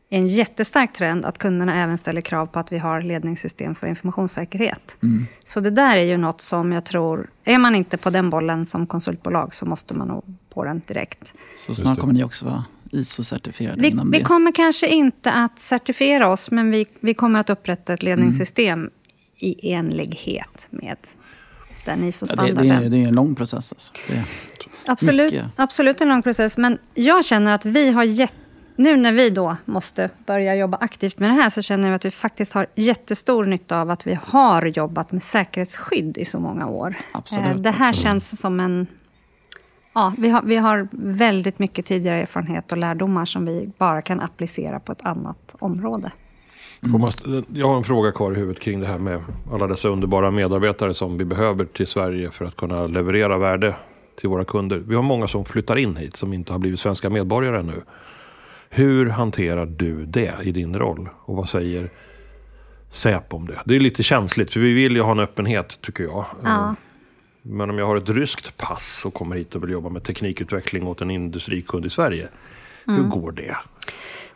en 0.10 0.28
jättestark 0.28 0.94
trend 0.94 1.26
att 1.26 1.38
kunderna 1.38 1.84
även 1.84 1.98
ställer 1.98 2.22
krav 2.22 2.46
på 2.46 2.60
att 2.60 2.72
vi 2.72 2.78
har 2.78 3.02
ledningssystem 3.02 3.76
för 3.76 3.88
informationssäkerhet. 3.88 4.98
Mm. 5.04 5.26
Så 5.44 5.60
det 5.60 5.70
där 5.70 5.98
är 5.98 6.04
ju 6.04 6.18
något 6.18 6.42
som 6.42 6.72
jag 6.72 6.86
tror, 6.86 7.30
är 7.44 7.58
man 7.58 7.76
inte 7.76 7.98
på 7.98 8.10
den 8.10 8.30
bollen 8.30 8.66
som 8.66 8.88
konsultbolag 8.88 9.56
så 9.56 9.66
måste 9.66 9.94
man 9.94 10.08
nog 10.08 10.24
på 10.50 10.64
den 10.64 10.82
direkt. 10.88 11.34
Så 11.58 11.76
snart 11.76 12.00
kommer 12.00 12.14
ni 12.14 12.24
också 12.24 12.46
vara 12.46 12.64
ISO-certifierade? 12.92 13.82
Vi, 13.82 14.18
vi 14.18 14.24
kommer 14.24 14.52
kanske 14.52 14.88
inte 14.88 15.32
att 15.32 15.62
certifiera 15.62 16.30
oss, 16.30 16.52
men 16.52 16.72
vi, 16.72 16.86
vi 17.00 17.14
kommer 17.14 17.40
att 17.40 17.50
upprätta 17.50 17.94
ett 17.94 18.04
ledningssystem 18.04 18.80
mm. 18.80 18.92
i 19.36 19.72
enlighet 19.72 20.68
med 20.70 20.98
den 21.90 22.04
ISO-standarden. 22.04 22.68
Ja, 22.68 22.74
det, 22.74 22.80
det, 22.80 22.90
det, 22.90 23.04
är 23.04 23.08
en 23.08 23.16
lång 23.16 23.36
process. 23.36 23.74
Alltså. 23.74 23.94
absolut, 24.86 25.34
absolut 25.56 26.02
en 26.02 26.10
lång 26.10 26.22
process. 26.22 26.58
Men 26.58 26.78
jag 26.94 27.26
känner 27.26 27.56
att 27.56 27.66
vi 27.66 27.92
har 27.92 28.04
gett, 28.04 28.34
nu 28.76 28.98
när 28.98 29.14
vi 29.14 29.30
då 29.30 29.58
måste 29.66 30.10
börja 30.26 30.56
jobba 30.56 30.78
aktivt 30.78 31.20
med 31.20 31.30
det 31.30 31.34
här, 31.34 31.50
så 31.50 31.62
känner 31.62 31.90
vi 31.90 31.96
att 31.96 32.06
vi 32.06 32.12
faktiskt 32.12 32.54
har 32.54 32.68
jättestor 32.76 33.46
nytta 33.46 33.82
av 33.82 33.90
att 33.90 34.08
vi 34.08 34.20
har 34.24 34.66
jobbat 34.66 35.12
med 35.12 35.24
säkerhetsskydd 35.24 36.18
i 36.18 36.26
så 36.26 36.40
många 36.40 36.68
år. 36.68 36.96
Absolut, 37.12 37.48
eh, 37.48 37.56
det 37.56 37.72
här 37.72 37.90
absolut. 37.90 38.04
känns 38.04 38.42
som 38.42 38.60
en... 38.60 38.88
Ja, 39.94 40.14
vi 40.18 40.30
har, 40.30 40.42
vi 40.42 40.56
har 40.56 40.88
väldigt 40.92 41.60
mycket 41.60 41.86
tidigare 41.86 42.22
erfarenhet 42.22 42.72
och 42.72 42.78
lärdomar 42.78 43.26
som 43.26 43.46
vi 43.46 43.70
bara 43.78 44.02
kan 44.02 44.20
applicera 44.20 44.80
på 44.80 44.92
ett 44.92 45.06
annat 45.06 45.56
område. 45.60 46.12
Mm. 46.84 47.46
Jag 47.54 47.68
har 47.68 47.78
en 47.78 47.84
fråga 47.84 48.12
kvar 48.12 48.32
i 48.32 48.36
huvudet 48.36 48.62
kring 48.62 48.80
det 48.80 48.88
här 48.88 49.00
med 49.00 49.24
alla 49.52 49.68
dessa 49.68 49.90
underbara 49.90 50.32
medarbetare 50.32 50.94
som 50.94 51.18
vi 51.18 51.26
behöver 51.26 51.66
till 51.66 51.88
Sverige 51.88 52.32
för 52.32 52.46
att 52.46 52.56
kunna 52.56 52.88
leverera 52.88 53.38
värde 53.38 53.76
till 54.20 54.30
våra 54.30 54.46
kunder. 54.46 54.78
Vi 54.78 54.96
har 54.96 55.02
många 55.02 55.28
som 55.28 55.46
flyttar 55.46 55.76
in 55.76 55.96
hit 55.96 56.16
som 56.16 56.34
inte 56.34 56.54
har 56.54 56.60
blivit 56.60 56.80
svenska 56.80 57.10
medborgare 57.10 57.60
ännu. 57.60 57.82
Hur 58.70 59.10
hanterar 59.10 59.66
du 59.66 60.06
det 60.06 60.34
i 60.44 60.52
din 60.52 60.80
roll? 60.80 61.10
Och 61.26 61.36
vad 61.36 61.50
säger 61.50 61.90
Säpo 62.90 63.38
om 63.38 63.48
det? 63.48 63.62
Det 63.66 63.76
är 63.76 63.80
lite 63.80 64.04
känsligt 64.04 64.54
för 64.54 64.60
vi 64.60 64.74
vill 64.74 64.96
ju 64.96 65.02
ha 65.02 65.12
en 65.12 65.20
öppenhet 65.20 65.82
tycker 65.82 66.04
jag. 66.04 66.26
Ja. 66.44 66.76
Men 67.42 67.70
om 67.70 67.78
jag 67.78 67.86
har 67.86 67.96
ett 67.96 68.10
ryskt 68.10 68.58
pass 68.58 69.04
och 69.06 69.14
kommer 69.14 69.36
hit 69.36 69.56
och 69.56 69.64
vill 69.64 69.70
jobba 69.70 69.90
med 69.90 70.04
teknikutveckling 70.04 70.88
åt 70.88 71.02
en 71.02 71.12
industrikund 71.12 71.86
i 71.86 71.90
Sverige. 71.90 72.28
Mm. 72.88 73.04
Hur 73.04 73.10
går 73.10 73.32
det? 73.32 73.56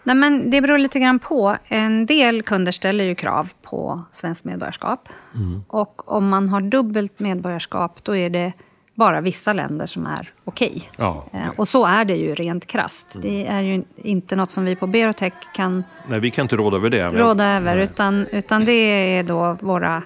Nej, 0.04 0.16
men 0.16 0.50
det 0.50 0.62
beror 0.62 0.78
lite 0.78 1.00
grann 1.00 1.20
på. 1.20 1.58
En 1.68 2.06
del 2.06 2.42
kunder 2.42 2.72
ställer 2.72 3.04
ju 3.04 3.16
krav 3.16 3.50
på 3.62 4.04
svenskt 4.12 4.46
medborgarskap. 4.46 5.10
Mm. 5.36 5.64
Och 5.68 6.12
om 6.12 6.30
man 6.30 6.50
har 6.50 6.62
dubbelt 6.62 7.20
medborgarskap, 7.20 8.04
då 8.04 8.16
är 8.16 8.30
det 8.30 8.54
bara 8.96 9.22
vissa 9.22 9.54
länder 9.54 9.86
som 9.86 10.06
är 10.06 10.34
okej. 10.44 10.70
Okay. 10.70 10.82
Ja, 10.98 11.24
okay. 11.28 11.42
Och 11.58 11.68
så 11.68 11.86
är 11.86 12.06
det 12.06 12.16
ju 12.16 12.36
rent 12.36 12.68
krast. 12.68 13.16
Mm. 13.16 13.28
Det 13.28 13.48
är 13.48 13.62
ju 13.62 13.84
inte 13.96 14.36
något 14.36 14.52
som 14.52 14.66
vi 14.66 14.76
på 14.76 14.88
Berotech 14.88 15.34
kan... 15.54 15.84
Nej, 16.08 16.20
vi 16.20 16.32
kan 16.32 16.46
inte 16.46 16.56
råda 16.56 16.78
över 16.78 16.90
det. 16.90 17.10
Råda 17.10 17.46
över, 17.46 17.78
utan, 17.78 18.28
utan 18.28 18.66
det 18.66 18.72
är 19.18 19.24
då 19.24 19.58
våra 19.62 20.04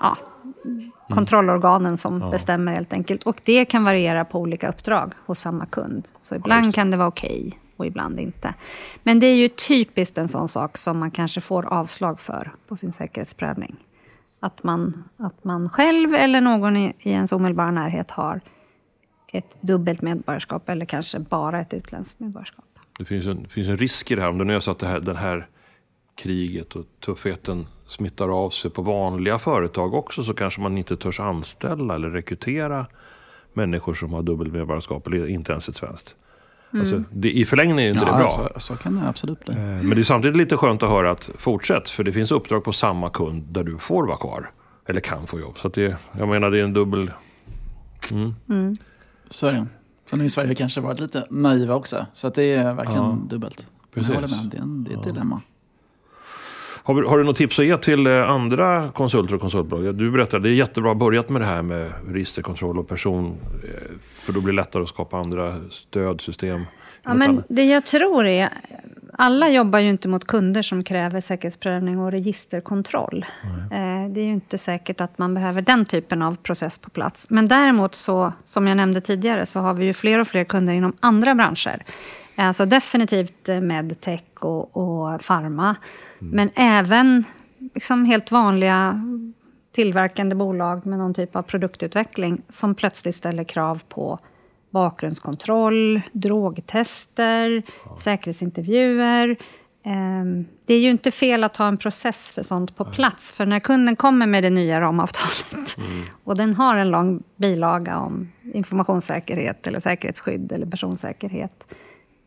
ja, 0.00 0.16
kontrollorganen 1.08 1.98
som 1.98 2.20
ja. 2.20 2.30
bestämmer 2.30 2.72
helt 2.72 2.92
enkelt. 2.92 3.22
Och 3.22 3.40
det 3.44 3.64
kan 3.64 3.84
variera 3.84 4.24
på 4.24 4.40
olika 4.40 4.68
uppdrag 4.68 5.12
hos 5.26 5.40
samma 5.40 5.66
kund. 5.66 6.08
Så 6.22 6.34
ibland 6.34 6.74
kan 6.74 6.90
det 6.90 6.96
vara 6.96 7.08
okej 7.08 7.44
okay 7.48 7.58
och 7.76 7.86
ibland 7.86 8.20
inte. 8.20 8.54
Men 9.02 9.20
det 9.20 9.26
är 9.26 9.36
ju 9.36 9.48
typiskt 9.48 10.18
en 10.18 10.28
sån 10.28 10.48
sak 10.48 10.76
som 10.76 10.98
man 10.98 11.10
kanske 11.10 11.40
får 11.40 11.66
avslag 11.66 12.20
för 12.20 12.52
på 12.68 12.76
sin 12.76 12.92
säkerhetsprövning. 12.92 13.76
Att 14.40 14.62
man, 14.62 15.04
att 15.16 15.44
man 15.44 15.68
själv 15.70 16.14
eller 16.14 16.40
någon 16.40 16.76
i, 16.76 16.94
i 16.98 17.10
ens 17.10 17.32
omedelbara 17.32 17.70
närhet 17.70 18.10
har 18.10 18.40
ett 19.32 19.56
dubbelt 19.60 20.02
medborgarskap 20.02 20.68
eller 20.68 20.86
kanske 20.86 21.18
bara 21.18 21.60
ett 21.60 21.74
utländskt 21.74 22.20
medborgarskap. 22.20 22.64
Det 22.98 23.04
finns 23.04 23.26
en, 23.26 23.48
finns 23.48 23.68
en 23.68 23.76
risk 23.76 24.10
i 24.10 24.14
det 24.14 24.22
här. 24.22 24.28
Om 24.28 24.38
det 24.38 24.44
nu 24.44 24.54
är 24.54 24.60
så 24.60 24.70
att 24.70 24.78
det 24.78 24.86
här, 24.86 25.00
det 25.00 25.16
här 25.16 25.46
kriget 26.14 26.76
och 26.76 26.84
tuffheten 27.04 27.66
smittar 27.86 28.44
av 28.44 28.50
sig 28.50 28.70
på 28.70 28.82
vanliga 28.82 29.38
företag 29.38 29.94
också 29.94 30.22
så 30.22 30.34
kanske 30.34 30.60
man 30.60 30.78
inte 30.78 30.96
törs 30.96 31.20
anställa 31.20 31.94
eller 31.94 32.10
rekrytera 32.10 32.86
människor 33.52 33.94
som 33.94 34.12
har 34.12 34.22
dubbelt 34.22 34.52
medborgarskap 34.52 35.06
eller 35.06 35.26
inte 35.26 35.52
ens 35.52 35.68
ett 35.68 35.76
svenskt. 35.76 36.16
Mm. 36.74 36.80
Alltså, 36.80 37.02
det, 37.10 37.32
I 37.32 37.44
förlängningen 37.44 37.78
är 37.78 37.88
inte 37.88 38.00
ja, 38.06 38.12
det 38.12 38.18
bra. 38.18 38.50
Så, 38.54 38.60
så, 38.60 38.76
kan 38.76 39.00
det 39.00 39.08
absolut 39.08 39.44
bli. 39.44 39.54
Eh, 39.54 39.60
men 39.60 39.90
det 39.90 40.00
är 40.00 40.02
samtidigt 40.02 40.36
lite 40.36 40.56
skönt 40.56 40.82
att 40.82 40.90
höra 40.90 41.10
att 41.10 41.30
fortsätt. 41.38 41.88
För 41.88 42.04
det 42.04 42.12
finns 42.12 42.32
uppdrag 42.32 42.64
på 42.64 42.72
samma 42.72 43.10
kund 43.10 43.42
där 43.42 43.64
du 43.64 43.78
får 43.78 44.06
vara 44.06 44.16
kvar. 44.16 44.50
Eller 44.86 45.00
kan 45.00 45.26
få 45.26 45.40
jobb. 45.40 45.58
Så 45.58 45.68
det, 45.68 45.96
jag 46.18 46.28
menar 46.28 46.50
det 46.50 46.58
är 46.58 46.64
en 46.64 46.72
dubbel... 46.72 47.10
Mm. 48.10 48.34
Mm. 48.48 48.76
Så 49.30 49.46
är 49.46 49.52
det. 49.52 49.66
Sen 50.10 50.18
har 50.18 50.24
ju 50.24 50.30
Sverige 50.30 50.54
kanske 50.54 50.80
varit 50.80 51.00
lite 51.00 51.26
naiva 51.30 51.74
också. 51.74 52.06
Så 52.12 52.26
att 52.26 52.34
det 52.34 52.54
är 52.54 52.74
verkligen 52.74 53.02
ja. 53.02 53.18
dubbelt. 53.28 53.66
Precis. 53.94 54.08
Jag 54.08 54.20
håller 54.20 54.36
med. 54.36 54.50
Det 54.50 54.56
är, 54.56 54.62
en, 54.62 54.84
det 54.84 54.90
är 54.90 54.98
ett 54.98 55.06
ja. 55.06 55.12
dilemma. 55.12 55.40
Har, 56.86 57.02
har, 57.02 57.18
du 57.18 57.24
något 57.24 57.36
tips 57.36 57.58
att 57.58 57.66
ge 57.66 57.78
till 57.78 58.06
eh, 58.06 58.30
andra 58.30 58.90
konsulter 58.94 59.34
och 59.34 59.40
konsultbolag? 59.40 59.94
Du 59.94 60.10
berättade, 60.10 60.42
det 60.42 60.48
är 60.48 60.54
jättebra 60.54 60.90
att 60.92 60.96
börjat 60.96 61.28
med 61.28 61.40
det 61.40 61.46
här 61.46 61.62
med 61.62 61.92
registerkontroll 62.08 62.78
och 62.78 62.88
person. 62.88 63.36
Eh, 63.64 63.98
för 64.02 64.32
då 64.32 64.40
blir 64.40 64.52
det 64.52 64.56
lättare 64.56 64.82
att 64.82 64.88
skapa 64.88 65.16
andra 65.16 65.54
stödsystem. 65.70 66.60
Ja, 67.02 67.14
men 67.14 67.42
det 67.48 67.64
jag 67.64 67.86
tror 67.86 68.26
är, 68.26 68.48
alla 69.12 69.50
jobbar 69.50 69.78
ju 69.78 69.90
inte 69.90 70.08
mot 70.08 70.26
kunder 70.26 70.62
som 70.62 70.84
kräver 70.84 71.20
säkerhetsprövning 71.20 71.98
och 71.98 72.10
registerkontroll. 72.10 73.26
Eh, 73.72 74.10
det 74.10 74.20
är 74.20 74.24
ju 74.24 74.32
inte 74.32 74.58
säkert 74.58 75.00
att 75.00 75.18
man 75.18 75.34
behöver 75.34 75.62
den 75.62 75.84
typen 75.84 76.22
av 76.22 76.36
process 76.36 76.78
på 76.78 76.90
plats. 76.90 77.26
Men 77.30 77.48
däremot 77.48 77.94
så, 77.94 78.32
som 78.44 78.66
jag 78.66 78.76
nämnde 78.76 79.00
tidigare, 79.00 79.46
så 79.46 79.60
har 79.60 79.74
vi 79.74 79.84
ju 79.84 79.92
fler 79.92 80.18
och 80.18 80.28
fler 80.28 80.44
kunder 80.44 80.72
inom 80.72 80.92
andra 81.00 81.34
branscher. 81.34 81.82
Alltså 82.36 82.66
definitivt 82.66 83.48
medtech 83.62 84.22
och, 84.40 84.76
och 84.76 85.20
pharma. 85.20 85.76
Mm. 86.20 86.34
Men 86.36 86.50
även 86.54 87.24
liksom 87.74 88.04
helt 88.04 88.30
vanliga 88.30 89.00
tillverkande 89.72 90.36
bolag 90.36 90.86
med 90.86 90.98
någon 90.98 91.14
typ 91.14 91.36
av 91.36 91.42
produktutveckling 91.42 92.42
som 92.48 92.74
plötsligt 92.74 93.14
ställer 93.14 93.44
krav 93.44 93.82
på 93.88 94.18
bakgrundskontroll, 94.70 96.00
drogtester, 96.12 97.62
ja. 97.84 97.98
säkerhetsintervjuer. 98.00 99.36
Ehm, 99.84 100.44
det 100.66 100.74
är 100.74 100.80
ju 100.80 100.90
inte 100.90 101.10
fel 101.10 101.44
att 101.44 101.56
ha 101.56 101.68
en 101.68 101.78
process 101.78 102.32
för 102.32 102.42
sånt 102.42 102.76
på 102.76 102.84
plats. 102.84 103.32
För 103.32 103.46
när 103.46 103.60
kunden 103.60 103.96
kommer 103.96 104.26
med 104.26 104.42
det 104.42 104.50
nya 104.50 104.80
ramavtalet 104.80 105.76
mm. 105.76 106.02
och 106.24 106.36
den 106.36 106.54
har 106.54 106.76
en 106.76 106.90
lång 106.90 107.22
bilaga 107.36 107.98
om 107.98 108.32
informationssäkerhet 108.54 109.66
eller 109.66 109.80
säkerhetsskydd 109.80 110.52
eller 110.52 110.66
personsäkerhet. 110.66 111.64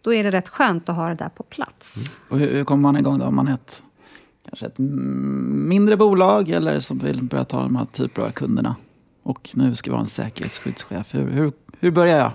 Då 0.07 0.13
är 0.13 0.23
det 0.23 0.31
rätt 0.31 0.49
skönt 0.49 0.89
att 0.89 0.95
ha 0.95 1.09
det 1.09 1.15
där 1.15 1.29
på 1.29 1.43
plats. 1.43 1.95
Mm. 1.97 2.09
Och 2.29 2.39
hur, 2.39 2.57
hur 2.57 2.63
kommer 2.63 2.81
man 2.81 2.97
igång 2.97 3.19
då 3.19 3.25
om 3.25 3.35
man 3.35 3.47
är 3.47 3.53
ett 3.53 3.83
kanske 4.45 4.65
ett 4.65 4.77
mindre 4.77 5.97
bolag 5.97 6.49
eller 6.49 6.79
som 6.79 6.97
vill 6.99 7.23
börja 7.23 7.43
ta 7.43 7.59
de 7.59 7.75
här 7.75 7.85
typer 7.85 8.21
av 8.21 8.31
kunderna. 8.31 8.75
Och 9.23 9.49
nu 9.53 9.75
ska 9.75 9.91
vi 9.91 9.95
ha 9.95 10.01
en 10.01 10.07
säkerhetsskyddschef. 10.07 11.13
Hur, 11.13 11.29
hur, 11.29 11.51
hur 11.79 11.91
börjar 11.91 12.17
jag? 12.17 12.31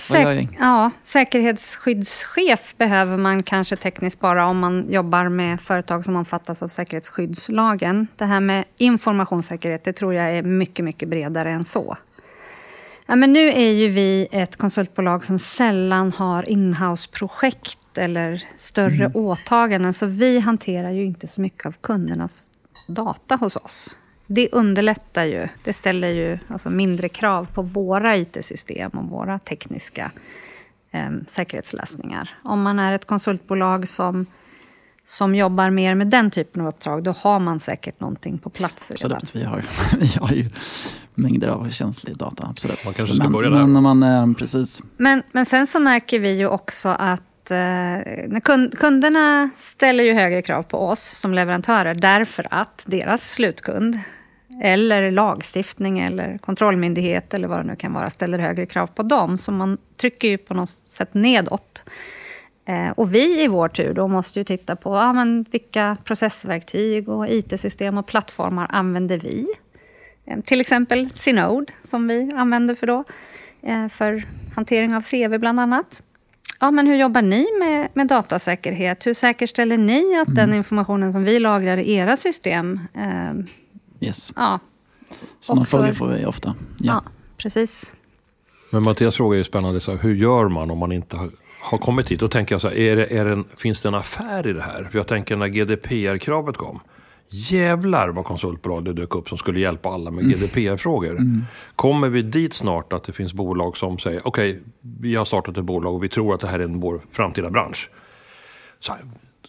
Säk 0.00 0.48
ja, 0.58 0.90
säkerhetsskyddschef 1.02 2.74
behöver 2.76 3.16
man 3.16 3.42
kanske 3.42 3.76
tekniskt 3.76 4.20
bara 4.20 4.46
om 4.46 4.58
man 4.58 4.92
jobbar 4.92 5.28
med 5.28 5.60
företag 5.60 6.04
som 6.04 6.16
omfattas 6.16 6.62
av 6.62 6.68
säkerhetsskyddslagen. 6.68 8.06
Det 8.16 8.24
här 8.24 8.40
med 8.40 8.64
informationssäkerhet, 8.76 9.84
det 9.84 9.92
tror 9.92 10.14
jag 10.14 10.32
är 10.32 10.42
mycket, 10.42 10.84
mycket 10.84 11.08
bredare 11.08 11.50
än 11.50 11.64
så. 11.64 11.96
Ja, 13.10 13.16
men 13.16 13.32
nu 13.32 13.48
är 13.48 13.72
ju 13.72 13.88
vi 13.88 14.28
ett 14.30 14.56
konsultbolag 14.56 15.24
som 15.24 15.38
sällan 15.38 16.12
har 16.12 16.48
inhouse-projekt 16.48 17.98
eller 17.98 18.44
större 18.56 19.04
mm. 19.04 19.12
åtaganden. 19.14 19.92
Så 19.92 20.06
vi 20.06 20.40
hanterar 20.40 20.90
ju 20.90 21.04
inte 21.04 21.28
så 21.28 21.40
mycket 21.40 21.66
av 21.66 21.72
kundernas 21.80 22.48
data 22.88 23.36
hos 23.36 23.56
oss. 23.56 23.98
Det 24.26 24.48
underlättar 24.52 25.24
ju. 25.24 25.48
Det 25.64 25.72
ställer 25.72 26.08
ju 26.08 26.38
alltså 26.48 26.70
mindre 26.70 27.08
krav 27.08 27.46
på 27.54 27.62
våra 27.62 28.16
IT-system 28.16 28.90
och 28.90 29.08
våra 29.08 29.38
tekniska 29.38 30.10
eh, 30.90 31.10
säkerhetslösningar. 31.28 32.38
Om 32.44 32.62
man 32.62 32.78
är 32.78 32.92
ett 32.92 33.04
konsultbolag 33.04 33.88
som, 33.88 34.26
som 35.04 35.34
jobbar 35.34 35.70
mer 35.70 35.94
med 35.94 36.06
den 36.06 36.30
typen 36.30 36.62
av 36.62 36.68
uppdrag, 36.68 37.02
då 37.02 37.14
har 37.18 37.38
man 37.38 37.60
säkert 37.60 38.00
någonting 38.00 38.38
på 38.38 38.50
plats 38.50 38.90
Absolut, 38.90 39.34
vi 39.34 39.44
har, 39.44 39.64
vi 40.00 40.18
har 40.20 40.32
ju 40.32 40.50
mängder 41.20 41.48
av 41.48 41.70
känslig 41.70 42.16
data. 42.16 42.46
Absolut. 42.50 42.84
Man 42.84 42.94
kanske 42.94 43.14
ska 43.14 43.24
men, 43.24 43.32
börja 43.32 43.50
där. 43.50 43.66
Men, 43.66 43.82
man, 43.82 44.02
eh, 44.02 44.32
precis. 44.38 44.82
Men, 44.96 45.22
men 45.32 45.46
sen 45.46 45.66
så 45.66 45.80
märker 45.80 46.18
vi 46.18 46.38
ju 46.38 46.46
också 46.46 46.88
att 46.88 47.50
eh, 47.50 48.40
kunderna 48.76 49.50
ställer 49.56 50.04
ju 50.04 50.12
högre 50.12 50.42
krav 50.42 50.62
på 50.62 50.78
oss 50.78 51.02
som 51.02 51.34
leverantörer 51.34 51.94
därför 51.94 52.46
att 52.50 52.84
deras 52.86 53.32
slutkund 53.32 53.98
eller 54.62 55.10
lagstiftning 55.10 55.98
eller 55.98 56.38
kontrollmyndighet 56.38 57.34
eller 57.34 57.48
vad 57.48 57.58
det 57.58 57.64
nu 57.64 57.76
kan 57.76 57.92
vara 57.92 58.10
ställer 58.10 58.38
högre 58.38 58.66
krav 58.66 58.86
på 58.86 59.02
dem. 59.02 59.38
Så 59.38 59.52
man 59.52 59.78
trycker 59.96 60.28
ju 60.28 60.38
på 60.38 60.54
något 60.54 60.70
sätt 60.70 61.14
nedåt. 61.14 61.84
Eh, 62.64 62.90
och 62.90 63.14
vi 63.14 63.44
i 63.44 63.48
vår 63.48 63.68
tur 63.68 63.94
då 63.94 64.08
måste 64.08 64.40
ju 64.40 64.44
titta 64.44 64.76
på 64.76 64.96
ja, 64.96 65.12
men 65.12 65.44
vilka 65.50 65.96
processverktyg 66.04 67.08
och 67.08 67.28
IT-system 67.28 67.98
och 67.98 68.06
plattformar 68.06 68.66
använder 68.70 69.18
vi? 69.18 69.46
Eh, 70.26 70.40
till 70.40 70.60
exempel 70.60 71.10
Synode 71.14 71.72
som 71.84 72.08
vi 72.08 72.32
använder 72.32 72.74
för 72.74 72.86
då, 72.86 73.04
eh, 73.62 73.88
för 73.88 74.24
hantering 74.54 74.94
av 74.94 75.02
CV 75.02 75.38
bland 75.38 75.60
annat 75.60 76.02
ja, 76.60 76.70
men 76.70 76.86
hur 76.86 76.96
jobbar 76.96 77.22
ni 77.22 77.46
med, 77.58 77.88
med 77.94 78.06
datasäkerhet? 78.06 79.06
Hur 79.06 79.14
säkerställer 79.14 79.78
ni 79.78 80.18
att 80.18 80.28
mm. 80.28 80.36
den 80.36 80.54
informationen 80.54 81.12
som 81.12 81.24
vi 81.24 81.38
lagrar 81.38 81.76
i 81.76 81.92
era 81.92 82.16
system... 82.16 82.80
Eh, 82.94 84.06
yes. 84.06 84.32
ja, 84.36 84.60
Sådana 85.40 85.62
också, 85.62 85.76
frågor 85.76 85.92
får 85.92 86.08
vi 86.08 86.26
ofta. 86.26 86.54
Ja. 86.78 87.02
ja. 87.04 87.10
precis. 87.36 87.94
Men 88.70 88.82
Mattias 88.82 89.16
fråga 89.16 89.36
är 89.36 89.38
ju 89.38 89.44
spännande. 89.44 89.80
Så 89.80 89.90
här, 89.90 89.98
hur 89.98 90.14
gör 90.14 90.48
man 90.48 90.70
om 90.70 90.78
man 90.78 90.92
inte 90.92 91.16
har, 91.16 91.30
har 91.60 91.78
kommit 91.78 92.10
hit? 92.10 92.20
Då 92.20 92.28
tänker 92.28 92.54
jag 92.54 92.60
så 92.60 92.68
här, 92.68 92.76
är 92.76 92.96
det, 92.96 93.06
är 93.18 93.24
det 93.24 93.32
en, 93.32 93.44
finns 93.56 93.82
det 93.82 93.88
en 93.88 93.94
affär 93.94 94.46
i 94.46 94.52
det 94.52 94.62
här? 94.62 94.88
För 94.90 94.98
jag 94.98 95.06
tänker 95.06 95.36
när 95.36 95.48
GDPR-kravet 95.48 96.56
kom. 96.56 96.80
Jävlar 97.32 98.08
vad 98.08 98.24
konsultbolag 98.24 98.84
det 98.84 98.92
dök 98.92 99.14
upp 99.14 99.28
som 99.28 99.38
skulle 99.38 99.60
hjälpa 99.60 99.88
alla 99.88 100.10
med 100.10 100.24
mm. 100.24 100.38
GDPR-frågor. 100.38 101.10
Mm. 101.10 101.42
Kommer 101.76 102.08
vi 102.08 102.22
dit 102.22 102.54
snart 102.54 102.92
att 102.92 103.04
det 103.04 103.12
finns 103.12 103.32
bolag 103.32 103.76
som 103.76 103.98
säger 103.98 104.28
okej, 104.28 104.50
okay, 104.50 104.62
vi 105.00 105.14
har 105.14 105.24
startat 105.24 105.56
ett 105.56 105.64
bolag 105.64 105.94
och 105.94 106.04
vi 106.04 106.08
tror 106.08 106.34
att 106.34 106.40
det 106.40 106.48
här 106.48 106.58
är 106.58 106.66
vår 106.66 107.00
framtida 107.10 107.50
bransch. 107.50 107.90
Så 108.80 108.92
här, 108.92 109.00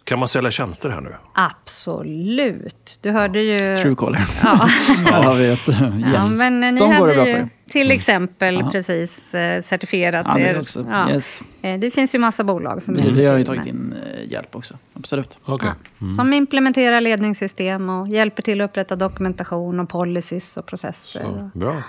kan 0.04 0.18
man 0.18 0.28
sälja 0.28 0.50
tjänster 0.50 0.88
här 0.88 1.00
nu? 1.00 1.14
Absolut. 1.34 2.98
Du 3.02 3.10
hörde 3.10 3.40
ju... 3.42 3.76
Truecaller. 3.76 4.20
Ja. 4.42 4.68
ja, 5.10 5.32
vet. 5.32 5.68
Yes. 5.68 5.78
Ja, 6.14 6.26
men 6.26 6.60
ni 6.60 6.78
De 6.78 6.92
hade 6.92 7.14
ju 7.14 7.36
för. 7.36 7.48
till 7.70 7.86
mm. 7.86 7.96
exempel 7.96 8.56
mm. 8.56 8.70
precis 8.70 9.34
eh, 9.34 9.60
certifierat 9.60 10.26
ja, 10.28 10.38
er. 10.38 10.60
Också. 10.60 10.86
Ja. 10.90 11.10
Yes. 11.10 11.42
Eh, 11.62 11.78
det 11.78 11.90
finns 11.90 12.14
ju 12.14 12.18
massa 12.18 12.44
bolag 12.44 12.82
som... 12.82 12.94
Vi, 12.94 13.10
vi 13.10 13.26
har 13.26 13.38
ju 13.38 13.44
tagit 13.44 13.66
in 13.66 13.94
eh, 14.06 14.30
hjälp 14.32 14.56
också. 14.56 14.76
Absolut. 14.94 15.38
Okay. 15.44 15.70
Mm. 16.00 16.10
Som 16.10 16.32
implementerar 16.32 17.00
ledningssystem 17.00 17.88
och 17.88 18.08
hjälper 18.08 18.42
till 18.42 18.60
att 18.60 18.70
upprätta 18.70 18.96
dokumentation 18.96 19.80
och 19.80 19.88
policies 19.88 20.56
och 20.56 20.66
processer. 20.66 21.50
Så, 21.52 21.58
bra. 21.58 21.82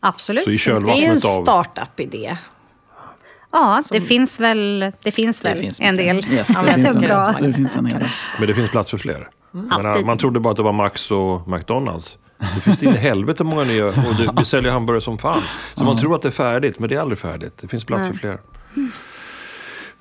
Absolut. 0.00 0.44
Så 0.44 0.50
i 0.50 0.56
det 0.56 1.06
är 1.06 1.10
en 1.10 1.20
startup-idé. 1.20 2.36
Ja, 3.54 3.82
det 3.90 4.00
finns 4.00 4.40
väl, 4.40 4.92
det 5.02 5.10
finns 5.10 5.44
väl 5.44 5.56
det 5.56 5.62
finns 5.62 5.80
en 5.80 5.96
del. 5.96 6.16
Yes, 6.16 6.48
det, 6.48 6.72
finns 6.74 6.94
en, 6.94 7.00
bra. 7.00 7.34
det 7.40 7.52
finns 7.52 7.76
en 7.76 7.86
hel 7.86 8.08
Men 8.38 8.48
det 8.48 8.54
finns 8.54 8.70
plats 8.70 8.90
för 8.90 8.98
fler? 8.98 9.28
Mm. 9.54 9.66
Menar, 9.66 10.04
man 10.04 10.18
trodde 10.18 10.40
bara 10.40 10.50
att 10.50 10.56
det 10.56 10.62
var 10.62 10.72
Max 10.72 11.10
och 11.10 11.48
McDonalds. 11.48 12.18
Det 12.38 12.60
finns 12.60 12.82
in 12.82 12.88
i 12.88 12.96
helvete 12.96 13.44
många 13.44 13.64
nya 13.64 13.86
och 13.86 13.92
det, 14.18 14.34
vi 14.38 14.44
säljer 14.44 14.72
hamburgare 14.72 15.00
som 15.00 15.18
fan. 15.18 15.42
Så 15.74 15.84
man 15.84 15.98
tror 15.98 16.14
att 16.14 16.22
det 16.22 16.28
är 16.28 16.32
färdigt, 16.32 16.78
men 16.78 16.88
det 16.88 16.94
är 16.94 17.00
aldrig 17.00 17.18
färdigt. 17.18 17.58
Det 17.60 17.68
finns 17.68 17.84
plats 17.84 18.06
för 18.06 18.14
fler. 18.14 18.38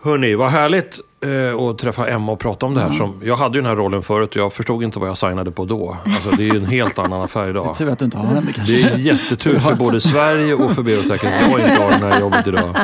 Hörni, 0.03 0.35
vad 0.35 0.51
härligt 0.51 0.99
eh, 1.21 1.59
att 1.59 1.77
träffa 1.77 2.07
Emma 2.07 2.31
och 2.31 2.39
prata 2.39 2.65
om 2.65 2.73
det 2.73 2.79
här. 2.79 2.87
Mm. 2.87 2.97
Som, 2.97 3.21
jag 3.23 3.35
hade 3.35 3.57
ju 3.57 3.61
den 3.61 3.69
här 3.69 3.75
rollen 3.75 4.03
förut 4.03 4.29
och 4.29 4.35
jag 4.35 4.53
förstod 4.53 4.83
inte 4.83 4.99
vad 4.99 5.09
jag 5.09 5.17
signade 5.17 5.51
på 5.51 5.65
då. 5.65 5.97
Alltså, 6.05 6.29
det 6.29 6.43
är 6.43 6.53
ju 6.53 6.57
en 6.57 6.65
helt 6.65 6.99
annan 6.99 7.21
affär 7.21 7.49
idag. 7.49 7.75
Tur 7.77 7.89
att 7.89 7.99
du 7.99 8.05
inte 8.05 8.17
har 8.17 8.33
den. 8.33 8.53
Det 8.67 8.81
är 8.81 8.97
jättetur 8.97 9.59
för 9.59 9.75
både 9.85 10.01
Sverige 10.01 10.53
och 10.53 10.71
för 10.71 10.83
Berotech 10.83 11.25
att 11.25 11.51
jag 11.51 11.59
inte 11.59 11.83
har 11.83 11.89
det 11.89 12.13
här 12.13 12.19
jobbet 12.19 12.47
idag. 12.47 12.75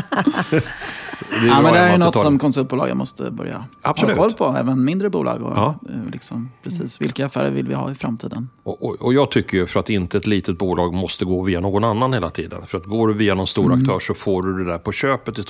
Det 1.20 1.48
ja, 1.48 1.62
men 1.62 1.74
det 1.74 1.80
är 1.80 1.98
något 1.98 2.18
som 2.18 2.40
konsultbolagen 2.40 2.98
måste 2.98 3.32
börja 3.32 3.66
Absolut. 3.82 4.16
ha 4.18 4.24
koll 4.24 4.34
på, 4.34 4.58
även 4.58 4.86
mindre 4.86 5.10
bolag. 5.10 5.44
Och, 5.44 5.58
ja. 5.58 5.76
Eh, 5.90 6.12
liksom, 6.12 6.52
precis, 6.64 7.02
vilka 7.02 7.26
affärer 7.26 7.52
vill 7.52 7.68
vi 7.68 7.74
ha 7.74 7.92
i 7.92 7.96
framtiden? 7.96 8.50
Och, 8.64 8.84
och, 8.84 9.02
och, 9.02 9.14
jag 9.14 9.32
tycker 9.32 9.58
ju 9.58 9.68
för 9.68 9.80
att 9.80 9.90
inte 9.90 10.18
ett 10.18 10.28
litet 10.28 10.58
bolag 10.58 10.94
måste 10.94 11.26
gå 11.26 11.42
via 11.42 11.60
någon 11.60 11.84
annan 11.84 12.14
hela 12.14 12.30
tiden. 12.30 12.68
För 12.68 12.78
att 12.78 12.86
går 12.86 13.08
du 13.08 13.14
via 13.14 13.36
någon 13.36 13.48
stor 13.48 13.66
mm. 13.66 13.82
aktör 13.82 14.00
så 14.00 14.14
får 14.14 14.44
du 14.44 14.64
det 14.64 14.72
där 14.72 14.78
på 14.78 14.92
köpet. 14.92 15.48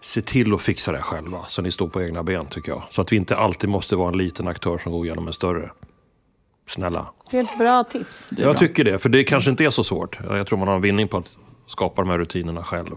Se 0.00 0.22
till 0.22 0.54
att 0.54 0.62
fixa 0.62 0.92
det 0.92 1.02
själva, 1.02 1.38
så 1.48 1.62
ni 1.62 1.72
står 1.72 1.88
på 1.88 2.02
egna 2.02 2.22
ben 2.22 2.46
tycker 2.46 2.72
jag. 2.72 2.82
Så 2.90 3.02
att 3.02 3.12
vi 3.12 3.16
inte 3.16 3.36
alltid 3.36 3.70
måste 3.70 3.96
vara 3.96 4.08
en 4.08 4.18
liten 4.18 4.48
aktör 4.48 4.78
som 4.78 4.92
går 4.92 5.06
igenom 5.06 5.26
en 5.26 5.32
större. 5.32 5.70
Snälla. 6.66 7.06
Det 7.30 7.38
är 7.38 7.44
ett 7.44 7.58
bra 7.58 7.84
tips. 7.84 8.28
Jag 8.30 8.38
bra. 8.38 8.54
tycker 8.54 8.84
det, 8.84 8.98
för 8.98 9.08
det 9.08 9.24
kanske 9.24 9.50
inte 9.50 9.64
är 9.64 9.70
så 9.70 9.84
svårt. 9.84 10.18
Jag 10.22 10.46
tror 10.46 10.58
man 10.58 10.68
har 10.68 10.74
en 10.74 10.82
vinning 10.82 11.08
på 11.08 11.16
att 11.16 11.36
skapa 11.66 12.02
de 12.02 12.10
här 12.10 12.18
rutinerna 12.18 12.64
själv. 12.64 12.96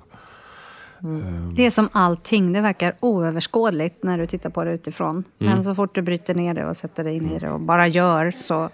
Mm. 1.03 1.55
Det 1.55 1.65
är 1.65 1.71
som 1.71 1.89
allting, 1.91 2.53
det 2.53 2.61
verkar 2.61 2.95
oöverskådligt 2.99 4.03
när 4.03 4.17
du 4.17 4.27
tittar 4.27 4.49
på 4.49 4.63
det 4.63 4.71
utifrån. 4.71 5.11
Mm. 5.11 5.53
Men 5.53 5.63
så 5.63 5.75
fort 5.75 5.95
du 5.95 6.01
bryter 6.01 6.35
ner 6.35 6.53
det 6.53 6.65
och 6.65 6.77
sätter 6.77 7.03
dig 7.03 7.15
in 7.15 7.31
i 7.31 7.39
det 7.39 7.49
och 7.49 7.59
bara 7.59 7.87
gör 7.87 8.31
så, 8.37 8.69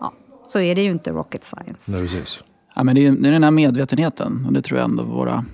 ja, 0.00 0.12
så 0.46 0.60
är 0.60 0.74
det 0.74 0.82
ju 0.82 0.90
inte 0.90 1.10
rocket 1.10 1.44
science. 1.44 1.80
Nej, 1.84 2.02
precis. 2.02 2.44
Ja, 2.74 2.84
men 2.84 2.94
det, 2.94 3.06
är, 3.06 3.12
det 3.12 3.28
är 3.28 3.32
den 3.32 3.44
här 3.44 3.50
medvetenheten 3.50 4.44
och 4.46 4.52
det 4.52 4.62
tror 4.62 4.80
jag 4.80 4.90
ändå 4.90 5.02
våra... 5.02 5.44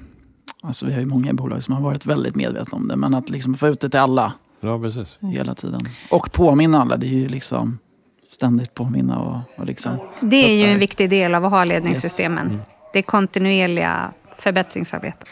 Alltså 0.62 0.86
vi 0.86 0.92
har 0.92 1.00
ju 1.00 1.06
många 1.06 1.32
bolag 1.32 1.62
som 1.62 1.74
har 1.74 1.82
varit 1.82 2.06
väldigt 2.06 2.36
medvetna 2.36 2.76
om 2.76 2.88
det, 2.88 2.96
men 2.96 3.14
att 3.14 3.30
liksom 3.30 3.54
få 3.54 3.68
ut 3.68 3.80
det 3.80 3.90
till 3.90 4.00
alla. 4.00 4.32
Ja, 4.60 4.78
precis. 4.78 5.18
Hela 5.20 5.54
tiden. 5.54 5.80
Och 6.10 6.32
påminna 6.32 6.80
alla, 6.80 6.96
det 6.96 7.06
är 7.06 7.18
ju 7.18 7.28
liksom 7.28 7.78
ständigt 8.24 8.74
påminna 8.74 9.18
och, 9.18 9.60
och 9.60 9.66
liksom... 9.66 9.92
Det 10.20 10.36
är 10.36 10.66
ju 10.66 10.72
en 10.72 10.78
viktig 10.78 11.10
del 11.10 11.34
av 11.34 11.44
att 11.44 11.50
ha 11.50 11.64
ledningssystemen. 11.64 12.44
Yes. 12.44 12.52
Mm. 12.52 12.64
Det 12.92 13.02
kontinuerliga 13.02 14.12
förbättringsarbetet. 14.38 15.28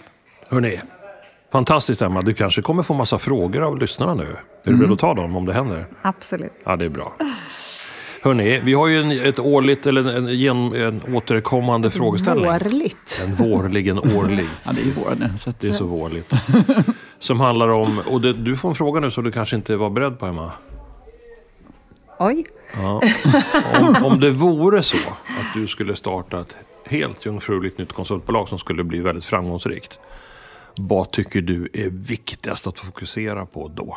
Hörrni, 0.50 0.80
fantastiskt 1.52 2.02
Emma. 2.02 2.22
Du 2.22 2.34
kanske 2.34 2.62
kommer 2.62 2.82
få 2.82 2.94
massa 2.94 3.18
frågor 3.18 3.62
av 3.62 3.78
lyssnarna 3.78 4.14
nu. 4.14 4.22
Är 4.22 4.28
mm. 4.28 4.40
du 4.62 4.76
beredd 4.76 4.92
att 4.92 4.98
ta 4.98 5.14
dem 5.14 5.36
om 5.36 5.46
det 5.46 5.52
händer? 5.52 5.86
Absolut. 6.02 6.52
Ja, 6.64 6.76
det 6.76 6.84
är 6.84 6.88
bra. 6.88 7.12
Hörrni, 8.22 8.60
vi 8.60 8.74
har 8.74 8.86
ju 8.86 8.98
en, 8.98 9.10
ett 9.10 9.38
årligt, 9.38 9.86
eller 9.86 10.16
en, 10.16 10.28
en, 10.28 10.74
en 10.74 11.14
återkommande 11.14 11.90
frågeställning. 11.90 12.46
Vårligt. 12.46 13.24
En 13.24 13.34
vårlig, 13.34 13.88
en 13.88 13.98
årlig. 13.98 14.46
ja, 14.64 14.72
det 14.72 14.80
är 14.80 14.84
ju 14.84 14.90
vår 14.90 15.14
nu. 15.18 15.36
Så 15.36 15.50
att... 15.50 15.60
Det 15.60 15.68
är 15.68 15.72
så 15.72 15.84
vårligt. 15.84 16.32
Som 17.18 17.40
handlar 17.40 17.68
om, 17.68 18.02
och 18.06 18.20
det, 18.20 18.32
du 18.32 18.56
får 18.56 18.68
en 18.68 18.74
fråga 18.74 19.00
nu 19.00 19.10
som 19.10 19.24
du 19.24 19.32
kanske 19.32 19.56
inte 19.56 19.76
var 19.76 19.90
beredd 19.90 20.18
på 20.18 20.26
Emma. 20.26 20.52
Oj. 22.18 22.46
Ja. 22.76 23.02
Om, 23.80 24.04
om 24.04 24.20
det 24.20 24.30
vore 24.30 24.82
så 24.82 24.96
att 25.26 25.54
du 25.54 25.66
skulle 25.66 25.96
starta 25.96 26.40
ett 26.40 26.56
helt 26.84 27.26
jungfruligt 27.26 27.78
nytt 27.78 27.92
konsultbolag 27.92 28.48
som 28.48 28.58
skulle 28.58 28.84
bli 28.84 29.00
väldigt 29.00 29.24
framgångsrikt. 29.24 29.98
Vad 30.78 31.10
tycker 31.10 31.40
du 31.40 31.68
är 31.72 31.90
viktigast 31.90 32.66
att 32.66 32.78
fokusera 32.78 33.46
på 33.46 33.68
då? 33.68 33.96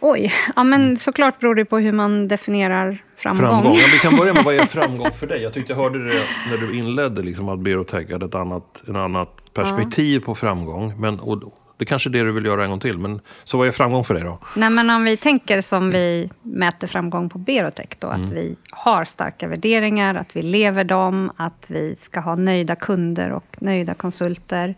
Oj, 0.00 0.32
ja 0.56 0.64
men 0.64 0.82
mm. 0.84 0.96
såklart 0.96 1.40
beror 1.40 1.54
det 1.54 1.64
på 1.64 1.78
hur 1.78 1.92
man 1.92 2.28
definierar 2.28 3.04
framgång. 3.16 3.46
framgång. 3.46 3.74
Ja, 3.74 3.84
vi 3.92 3.98
kan 3.98 4.16
börja 4.16 4.34
med 4.34 4.44
vad 4.44 4.54
är 4.54 4.64
framgång 4.66 5.10
för 5.10 5.26
dig? 5.26 5.42
Jag 5.42 5.54
tyckte 5.54 5.72
jag 5.72 5.78
hörde 5.78 6.08
det 6.08 6.22
när 6.50 6.56
du 6.56 6.78
inledde, 6.78 7.22
liksom, 7.22 7.48
att 7.48 7.58
Berotech 7.58 8.10
hade 8.10 8.26
ett 8.26 8.34
annat, 8.34 8.82
en 8.88 8.96
annat 8.96 9.54
perspektiv 9.54 10.20
ja. 10.20 10.26
på 10.26 10.34
framgång. 10.34 11.00
Men, 11.00 11.20
och, 11.20 11.42
det 11.76 11.84
kanske 11.84 12.08
är 12.08 12.10
det 12.10 12.22
du 12.22 12.32
vill 12.32 12.44
göra 12.44 12.64
en 12.64 12.70
gång 12.70 12.80
till. 12.80 12.98
Men, 12.98 13.20
så 13.44 13.58
vad 13.58 13.66
är 13.66 13.72
framgång 13.72 14.04
för 14.04 14.14
dig 14.14 14.22
då? 14.22 14.38
Nej, 14.56 14.70
men 14.70 14.90
om 14.90 15.04
vi 15.04 15.16
tänker 15.16 15.60
som 15.60 15.90
vi 15.90 16.30
mäter 16.42 16.86
framgång 16.86 17.28
på 17.28 17.38
Berotech, 17.38 17.88
då, 17.98 18.10
mm. 18.10 18.24
att 18.24 18.30
vi 18.30 18.56
har 18.70 19.04
starka 19.04 19.48
värderingar, 19.48 20.14
att 20.14 20.36
vi 20.36 20.42
lever 20.42 20.84
dem, 20.84 21.32
att 21.36 21.66
vi 21.68 21.96
ska 21.96 22.20
ha 22.20 22.34
nöjda 22.34 22.76
kunder 22.76 23.32
och 23.32 23.56
nöjda 23.58 23.94
konsulter. 23.94 24.74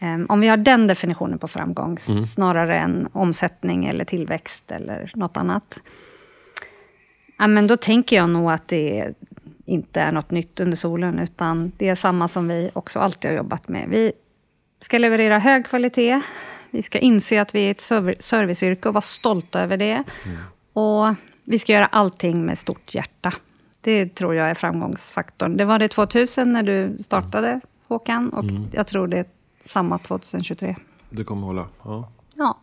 Um, 0.00 0.26
om 0.28 0.40
vi 0.40 0.48
har 0.48 0.56
den 0.56 0.86
definitionen 0.86 1.38
på 1.38 1.48
framgång, 1.48 1.98
mm. 2.08 2.22
snarare 2.22 2.78
än 2.78 3.08
omsättning 3.12 3.84
eller 3.84 4.04
tillväxt 4.04 4.70
eller 4.72 5.10
något 5.14 5.36
annat. 5.36 5.80
Ja, 7.38 7.46
men 7.46 7.66
då 7.66 7.76
tänker 7.76 8.16
jag 8.16 8.30
nog 8.30 8.50
att 8.50 8.68
det 8.68 9.14
inte 9.64 10.00
är 10.00 10.12
något 10.12 10.30
nytt 10.30 10.60
under 10.60 10.76
solen, 10.76 11.18
utan 11.18 11.72
det 11.76 11.88
är 11.88 11.94
samma 11.94 12.28
som 12.28 12.48
vi 12.48 12.70
också 12.72 13.00
alltid 13.00 13.30
har 13.30 13.36
jobbat 13.36 13.68
med. 13.68 13.88
Vi 13.88 14.12
ska 14.84 14.98
leverera 14.98 15.38
hög 15.38 15.66
kvalitet. 15.66 16.20
Vi 16.70 16.82
ska 16.82 16.98
inse 16.98 17.42
att 17.42 17.54
vi 17.54 17.66
är 17.66 17.70
ett 17.70 18.22
serviceyrke 18.22 18.88
och 18.88 18.94
vara 18.94 19.02
stolta 19.02 19.60
över 19.60 19.76
det. 19.76 20.04
Mm. 20.24 20.38
Och 20.72 21.14
vi 21.44 21.58
ska 21.58 21.72
göra 21.72 21.86
allting 21.86 22.44
med 22.44 22.58
stort 22.58 22.94
hjärta. 22.94 23.34
Det 23.80 24.14
tror 24.14 24.34
jag 24.34 24.50
är 24.50 24.54
framgångsfaktorn. 24.54 25.56
Det 25.56 25.64
var 25.64 25.78
det 25.78 25.88
2000 25.88 26.52
när 26.52 26.62
du 26.62 27.02
startade, 27.02 27.48
mm. 27.48 27.60
Håkan. 27.88 28.28
Och 28.28 28.44
mm. 28.44 28.64
jag 28.72 28.86
tror 28.86 29.06
det 29.06 29.18
är 29.18 29.26
samma 29.60 29.98
2023. 29.98 30.76
Det 31.10 31.24
kommer 31.24 31.46
hålla? 31.46 31.66
Ja. 31.82 32.08
ja. 32.36 32.58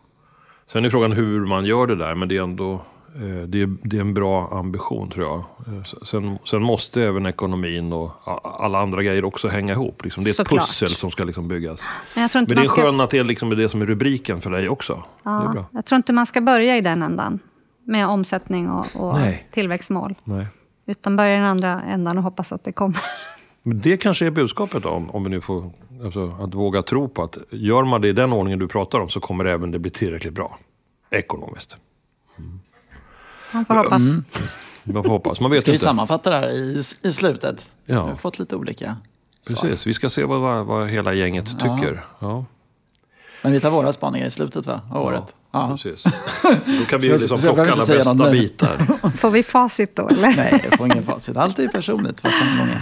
Sen 0.66 0.84
är 0.84 0.90
frågan 0.90 1.12
hur 1.12 1.46
man 1.46 1.64
gör 1.64 1.86
det 1.86 1.96
där. 1.96 2.14
Men 2.14 2.28
det 2.28 2.36
är 2.36 2.42
ändå 2.42 2.80
det 3.46 3.62
är, 3.62 3.76
det 3.82 3.96
är 3.96 4.00
en 4.00 4.14
bra 4.14 4.48
ambition 4.52 5.10
tror 5.10 5.26
jag. 5.26 5.38
Eh, 5.74 5.82
sen, 5.82 6.38
sen, 6.44 6.62
måste 6.62 7.02
även 7.02 7.26
ekonomin 7.26 7.92
och 7.92 8.10
alla 8.42 8.78
andra 8.78 9.02
grejer 9.02 9.24
också 9.24 9.48
hänga 9.48 9.72
ihop. 9.72 10.04
Liksom. 10.04 10.24
Det 10.24 10.28
är 10.28 10.30
ett 10.30 10.36
Såklart. 10.36 10.60
pussel 10.60 10.88
som 10.88 11.10
ska 11.10 11.24
liksom 11.24 11.48
byggas. 11.48 11.84
Men, 12.14 12.28
Men 12.32 12.44
det 12.46 12.54
är 12.54 12.64
ska... 12.64 12.82
skönt 12.82 13.00
att 13.00 13.10
det 13.10 13.18
är 13.18 13.24
liksom 13.24 13.50
det 13.50 13.68
som 13.68 13.82
är 13.82 13.86
rubriken 13.86 14.40
för 14.40 14.50
dig 14.50 14.68
också. 14.68 15.02
Ja, 15.22 15.66
Jag 15.72 15.84
tror 15.84 15.96
inte 15.96 16.12
man 16.12 16.26
ska 16.26 16.40
börja 16.40 16.76
i 16.76 16.80
den 16.80 17.02
ändan. 17.02 17.38
Med 17.84 18.06
omsättning 18.06 18.70
och, 18.70 18.86
och 18.94 19.18
tillväxtmål. 19.50 20.14
Nej. 20.24 20.46
Utan 20.86 21.16
börja 21.16 21.32
i 21.32 21.36
den 21.36 21.46
andra 21.46 21.82
ändan 21.82 22.18
och 22.18 22.24
hoppas 22.24 22.52
att 22.52 22.64
det 22.64 22.72
kommer. 22.72 23.00
Men 23.62 23.80
det 23.80 23.96
kanske 23.96 24.26
är 24.26 24.30
budskapet 24.30 24.82
då, 24.82 24.88
om, 24.88 25.10
om 25.10 25.24
vi 25.24 25.30
nu 25.30 25.40
får 25.40 25.70
alltså, 26.04 26.36
att 26.40 26.54
våga 26.54 26.82
tro 26.82 27.08
på 27.08 27.22
att 27.22 27.38
gör 27.50 27.84
man 27.84 28.00
det 28.00 28.08
i 28.08 28.12
den 28.12 28.32
ordningen 28.32 28.58
du 28.58 28.68
pratar 28.68 29.00
om 29.00 29.08
så 29.08 29.20
kommer 29.20 29.44
det 29.44 29.50
även 29.50 29.70
det 29.70 29.78
bli 29.78 29.90
tillräckligt 29.90 30.34
bra. 30.34 30.58
Ekonomiskt. 31.10 31.76
Mm. 32.38 32.60
Man 33.52 33.64
får 33.64 33.74
hoppas. 33.74 34.00
Mm. 34.00 34.24
Man 34.84 35.02
får 35.02 35.10
hoppas. 35.10 35.40
Man 35.40 35.50
vet 35.50 35.60
ska 35.60 35.70
inte. 35.70 35.82
vi 35.82 35.86
sammanfatta 35.86 36.30
det 36.30 36.36
här 36.36 36.48
i, 36.48 36.82
i 37.02 37.12
slutet? 37.12 37.70
Ja. 37.84 38.04
Vi 38.04 38.10
har 38.10 38.16
fått 38.16 38.38
lite 38.38 38.56
olika 38.56 38.96
Precis, 39.46 39.86
vi 39.86 39.94
ska 39.94 40.10
se 40.10 40.24
vad, 40.24 40.66
vad 40.66 40.88
hela 40.88 41.14
gänget 41.14 41.48
ja. 41.58 41.76
tycker. 41.76 42.04
Ja. 42.18 42.44
Men 43.42 43.52
vi 43.52 43.60
tar 43.60 43.70
våra 43.70 43.92
spaningar 43.92 44.26
i 44.26 44.30
slutet 44.30 44.66
va? 44.66 44.80
av 44.92 45.02
året. 45.02 45.34
Ja, 45.52 45.68
precis. 45.68 46.02
Då 46.78 46.84
kan 46.88 47.00
vi 47.00 47.06
ju 47.06 47.12
liksom 47.12 47.38
plocka 47.38 47.72
alla 47.72 47.86
bästa 47.86 48.30
bitar. 48.30 48.98
Får 49.16 49.30
vi 49.30 49.42
facit 49.42 49.96
då 49.96 50.08
eller? 50.08 50.36
Nej, 50.36 50.64
jag 50.70 50.78
får 50.78 50.86
ingen 50.86 51.02
facit. 51.02 51.36
Allt 51.36 51.58
är 51.58 51.68
personligt 51.68 52.20
för 52.20 52.28
framgången. 52.28 52.78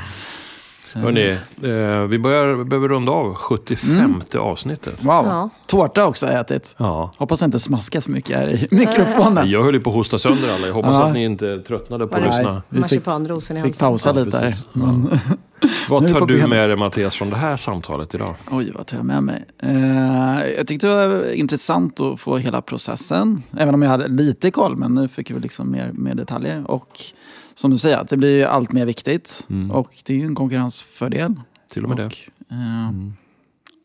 Hörrni, 0.95 1.31
eh, 1.63 2.09
vi 2.09 2.19
börjar, 2.19 2.65
behöver 2.65 2.89
runda 2.89 3.13
av 3.13 3.35
75 3.35 3.99
mm. 3.99 4.23
avsnittet. 4.39 4.95
Wow, 5.05 5.27
ja. 5.27 5.51
tårta 5.67 6.07
också 6.07 6.27
har 6.27 6.33
jag 6.33 6.41
ätit. 6.41 6.75
Ja. 6.79 7.13
Hoppas 7.17 7.43
inte 7.43 7.59
smaska 7.59 8.01
så 8.01 8.11
mycket 8.11 8.37
här 8.37 8.49
i 8.49 8.69
mikrofonen. 8.75 9.51
Jag 9.51 9.63
höll 9.63 9.75
ju 9.75 9.81
på 9.81 9.91
att 9.91 9.97
hosta 9.97 10.19
sönder 10.19 10.55
alla. 10.55 10.67
Jag 10.67 10.75
hoppas 10.75 10.95
ja. 10.95 11.07
att 11.07 11.13
ni 11.13 11.25
inte 11.25 11.59
tröttnade 11.59 12.07
på 12.07 12.17
att 12.17 12.23
lyssna. 12.23 12.63
Vi 12.69 12.83
fick, 12.83 13.05
fick, 13.05 13.65
fick 13.65 13.79
pausa 13.79 14.13
lite 14.13 14.39
här. 14.39 14.55
Men... 14.73 15.21
Vad 15.89 16.09
tar 16.09 16.27
du 16.27 16.47
med 16.47 16.69
dig 16.69 16.77
Mattias 16.77 17.17
från 17.17 17.31
det 17.31 17.37
här 17.37 17.57
samtalet 17.57 18.15
idag? 18.15 18.35
Oj, 18.51 18.73
vad 18.75 18.87
tar 18.87 18.97
jag 18.97 19.07
med 19.07 19.23
mig? 19.23 19.45
Eh, 19.63 20.49
jag 20.57 20.67
tyckte 20.67 20.87
det 20.87 21.09
var 21.09 21.33
intressant 21.33 22.01
att 22.01 22.21
få 22.21 22.37
hela 22.37 22.63
processen. 22.63 23.43
Även 23.59 23.75
om 23.75 23.83
jag 23.83 23.91
hade 23.91 24.09
lite 24.09 24.51
koll, 24.51 24.77
men 24.77 24.95
nu 24.95 25.09
fick 25.09 25.31
vi 25.31 25.41
liksom 25.41 25.71
mer, 25.71 25.91
mer 25.93 26.15
detaljer. 26.15 26.71
Och 26.71 27.01
som 27.59 27.71
du 27.71 27.79
säger, 27.79 28.07
det 28.09 28.17
blir 28.17 28.37
ju 28.37 28.45
allt 28.45 28.73
mer 28.73 28.87
viktigt. 28.87 29.47
Mm. 29.51 29.71
Och 29.71 29.95
det 30.05 30.15
är 30.15 30.19
ju 30.19 30.27
en 30.27 30.35
konkurrensfördel. 30.35 31.35
Till 31.69 31.85
och 31.85 31.89
med 31.89 32.01
och, 32.01 32.11
det. 32.49 32.55
Eh, 32.55 32.89
mm. 32.89 33.13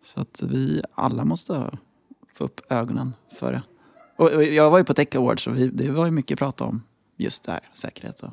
Så 0.03 0.21
att 0.21 0.41
vi 0.43 0.82
alla 0.95 1.26
måste 1.26 1.71
få 2.34 2.43
upp 2.43 2.61
ögonen 2.69 3.13
för 3.39 3.51
det. 3.51 3.61
Och, 4.15 4.43
jag 4.43 4.71
var 4.71 4.78
ju 4.78 4.84
på 4.84 4.93
Tech 4.93 5.15
Awards 5.15 5.47
och 5.47 5.57
vi, 5.57 5.67
det 5.67 5.91
var 5.91 6.05
ju 6.05 6.11
mycket 6.11 6.39
prat 6.39 6.61
om 6.61 6.84
just 7.17 7.43
det 7.43 7.51
här, 7.51 7.61
säkerhet. 7.74 8.19
Och, 8.19 8.30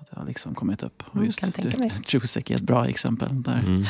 att 0.00 0.10
det 0.10 0.20
har 0.20 0.26
liksom 0.26 0.54
kommit 0.54 0.82
upp. 0.82 1.02
Och 1.06 1.24
just 1.24 1.42
mm, 1.42 1.90
Trusec 1.90 2.50
är 2.50 2.54
ett 2.54 2.60
bra 2.60 2.86
exempel 2.86 3.42
där. 3.42 3.58
Mm. 3.58 3.84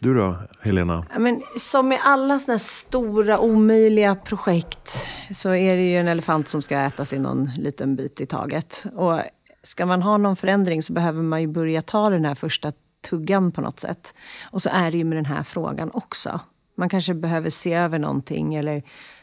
Du 0.00 0.14
då, 0.14 0.36
Helena? 0.60 1.06
Men 1.18 1.42
som 1.58 1.88
med 1.88 1.98
alla 2.02 2.38
sådana 2.38 2.58
stora 2.58 3.38
omöjliga 3.38 4.14
projekt 4.14 5.08
så 5.34 5.54
är 5.54 5.76
det 5.76 5.82
ju 5.82 5.96
en 5.96 6.08
elefant 6.08 6.48
som 6.48 6.62
ska 6.62 6.78
ätas 6.78 7.12
i 7.12 7.18
någon 7.18 7.50
liten 7.56 7.96
bit 7.96 8.20
i 8.20 8.26
taget. 8.26 8.84
Och 8.94 9.20
ska 9.66 9.86
man 9.86 10.02
ha 10.02 10.16
någon 10.16 10.36
förändring 10.36 10.82
så 10.82 10.92
behöver 10.92 11.22
man 11.22 11.40
ju 11.40 11.46
börja 11.46 11.82
ta 11.82 12.10
den 12.10 12.24
här 12.24 12.34
första 12.34 12.72
tuggan 13.10 13.52
på 13.52 13.60
något 13.60 13.80
sätt. 13.80 14.14
Och 14.50 14.62
så 14.62 14.70
är 14.72 14.90
det 14.90 14.98
ju 14.98 15.04
med 15.04 15.18
den 15.18 15.26
här 15.26 15.42
frågan 15.42 15.90
också. 15.94 16.40
Man 16.76 16.88
kanske 16.88 17.14
behöver 17.14 17.50
se 17.50 17.74
över 17.74 17.98
någonting 17.98 18.54
eller 18.54 18.82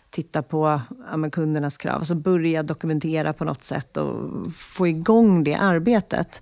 titta 0.10 0.42
på 0.42 0.82
ja, 1.12 1.30
kundernas 1.30 1.78
krav. 1.78 1.96
Alltså 1.96 2.16
börja 2.16 2.64
dokumentera 2.64 3.34
på 3.34 3.46
något 3.46 3.64
sätt 3.64 3.98
och 3.98 4.32
få 4.54 4.88
igång 4.88 5.44
det 5.44 5.56
arbetet. 5.56 6.42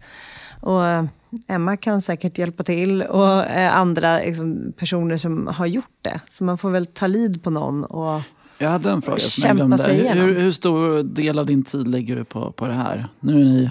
Och 0.61 0.87
eh, 0.87 1.05
Emma 1.47 1.77
kan 1.77 2.01
säkert 2.01 2.37
hjälpa 2.37 2.63
till 2.63 3.01
och 3.01 3.45
eh, 3.45 3.77
andra 3.77 4.17
liksom, 4.19 4.73
personer 4.77 5.17
som 5.17 5.47
har 5.47 5.65
gjort 5.65 5.97
det. 6.01 6.19
Så 6.29 6.43
man 6.43 6.57
får 6.57 6.69
väl 6.69 6.85
ta 6.85 7.07
lid 7.07 7.43
på 7.43 7.49
någon 7.49 7.83
och 7.83 8.21
jag 8.57 8.69
hade 8.69 8.91
en 8.91 9.01
fråga 9.01 9.19
som 9.19 9.47
jag 9.47 9.57
glömde. 9.57 9.93
Hur, 9.93 10.39
hur, 10.39 10.51
stor 10.51 11.03
del 11.03 11.39
av 11.39 11.45
din 11.45 11.63
tid 11.63 11.87
lägger 11.87 12.15
du 12.15 12.23
på, 12.23 12.51
på 12.51 12.67
det 12.67 12.73
här? 12.73 13.07
Nu 13.19 13.41
är 13.41 13.45
ni 13.45 13.69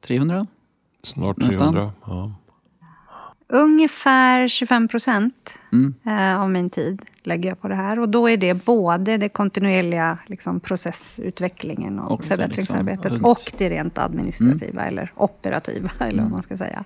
300? 0.00 0.46
Snart 1.02 1.36
300, 1.36 1.56
Nästan. 1.56 1.92
ja. 2.06 2.32
Ungefär 3.50 4.48
25 4.48 4.88
procent 4.88 5.58
mm. 5.72 5.94
Eh, 6.06 6.40
av 6.40 6.50
min 6.50 6.70
tid 6.70 7.02
lägger 7.22 7.48
jag 7.48 7.60
på 7.60 7.68
det 7.68 7.74
här. 7.74 7.98
Och 7.98 8.08
då 8.08 8.28
är 8.28 8.36
det 8.36 8.54
både 8.54 9.16
det 9.16 9.28
kontinuerliga 9.28 10.18
liksom, 10.26 10.60
processutvecklingen 10.60 11.98
och, 11.98 12.12
och 12.12 12.24
förbättringsarbetet 12.24 13.02
det 13.02 13.08
liksom, 13.08 13.30
och 13.30 13.52
det 13.58 13.68
rent 13.70 13.98
administrativa 13.98 14.82
mm. 14.82 14.92
eller 14.92 15.12
operativa, 15.16 15.90
eller 15.98 16.12
vad 16.12 16.18
mm. 16.18 16.30
man 16.30 16.42
ska 16.42 16.56
säga. 16.56 16.84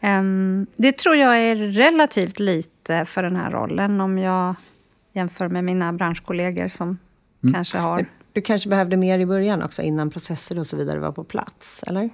Um, 0.00 0.66
det 0.76 0.98
tror 0.98 1.16
jag 1.16 1.38
är 1.38 1.56
relativt 1.56 2.38
lite 2.38 3.04
för 3.04 3.22
den 3.22 3.36
här 3.36 3.50
rollen 3.50 4.00
om 4.00 4.18
jag 4.18 4.54
jämför 5.12 5.48
med 5.48 5.64
mina 5.64 5.92
branschkollegor 5.92 6.68
som 6.68 6.98
mm. 7.42 7.54
kanske 7.54 7.78
har... 7.78 8.06
Du 8.38 8.42
kanske 8.42 8.68
behövde 8.68 8.96
mer 8.96 9.18
i 9.18 9.26
början 9.26 9.62
också, 9.62 9.82
innan 9.82 10.10
processer 10.10 10.58
och 10.58 10.66
så 10.66 10.76
vidare 10.76 10.98
var 10.98 11.12
på 11.12 11.24
plats, 11.24 11.82
eller? 11.86 12.10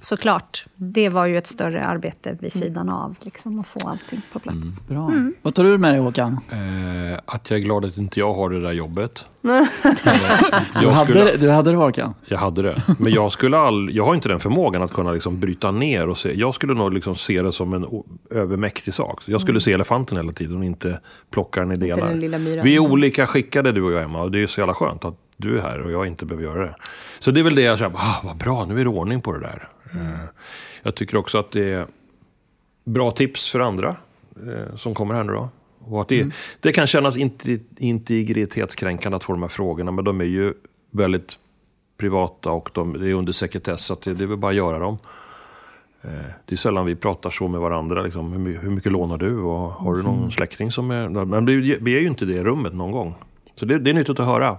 Såklart. 0.00 0.66
Det 0.74 1.08
var 1.08 1.26
ju 1.26 1.38
ett 1.38 1.46
större 1.46 1.84
arbete 1.84 2.38
vid 2.40 2.56
mm. 2.56 2.68
sidan 2.68 2.88
av, 2.88 3.16
liksom, 3.20 3.60
att 3.60 3.66
få 3.66 3.88
allting 3.88 4.22
på 4.32 4.38
plats. 4.38 4.62
Mm. 4.62 4.72
Bra. 4.88 5.08
Mm. 5.08 5.34
Vad 5.42 5.54
tar 5.54 5.64
du 5.64 5.78
med 5.78 5.92
dig 5.92 6.00
Håkan? 6.00 6.40
Eh, 6.50 7.18
att 7.24 7.50
jag 7.50 7.60
är 7.60 7.64
glad 7.64 7.84
att 7.84 7.96
inte 7.96 8.20
jag 8.20 8.34
har 8.34 8.50
det 8.50 8.60
där 8.60 8.72
jobbet. 8.72 9.24
du, 10.80 10.88
hade, 10.88 11.10
skulle, 11.10 11.36
du 11.36 11.50
hade 11.50 11.70
det 11.70 11.76
Håkan? 11.76 12.14
Jag 12.24 12.38
hade 12.38 12.62
det. 12.62 12.82
Men 12.98 13.12
jag, 13.12 13.32
skulle 13.32 13.58
all, 13.58 13.90
jag 13.94 14.04
har 14.04 14.14
inte 14.14 14.28
den 14.28 14.40
förmågan 14.40 14.82
att 14.82 14.92
kunna 14.92 15.12
liksom 15.12 15.40
bryta 15.40 15.70
ner 15.70 16.08
och 16.08 16.18
se. 16.18 16.34
Jag 16.34 16.54
skulle 16.54 16.74
nog 16.74 16.92
liksom 16.92 17.16
se 17.16 17.42
det 17.42 17.52
som 17.52 17.74
en 17.74 17.86
övermäktig 18.30 18.94
sak. 18.94 19.22
Jag 19.24 19.40
skulle 19.40 19.56
mm. 19.56 19.60
se 19.60 19.72
elefanten 19.72 20.16
hela 20.16 20.32
tiden 20.32 20.56
och 20.56 20.64
inte 20.64 21.00
plocka 21.30 21.60
den 21.60 21.72
i 21.72 21.76
delar. 21.76 22.62
Vi 22.62 22.76
är 22.76 22.80
olika 22.80 23.26
skickade 23.26 23.72
du 23.72 23.82
och 23.82 23.92
jag 23.92 24.02
Emma 24.02 24.22
och 24.22 24.30
det 24.30 24.42
är 24.42 24.46
så 24.46 24.60
jävla 24.60 24.74
skönt 24.74 25.04
att 25.04 25.23
du 25.44 25.58
är 25.58 25.62
här 25.62 25.80
och 25.80 25.92
jag 25.92 26.06
inte 26.06 26.26
behöver 26.26 26.44
göra 26.44 26.64
det. 26.64 26.74
Så 27.18 27.30
det 27.30 27.40
är 27.40 27.44
väl 27.44 27.54
det 27.54 27.62
jag 27.62 27.78
känner, 27.78 27.96
ah, 27.96 28.20
vad 28.24 28.36
bra, 28.36 28.64
nu 28.64 28.80
är 28.80 28.84
det 28.84 28.90
ordning 28.90 29.20
på 29.20 29.32
det 29.32 29.40
där. 29.40 29.68
Mm. 29.92 30.16
Jag 30.82 30.94
tycker 30.94 31.16
också 31.16 31.38
att 31.38 31.50
det 31.52 31.72
är 31.72 31.86
bra 32.84 33.10
tips 33.10 33.50
för 33.50 33.60
andra 33.60 33.96
eh, 34.36 34.76
som 34.76 34.94
kommer 34.94 35.14
här 35.14 35.24
nu 35.24 35.32
då. 35.32 35.48
Och 35.78 36.00
att 36.00 36.08
det, 36.08 36.20
mm. 36.20 36.32
det 36.60 36.72
kan 36.72 36.86
kännas 36.86 37.16
integritetskränkande 37.76 39.16
att 39.16 39.24
få 39.24 39.32
de 39.32 39.42
här 39.42 39.48
frågorna, 39.48 39.90
men 39.90 40.04
de 40.04 40.20
är 40.20 40.24
ju 40.24 40.54
väldigt 40.90 41.38
privata 41.96 42.50
och 42.50 42.70
de, 42.72 42.92
det 42.92 43.10
är 43.10 43.14
under 43.14 43.32
sekretess, 43.32 43.84
så 43.84 43.96
det, 44.04 44.14
det 44.14 44.24
är 44.24 44.26
väl 44.26 44.36
bara 44.36 44.50
att 44.50 44.56
göra 44.56 44.78
dem. 44.78 44.98
Eh, 46.02 46.10
det 46.44 46.54
är 46.54 46.56
sällan 46.56 46.86
vi 46.86 46.94
pratar 46.94 47.30
så 47.30 47.48
med 47.48 47.60
varandra. 47.60 48.02
Liksom. 48.02 48.32
Hur, 48.32 48.58
hur 48.58 48.70
mycket 48.70 48.92
lånar 48.92 49.18
du? 49.18 49.38
Och 49.38 49.70
har 49.70 49.94
du 49.94 50.02
någon 50.02 50.18
mm. 50.18 50.30
släkting 50.30 50.70
som 50.70 50.90
är... 50.90 51.08
Men 51.24 51.46
vi 51.46 51.96
är 51.96 52.00
ju 52.00 52.06
inte 52.06 52.24
i 52.24 52.28
det 52.28 52.44
rummet 52.44 52.74
någon 52.74 52.90
gång. 52.90 53.14
Så 53.54 53.64
det, 53.64 53.78
det 53.78 53.90
är 53.90 53.94
nyttigt 53.94 54.20
att 54.20 54.26
höra. 54.26 54.56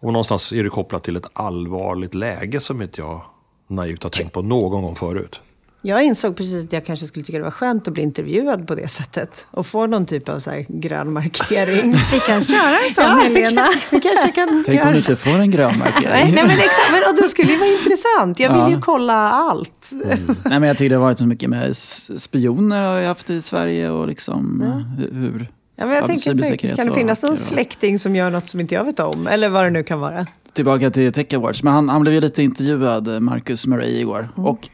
Och 0.00 0.12
någonstans 0.12 0.52
är 0.52 0.64
det 0.64 0.70
kopplat 0.70 1.04
till 1.04 1.16
ett 1.16 1.26
allvarligt 1.32 2.14
läge 2.14 2.60
som 2.60 2.82
inte 2.82 3.00
jag 3.00 3.22
naivt 3.68 4.02
har 4.02 4.10
tänkt 4.10 4.32
på 4.32 4.42
någon 4.42 4.82
gång 4.82 4.96
förut. 4.96 5.40
Jag 5.82 6.04
insåg 6.04 6.36
precis 6.36 6.64
att 6.64 6.72
jag 6.72 6.86
kanske 6.86 7.06
skulle 7.06 7.24
tycka 7.24 7.38
det 7.38 7.44
var 7.44 7.50
skönt 7.50 7.88
att 7.88 7.94
bli 7.94 8.02
intervjuad 8.02 8.66
på 8.66 8.74
det 8.74 8.88
sättet. 8.88 9.46
Och 9.50 9.66
få 9.66 9.86
någon 9.86 10.06
typ 10.06 10.28
av 10.28 10.38
så 10.38 10.50
här 10.50 10.66
grön 10.68 11.12
markering. 11.12 11.92
Vi 12.12 12.20
kan 12.20 12.42
köra 12.42 12.78
en 12.88 12.94
sån, 12.94 13.04
ja, 13.04 13.14
Helena. 13.22 13.40
Vi 13.40 13.56
kan, 13.56 13.68
vi 13.90 14.00
kanske 14.00 14.28
kan 14.32 14.64
Tänk 14.66 14.84
om 14.84 14.92
du 14.92 14.98
inte 14.98 15.16
får 15.16 15.30
en 15.30 15.50
grön 15.50 15.78
markering. 15.78 16.08
nej, 16.10 16.32
nej, 16.32 16.44
men 16.44 16.50
exakt. 16.50 16.92
Men, 16.92 17.02
och 17.10 17.22
det 17.22 17.28
skulle 17.28 17.52
ju 17.52 17.58
vara 17.58 17.70
intressant. 17.70 18.40
Jag 18.40 18.52
vill 18.52 18.60
ja. 18.60 18.70
ju 18.70 18.80
kolla 18.80 19.30
allt. 19.30 19.92
Mm. 19.92 20.18
nej, 20.26 20.60
men 20.60 20.62
jag 20.62 20.76
tycker 20.76 20.90
det 20.90 20.96
har 20.96 21.02
varit 21.02 21.18
så 21.18 21.26
mycket 21.26 21.50
med 21.50 21.76
spioner 21.76 22.82
har 22.82 22.98
jag 22.98 23.08
haft 23.08 23.30
i 23.30 23.42
Sverige 23.42 23.90
och 23.90 24.06
liksom 24.06 24.64
ja. 24.66 25.06
hur 25.18 25.50
Ja, 25.76 25.86
men 25.86 25.94
jag 25.94 26.06
tänker, 26.06 26.76
kan 26.76 26.86
det 26.86 26.92
finnas 26.92 27.22
någon 27.22 27.36
släkting 27.36 27.98
som 27.98 28.16
gör 28.16 28.30
något 28.30 28.48
som 28.48 28.60
inte 28.60 28.74
jag 28.74 28.84
vet 28.84 29.00
om? 29.00 29.26
Eller 29.26 29.48
vad 29.48 29.64
det 29.64 29.70
nu 29.70 29.82
kan 29.82 30.00
vara. 30.00 30.26
Tillbaka 30.52 30.90
till 30.90 31.12
Tech 31.12 31.34
Awards. 31.34 31.62
Men 31.62 31.72
han, 31.72 31.88
han 31.88 32.02
blev 32.02 32.14
ju 32.14 32.20
lite 32.20 32.42
intervjuad, 32.42 33.22
Marcus 33.22 33.66
Murray, 33.66 34.00
igår. 34.00 34.28
Mm. 34.36 34.46
Och 34.46 34.68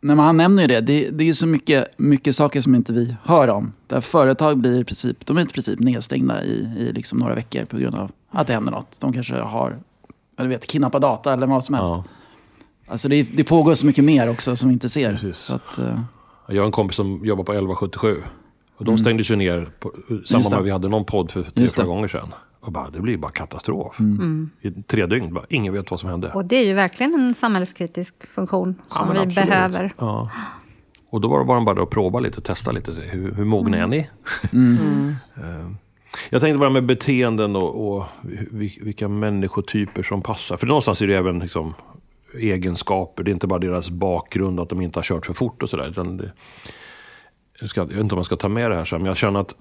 när 0.00 0.14
han 0.14 0.36
nämner 0.36 0.62
ju 0.62 0.68
det, 0.68 0.80
det, 0.80 1.10
det 1.10 1.28
är 1.28 1.32
så 1.32 1.46
mycket, 1.46 1.98
mycket 1.98 2.36
saker 2.36 2.60
som 2.60 2.74
inte 2.74 2.92
vi 2.92 3.16
hör 3.22 3.48
om. 3.48 3.72
Där 3.86 4.00
företag 4.00 4.58
blir 4.58 4.80
i 4.80 4.84
princip, 4.84 5.26
de 5.26 5.36
är 5.36 5.42
i 5.42 5.46
princip 5.46 5.78
nedstängda 5.78 6.44
i, 6.44 6.68
i 6.78 6.92
liksom 6.92 7.18
några 7.18 7.34
veckor 7.34 7.64
på 7.64 7.76
grund 7.76 7.94
av 7.94 8.12
att 8.30 8.46
det 8.46 8.52
händer 8.52 8.72
något. 8.72 9.00
De 9.00 9.12
kanske 9.12 9.34
har, 9.34 9.78
jag 10.36 10.44
vet, 10.44 10.66
kidnappat 10.66 11.02
data 11.02 11.32
eller 11.32 11.46
vad 11.46 11.64
som 11.64 11.74
helst. 11.74 11.92
Ja. 11.94 12.04
Alltså 12.86 13.08
det, 13.08 13.22
det 13.22 13.44
pågår 13.44 13.74
så 13.74 13.86
mycket 13.86 14.04
mer 14.04 14.30
också 14.30 14.56
som 14.56 14.68
vi 14.68 14.72
inte 14.72 14.88
ser. 14.88 15.32
Så 15.32 15.54
att, 15.54 15.78
uh... 15.78 16.00
Jag 16.48 16.62
har 16.62 16.66
en 16.66 16.72
kompis 16.72 16.96
som 16.96 17.24
jobbar 17.24 17.44
på 17.44 17.52
1177. 17.52 18.22
Och 18.82 18.86
de 18.86 18.90
mm. 18.90 18.98
stängdes 18.98 19.30
ju 19.30 19.36
ner 19.36 19.70
på, 19.78 19.92
samma 20.24 20.50
med 20.50 20.62
vi 20.62 20.70
hade 20.70 20.88
någon 20.88 21.04
podd 21.04 21.30
för 21.30 21.42
tre, 21.42 21.68
fyra 21.76 21.86
gånger 21.86 22.08
sedan. 22.08 22.28
Och 22.60 22.72
bara, 22.72 22.90
det 22.90 23.00
blir 23.00 23.16
bara 23.16 23.30
katastrof. 23.30 24.00
Mm. 24.00 24.50
I 24.60 24.70
tre 24.70 25.06
dygn, 25.06 25.34
bara, 25.34 25.44
ingen 25.48 25.72
vet 25.72 25.90
vad 25.90 26.00
som 26.00 26.10
hände. 26.10 26.32
Och 26.32 26.44
det 26.44 26.56
är 26.56 26.64
ju 26.64 26.74
verkligen 26.74 27.14
en 27.14 27.34
samhällskritisk 27.34 28.26
funktion 28.26 28.74
som 28.88 29.06
ja, 29.06 29.12
vi 29.12 29.18
absolut. 29.18 29.34
behöver. 29.34 29.94
Ja. 29.98 30.30
Och 31.10 31.20
då 31.20 31.28
var 31.28 31.58
det 31.58 31.64
bara 31.64 31.82
att 31.82 31.90
prova 31.90 32.20
lite, 32.20 32.40
testa 32.40 32.72
lite, 32.72 32.92
se, 32.92 33.02
hur, 33.02 33.32
hur 33.32 33.44
mogna 33.44 33.76
mm. 33.76 33.92
är 33.92 33.96
ni? 33.96 34.08
Mm. 34.52 35.14
Eh, 35.36 35.70
jag 36.30 36.40
tänkte 36.40 36.58
bara 36.58 36.70
med 36.70 36.86
beteenden 36.86 37.56
och, 37.56 37.96
och, 37.96 38.04
vilka 38.80 39.08
människotyper 39.08 40.02
som 40.02 40.22
passar. 40.22 40.56
För 40.56 40.66
någonstans 40.66 41.02
är 41.02 41.06
det 41.06 41.14
även 41.14 41.38
liksom, 41.38 41.74
egenskaper, 42.34 43.22
det 43.22 43.30
är 43.30 43.32
inte 43.32 43.46
bara 43.46 43.58
deras 43.58 43.90
bakgrund, 43.90 44.60
att 44.60 44.68
de 44.68 44.80
inte 44.80 44.98
har 44.98 45.04
kört 45.04 45.26
för 45.26 45.32
fort 45.32 45.62
och 45.62 45.70
sådär. 45.70 46.32
Jag, 47.62 47.70
ska, 47.70 47.80
jag 47.80 47.86
vet 47.86 47.98
inte 47.98 48.14
om 48.14 48.18
jag 48.18 48.26
ska 48.26 48.36
ta 48.36 48.48
med 48.48 48.70
det 48.70 48.76
här 48.76 48.84
sen, 48.84 48.98
men 48.98 49.06
jag 49.06 49.16
känner 49.16 49.40
att 49.40 49.54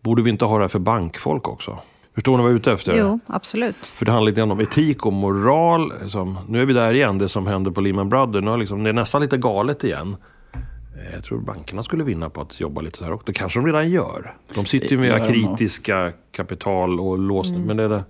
borde 0.00 0.22
vi 0.22 0.30
inte 0.30 0.44
ha 0.44 0.58
det 0.58 0.64
här 0.64 0.68
för 0.68 0.78
bankfolk 0.78 1.48
också? 1.48 1.78
Förstår 2.14 2.36
ni 2.36 2.42
vad 2.42 2.50
jag 2.50 2.54
är 2.54 2.58
ute 2.58 2.72
efter? 2.72 2.98
Jo, 2.98 3.20
absolut. 3.26 3.76
För 3.76 4.04
det 4.04 4.12
handlar 4.12 4.30
lite 4.30 4.40
grann 4.40 4.50
om 4.50 4.60
etik 4.60 5.06
och 5.06 5.12
moral. 5.12 5.92
Liksom. 6.02 6.38
Nu 6.48 6.62
är 6.62 6.66
vi 6.66 6.72
där 6.72 6.92
igen, 6.92 7.18
det 7.18 7.28
som 7.28 7.46
hände 7.46 7.70
på 7.72 7.80
Lehman 7.80 8.08
Brothers. 8.08 8.44
Nu 8.44 8.56
liksom, 8.56 8.84
det 8.84 8.90
är 8.90 8.94
nästan 8.94 9.22
lite 9.22 9.36
galet 9.36 9.84
igen. 9.84 10.16
Eh, 10.54 11.14
jag 11.14 11.24
tror 11.24 11.40
bankerna 11.40 11.82
skulle 11.82 12.04
vinna 12.04 12.30
på 12.30 12.40
att 12.40 12.60
jobba 12.60 12.80
lite 12.80 12.98
så 12.98 13.04
här 13.04 13.12
också. 13.12 13.26
Det 13.26 13.32
kanske 13.32 13.58
de 13.58 13.66
redan 13.66 13.90
gör. 13.90 14.34
De 14.54 14.66
sitter 14.66 14.88
ju 14.88 14.98
med 14.98 15.26
kritiska 15.26 16.12
kapital 16.32 17.00
och 17.00 17.18
låsning. 17.18 17.56
Mm. 17.56 17.66
Men 17.66 17.76
det 17.76 17.82
är 17.82 17.88
det, 17.88 18.04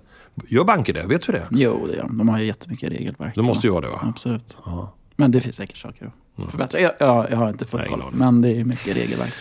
gör 0.47 0.63
banker 0.63 0.93
det? 0.93 1.03
Vet 1.03 1.29
vi 1.29 1.33
det? 1.33 1.47
Jo, 1.51 1.87
det 1.87 1.95
gör 1.95 2.03
de. 2.03 2.17
De 2.17 2.29
har 2.29 2.39
ju 2.39 2.45
jättemycket 2.45 2.89
regelverk. 2.89 3.35
Det 3.35 3.41
måste 3.41 3.67
ju 3.67 3.71
vara 3.71 3.81
det 3.81 3.89
va? 3.89 3.99
Absolut. 4.03 4.57
Aha. 4.63 4.93
Men 5.15 5.31
det 5.31 5.41
finns 5.41 5.55
säkert 5.55 5.77
saker 5.77 6.05
att. 6.05 6.13
Förbättra. 6.51 6.79
Jag, 6.79 6.91
jag, 6.99 7.27
jag 7.31 7.37
har 7.37 7.49
inte 7.49 7.65
full 7.65 7.85
koll, 7.89 8.03
men 8.11 8.41
det 8.41 8.49
är 8.49 8.63
mycket 8.63 8.95
regelverk. 8.97 9.33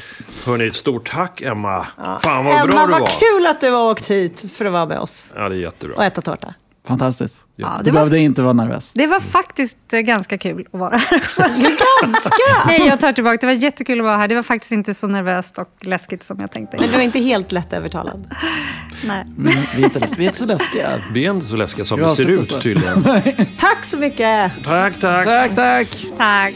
Hörni, 0.47 0.71
stort 0.71 1.11
tack 1.11 1.43
Emma. 1.43 1.87
Ja. 1.97 2.19
Fan 2.23 2.45
vad 2.45 2.55
Emma, 2.55 2.67
bra 2.67 2.87
du 2.87 2.93
var. 2.93 3.01
vad 3.01 3.09
kul 3.09 3.47
att 3.47 3.61
du 3.61 3.71
har 3.71 3.91
åkt 3.91 4.07
hit 4.11 4.45
för 4.53 4.65
att 4.65 4.73
vara 4.73 4.87
med 4.87 4.99
oss. 4.99 5.27
Ja, 5.37 5.49
det 5.49 5.55
är 5.55 5.59
jättebra. 5.59 5.97
Och 5.97 6.05
äta 6.05 6.23
tårta. 6.23 6.55
Fantastiskt. 6.87 7.43
Ja, 7.57 7.81
du 7.85 7.93
behövde 7.93 8.19
inte 8.19 8.43
vara 8.43 8.53
nervös. 8.53 8.93
Det 8.95 9.07
var 9.07 9.21
faktiskt 9.21 9.79
eh, 9.93 10.01
ganska 10.01 10.39
kul 10.39 10.67
att 10.73 10.81
vara 10.81 10.97
här 10.97 11.19
ganska? 12.03 12.67
Nej, 12.67 12.87
jag 12.87 13.01
tar 13.01 13.13
tillbaka. 13.13 13.37
Det 13.41 13.47
var 13.47 13.53
jättekul 13.53 14.01
att 14.01 14.05
vara 14.05 14.17
här. 14.17 14.29
Det 14.29 14.35
var 14.35 14.43
faktiskt 14.43 14.73
inte 14.73 14.95
så 14.95 15.07
nervöst 15.07 15.59
och 15.59 15.71
läskigt 15.81 16.25
som 16.25 16.41
jag 16.41 16.51
tänkte. 16.51 16.77
Men 16.77 16.87
du 16.87 16.93
var 16.93 17.01
inte 17.03 17.19
helt 17.19 17.53
lätt 17.53 17.73
övertalad? 17.73 18.35
Nej. 19.05 19.25
Vi, 19.39 19.51
vi, 19.77 19.83
är 19.83 19.85
inte, 19.85 20.09
vi 20.17 20.25
är 20.25 20.29
inte 20.29 20.39
så 20.39 20.45
läskiga. 20.45 20.89
Vi 21.13 21.27
är 21.27 21.31
inte 21.31 21.47
så 21.47 21.57
läskiga 21.57 21.85
som 21.85 22.01
vi 22.01 22.09
ser 22.09 22.27
ut 22.27 22.63
tydligen. 22.63 23.03
tack 23.61 23.85
så 23.85 23.97
mycket. 23.97 24.53
Tack, 24.65 25.01
tack. 25.01 25.27
Tack, 25.27 25.55
tack. 25.57 25.89
Tack. 26.19 26.55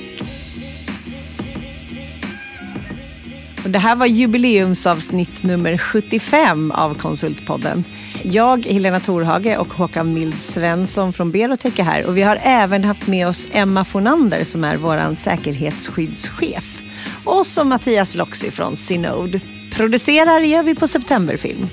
Och 3.64 3.70
det 3.70 3.78
här 3.78 3.96
var 3.96 4.06
jubileumsavsnitt 4.06 5.42
nummer 5.42 5.78
75 5.78 6.70
av 6.70 6.94
Konsultpodden. 6.94 7.84
Jag, 8.22 8.66
Helena 8.66 9.00
Torhage 9.00 9.58
och 9.58 9.72
Håkan 9.74 10.14
Mild 10.14 10.34
Svensson 10.34 11.12
från 11.12 11.30
Berotech 11.30 11.78
är 11.80 11.84
här. 11.84 12.06
Och 12.06 12.16
vi 12.16 12.22
har 12.22 12.38
även 12.42 12.84
haft 12.84 13.06
med 13.06 13.28
oss 13.28 13.46
Emma 13.52 13.84
Fornander 13.84 14.44
som 14.44 14.64
är 14.64 14.76
vår 14.76 15.14
säkerhetsskyddschef. 15.14 16.82
Och 17.24 17.46
så 17.46 17.64
Mattias 17.64 18.14
Loxi 18.14 18.50
från 18.50 18.76
Synode. 18.76 19.40
Producerar 19.72 20.40
gör 20.40 20.62
vi 20.62 20.74
på 20.74 20.88
Septemberfilm. 20.88 21.66